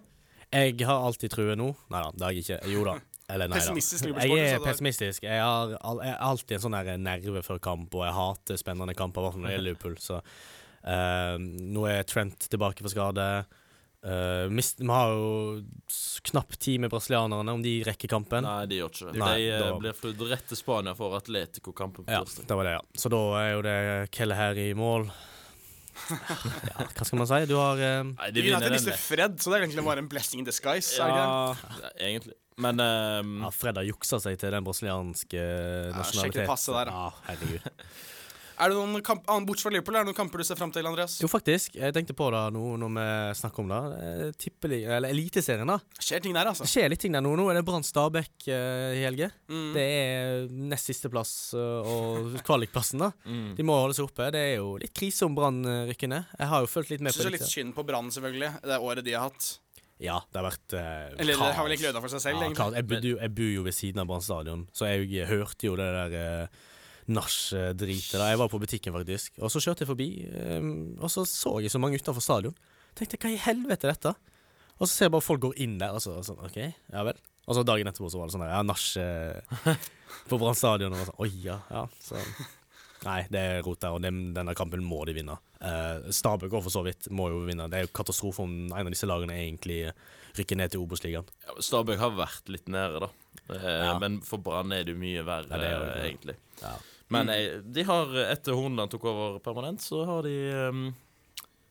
Jeg 0.50 0.80
har 0.88 1.06
alltid 1.06 1.30
trua 1.34 1.54
nå. 1.58 1.68
Nei 1.92 2.02
da, 2.02 2.10
det 2.16 2.26
har 2.26 2.34
jeg 2.34 2.46
ikke. 2.46 2.60
Jo 2.72 2.86
da. 2.88 2.96
Eller 3.30 3.50
nei 3.50 3.60
da. 3.60 3.62
Jeg 3.62 4.56
er 4.56 4.64
pessimistisk. 4.64 5.26
Jeg 5.28 5.42
har 5.44 5.74
jeg 5.76 6.14
har 6.14 6.24
alltid 6.30 6.56
en 6.56 6.64
sånn 6.64 6.78
nerve 7.04 7.44
før 7.46 7.60
kamp, 7.62 7.94
og 7.94 8.06
jeg 8.06 8.16
hater 8.16 8.58
spennende 8.58 8.96
kamper, 8.98 9.22
i 9.22 9.28
hvert 9.28 9.36
fall 9.36 9.44
når 9.44 9.52
det 9.52 9.56
gjelder 9.58 9.70
Liverpool. 9.70 9.96
Så 10.02 10.18
eh, 10.20 11.36
nå 11.76 11.86
er 11.92 12.06
Trent 12.08 12.48
tilbake 12.50 12.82
for 12.86 12.92
skade. 12.92 13.30
Uh, 14.00 14.48
mist, 14.48 14.78
vi 14.80 14.86
har 14.88 15.10
jo 15.12 15.58
knapt 16.30 16.56
tid 16.64 16.80
med 16.80 16.88
brasilianerne, 16.88 17.52
om 17.52 17.60
de 17.60 17.74
rekker 17.84 18.08
kampen. 18.08 18.46
Nei, 18.46 18.62
de 18.70 18.78
gjør 18.78 18.94
ikke 18.94 19.10
det. 19.10 19.20
Nei, 19.20 19.34
de 19.36 19.50
eh, 19.50 19.60
da- 19.60 19.74
blir 19.82 19.96
flydd 19.98 20.22
rett 20.30 20.46
til 20.48 20.56
Spania 20.56 20.94
for 20.96 21.16
Atletico-kampen 21.18 22.06
på 22.06 22.14
Ja, 22.14 22.22
det 22.24 22.56
var 22.56 22.64
det, 22.64 22.78
ja. 22.78 22.80
Så 22.96 23.12
da 23.12 23.20
er 23.42 23.50
jo 23.52 23.60
det 23.66 23.76
Kelle 24.16 24.38
her 24.38 24.56
i 24.56 24.70
mål. 24.72 25.10
Ja, 26.10 26.86
hva 26.86 27.06
skal 27.06 27.20
man 27.20 27.28
si? 27.30 27.40
Du 27.50 27.56
har 27.58 27.80
eh, 27.80 28.02
Nei, 28.10 28.30
de 28.34 28.44
vinner 28.46 28.76
den. 28.76 28.92
Fred, 29.00 29.36
så 29.42 29.52
det 29.52 29.58
er 29.58 29.66
egentlig 29.66 29.84
bare 29.86 30.04
en 30.04 30.10
blessing 30.10 30.42
in 30.42 30.48
disguise. 30.48 30.96
Ja, 30.98 31.52
egentlig. 31.96 32.36
Men 32.60 32.80
um, 32.82 33.36
ja, 33.46 33.50
Fred 33.54 33.78
har 33.80 33.86
juksa 33.88 34.20
seg 34.20 34.36
til 34.40 34.52
den 34.52 34.66
brasilianske 34.66 35.40
sjekk 35.40 35.96
nasjonaliteten. 35.96 36.40
det 36.42 36.48
passet 36.50 36.76
der, 36.76 36.90
da. 36.90 37.04
Ja, 37.04 37.28
herregud. 37.30 37.68
Er 38.60 38.72
det 38.72 38.76
noen 38.76 39.00
kamp, 39.04 39.22
Bortsett 39.48 39.64
fra 39.64 39.72
Liverpool, 39.72 39.96
er 39.96 40.04
det 40.04 40.10
noen 40.10 40.18
kamper 40.18 40.42
du 40.42 40.44
ser 40.44 40.58
fram 40.58 40.72
til, 40.74 40.84
Andreas? 40.84 41.14
Jo, 41.22 41.30
faktisk. 41.32 41.78
Jeg 41.80 41.94
tenkte 41.96 42.12
på 42.16 42.26
det 42.34 42.42
nå 42.52 42.64
når 42.82 42.90
vi 42.96 43.06
snakker 43.38 43.62
om 43.64 43.70
det. 43.72 43.78
Eh, 44.04 44.32
Tippeli, 44.36 44.82
eller 44.84 45.14
Eliteserien, 45.14 45.70
da. 45.70 45.78
Skjer 45.96 46.20
ting 46.26 46.36
der, 46.36 46.50
altså. 46.52 46.68
Skjer 46.68 46.92
litt 46.92 47.00
ting 47.00 47.16
der 47.16 47.24
nå. 47.24 47.32
Nå 47.40 47.46
er 47.48 47.60
det 47.60 47.64
Brann 47.64 47.86
Stabæk 47.86 48.50
uh, 48.50 48.92
i 48.98 49.00
helge. 49.06 49.30
Mm. 49.48 49.70
Det 49.76 49.86
er 49.86 50.44
nest 50.74 50.92
sisteplass 50.92 51.32
uh, 51.56 51.88
og 51.88 52.36
kvalikplassen, 52.44 53.00
da. 53.06 53.10
mm. 53.24 53.54
De 53.56 53.66
må 53.66 53.78
holde 53.80 53.96
seg 53.96 54.10
oppe. 54.10 54.28
Det 54.34 54.44
er 54.52 54.54
jo 54.58 54.76
litt 54.82 54.92
krise 54.96 55.24
om 55.24 55.34
Brann 55.36 55.64
eh, 55.64 55.86
rykker 55.90 56.12
ned. 56.12 56.28
Jeg 56.36 56.52
har 56.52 56.64
jo 56.64 56.70
fulgt 56.70 56.92
litt 56.92 57.02
med 57.04 57.16
Synes 57.16 57.30
på 57.30 57.34
litt 57.38 57.46
det. 57.46 57.50
synd 57.54 57.74
på 57.76 57.84
Brann, 57.88 58.12
selvfølgelig. 58.12 58.52
Det 58.66 58.80
året 58.90 59.06
de 59.06 59.16
har 59.16 59.28
hatt. 59.30 59.50
Ja, 60.00 60.16
det 60.32 60.40
har 60.40 60.46
vært 60.46 60.74
eh, 60.76 61.20
Eller 61.20 61.36
det 61.36 61.48
har 61.58 61.66
vel 61.66 61.74
ikke 61.76 61.90
ødelagt 61.90 62.06
for 62.06 62.12
seg 62.14 62.22
selv, 62.24 62.40
Ja, 62.40 62.48
egentlig. 62.48 62.80
Jeg, 62.80 63.08
jo, 63.10 63.16
jeg 63.20 63.34
bor 63.36 63.50
jo 63.52 63.64
ved 63.66 63.76
siden 63.76 64.00
av 64.00 64.08
Brann 64.08 64.24
stadion, 64.24 64.66
så 64.72 64.88
jeg 64.88 65.08
jeg 65.12 65.28
hørte 65.28 65.68
jo 65.68 65.76
det 65.76 65.88
der 65.96 66.14
uh, 66.16 66.68
nach-dritet. 67.10 68.18
da 68.18 68.30
Jeg 68.30 68.38
var 68.40 68.48
på 68.52 68.60
butikken, 68.62 68.94
faktisk. 68.94 69.32
Og 69.42 69.50
så 69.52 69.60
kjørte 69.62 69.84
jeg 69.84 69.90
forbi, 69.90 70.08
eh, 70.30 70.60
og 71.02 71.10
så 71.12 71.26
så 71.28 71.58
jeg 71.60 71.70
så 71.72 71.80
mange 71.82 71.98
utenfor 72.00 72.22
stadion. 72.24 72.54
Tenkte 72.98 73.18
hva 73.22 73.30
i 73.34 73.40
helvete 73.40 73.86
er 73.88 73.94
dette? 73.94 74.14
Og 74.80 74.88
så 74.88 74.92
ser 74.94 75.04
jeg 75.08 75.12
bare 75.12 75.26
folk 75.26 75.42
går 75.44 75.58
inn 75.60 75.78
der, 75.78 75.92
og 75.92 76.00
så 76.02 76.14
sånn, 76.24 76.40
OK, 76.46 76.56
ja 76.92 77.02
vel. 77.04 77.18
Og 77.50 77.56
så 77.56 77.64
dagen 77.66 77.88
etterpå 77.90 78.08
så 78.12 78.20
var 78.20 78.28
det 78.30 78.34
sånn 78.36 78.44
der, 78.46 78.54
ja, 78.54 78.62
nach 78.62 78.84
eh, 78.96 79.84
på 80.30 80.38
Brann 80.40 80.56
stadion. 80.56 80.94
Og 80.96 81.04
sånn, 81.10 81.20
oi, 81.26 81.30
ja, 81.44 81.58
ja. 81.70 81.84
Så 82.00 82.16
Nei, 83.00 83.22
det 83.32 83.40
er 83.40 83.62
rot 83.64 83.80
der, 83.80 83.94
og 83.96 84.02
den, 84.04 84.34
denne 84.36 84.52
kampen 84.52 84.82
må 84.84 84.98
de 85.08 85.14
vinne. 85.16 85.32
Uh, 85.56 86.10
Stabæk 86.12 86.52
for 86.60 86.68
så 86.72 86.82
vidt, 86.84 87.06
må 87.16 87.30
jo 87.32 87.38
vinne. 87.46 87.64
Det 87.72 87.78
er 87.78 87.86
jo 87.86 87.92
katastrofe 87.96 88.42
om 88.44 88.52
en 88.68 88.74
av 88.76 88.90
disse 88.92 89.08
lagene 89.08 89.38
egentlig 89.40 89.78
rykker 90.36 90.58
ned 90.60 90.74
til 90.74 90.82
Obos-ligaen. 90.84 91.24
ja, 91.46 91.54
Stabæk 91.64 91.96
har 92.02 92.12
vært 92.18 92.52
litt 92.52 92.68
nære, 92.68 93.00
da. 93.06 93.08
Uh, 93.48 93.56
Ja. 93.86 93.94
Men 94.02 94.20
for 94.20 94.36
Brann 94.44 94.72
er 94.76 94.84
det 94.84 94.92
jo 94.92 95.00
mye 95.00 95.24
verre, 95.24 95.48
Ja, 95.48 95.78
det 95.80 95.94
det. 95.94 96.04
egentlig. 96.10 96.36
Ja. 96.60 96.74
Men 97.10 97.30
mm. 97.30 97.70
de 97.74 97.84
har, 97.88 98.12
etter 98.30 98.54
Hornland 98.54 98.92
tok 98.92 99.08
over 99.10 99.38
permanent, 99.42 99.82
så 99.82 100.04
har 100.06 100.26
de 100.26 100.34
um, 100.70 100.84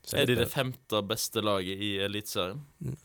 Så 0.03 0.19
er 0.19 0.27
de 0.27 0.35
det 0.41 0.49
femte 0.51 0.99
beste 1.07 1.43
laget 1.43 1.79
i 1.79 1.93
Eliteserien. 2.03 2.59
Mm. 2.83 2.97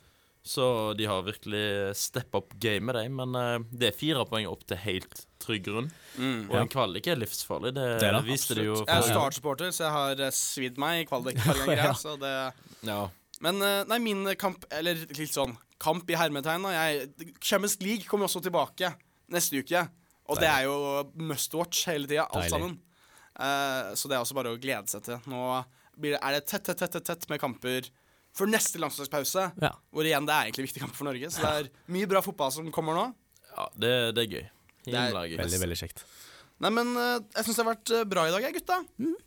Så 0.44 0.92
de 0.98 1.06
har 1.08 1.22
virkelig 1.24 1.96
step 1.96 2.34
up 2.34 2.52
gamet, 2.60 2.98
de. 2.98 3.08
Men 3.08 3.38
uh, 3.38 3.62
det 3.72 3.88
er 3.88 3.96
fire 3.96 4.26
poeng 4.28 4.44
opp 4.50 4.66
til 4.68 4.82
helt 4.82 5.22
trygg 5.40 5.64
grunn. 5.64 5.90
Mm. 6.18 6.50
Og 6.50 6.56
en 6.60 6.70
kvalik 6.72 7.08
er 7.08 7.20
livsfarlig. 7.20 7.72
Det, 7.76 7.86
Det 8.02 8.08
er 8.10 8.18
det, 8.18 8.24
viste 8.28 8.56
de 8.58 8.66
jo. 8.66 8.76
Jeg 8.82 8.92
er 8.92 9.06
startsporter. 9.08 9.70
Start-supporter, 9.70 9.74
så 9.76 9.86
jeg 9.86 9.94
har 9.94 10.24
eh, 10.26 10.34
svidd 10.36 10.80
meg 10.80 11.04
i 11.04 11.06
kvalik. 11.08 11.40
Ja. 11.80 11.92
Så 11.96 12.16
det 12.20 12.34
Ja. 12.84 13.02
Men 13.44 13.60
eh, 13.64 13.82
nei, 13.88 13.98
min 14.04 14.28
kamp 14.40 14.62
Eller 14.72 15.00
litt 15.16 15.32
sånn 15.32 15.56
kamp 15.82 16.08
i 16.08 16.16
hermetegn. 16.16 16.64
jeg, 16.70 17.32
Champions 17.40 17.80
League 17.82 18.08
kommer 18.08 18.28
også 18.28 18.40
tilbake 18.44 18.92
neste 19.32 19.64
uke. 19.64 19.86
Og 20.32 20.38
det 20.40 20.48
er 20.48 20.64
jo 20.64 20.74
must 21.20 21.52
watch 21.58 21.84
hele 21.90 22.08
tida, 22.08 22.24
alt 22.30 22.46
Deilig. 22.46 22.54
sammen. 22.54 22.78
Uh, 23.34 23.92
så 23.98 24.08
det 24.08 24.16
er 24.16 24.22
også 24.22 24.36
bare 24.38 24.54
å 24.54 24.60
glede 24.62 24.88
seg 24.88 25.04
til. 25.04 25.18
Nå 25.30 25.42
blir 26.00 26.16
det, 26.16 26.20
er 26.24 26.36
det 26.38 26.44
tett, 26.48 26.64
tett, 26.66 26.80
tett, 26.80 27.04
tett, 27.04 27.26
med 27.30 27.40
kamper 27.42 27.88
for 28.34 28.50
neste 28.50 28.80
landslagspause. 28.82 29.48
Ja. 29.62 29.72
Hvor 29.94 30.06
igjen 30.06 30.26
det 30.26 30.34
er 30.34 30.48
egentlig 30.48 30.68
viktige 30.68 30.84
kamper 30.86 30.98
for 31.02 31.08
Norge. 31.10 31.30
Så 31.30 31.42
det 31.44 31.52
er 31.60 31.68
mye 31.94 32.08
bra 32.10 32.22
fotball 32.24 32.50
som 32.54 32.70
kommer 32.74 32.96
nå. 32.98 33.08
ja, 33.52 33.66
det, 33.78 33.92
det 34.16 34.24
er 34.24 34.32
gøy. 34.38 34.46
Det 34.84 34.94
er. 35.00 35.14
Veldig, 35.38 35.60
veldig 35.62 35.78
kjekt. 35.80 36.02
Nei, 36.62 36.70
men 36.70 36.90
eh, 36.96 37.16
jeg 37.34 37.46
syns 37.48 37.56
det 37.56 37.62
har 37.64 37.70
vært 37.72 37.90
eh, 37.96 38.02
bra 38.06 38.24
i 38.28 38.32
dag, 38.34 38.44
gutta. 38.54 38.76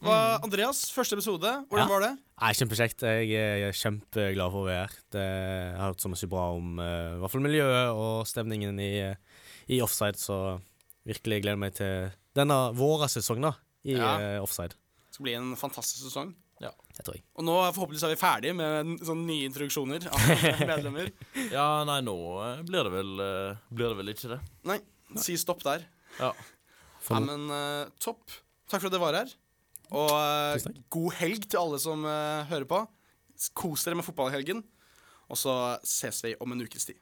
Hva, 0.06 0.18
Andreas, 0.46 0.86
første 0.96 1.18
episode. 1.18 1.50
Hvordan 1.68 1.84
Ja. 1.84 1.92
var 1.92 2.04
det? 2.06 2.12
Nei, 2.40 2.52
Kjempekjekt. 2.56 3.04
Jeg 3.04 3.66
er 3.68 3.76
kjempeglad 3.76 4.54
for 4.54 4.64
å 4.64 4.68
være 4.70 4.86
her. 4.86 4.96
Det, 5.16 5.26
har 5.76 5.92
hørt 5.92 6.04
så 6.04 6.12
mye 6.14 6.30
bra 6.32 6.46
om 6.56 6.78
i 6.80 7.20
hvert 7.22 7.34
fall 7.34 7.44
miljøet 7.44 7.92
og 8.00 8.28
stemningen 8.30 8.80
i, 8.80 8.92
i 9.76 9.82
offside, 9.84 10.16
så 10.22 10.38
virkelig 11.08 11.42
gleder 11.46 11.60
meg 11.62 11.76
til 11.78 12.10
denne 12.38 12.58
vårsesongen 12.78 13.48
da, 13.50 13.54
i 13.88 13.96
Ja. 13.98 14.12
eh, 14.20 14.42
offside. 14.44 14.76
Det 15.08 15.16
skal 15.18 15.28
bli 15.30 15.34
en 15.40 15.56
fantastisk 15.58 16.04
sesong. 16.06 16.36
Ja. 16.62 16.72
Det 16.98 17.04
tror 17.06 17.16
jeg. 17.18 17.24
Og 17.38 17.46
nå 17.46 17.54
forhåpentligvis 17.70 18.04
er 18.08 18.14
vi 18.16 18.20
ferdig 18.20 18.52
med 18.58 18.96
sånne 19.06 19.26
nye 19.30 19.46
introduksjoner 19.50 20.08
av 20.10 20.28
medlemmer. 20.72 21.12
Ja, 21.54 21.84
nei, 21.86 22.00
nå 22.06 22.16
eh, 22.44 22.64
blir 22.66 22.88
det 22.88 22.94
vel 22.96 23.12
eh, 23.22 23.60
Blir 23.70 23.92
det 23.94 23.98
vel 24.00 24.14
ikke 24.14 24.32
det? 24.34 24.40
Nei, 24.70 24.80
si 25.22 25.38
stopp 25.38 25.62
der. 25.66 25.86
Ja. 26.20 26.32
Ja, 27.08 27.20
men 27.24 27.46
uh, 27.54 27.86
topp. 28.04 28.26
Takk 28.68 28.82
for 28.82 28.90
at 28.90 28.96
dere 28.98 29.04
var 29.06 29.16
her. 29.16 29.30
Og 29.96 30.10
uh, 30.12 30.72
god 30.92 31.14
helg 31.22 31.46
til 31.48 31.62
alle 31.62 31.78
som 31.80 32.02
uh, 32.04 32.44
hører 32.50 32.66
på. 32.68 32.82
Kos 33.56 33.86
dere 33.86 33.96
med 33.96 34.04
fotballhelgen. 34.04 34.60
Og 35.32 35.40
så 35.40 35.54
ses 35.88 36.20
vi 36.26 36.34
om 36.44 36.52
en 36.52 36.66
ukes 36.66 36.90
tid. 36.90 36.98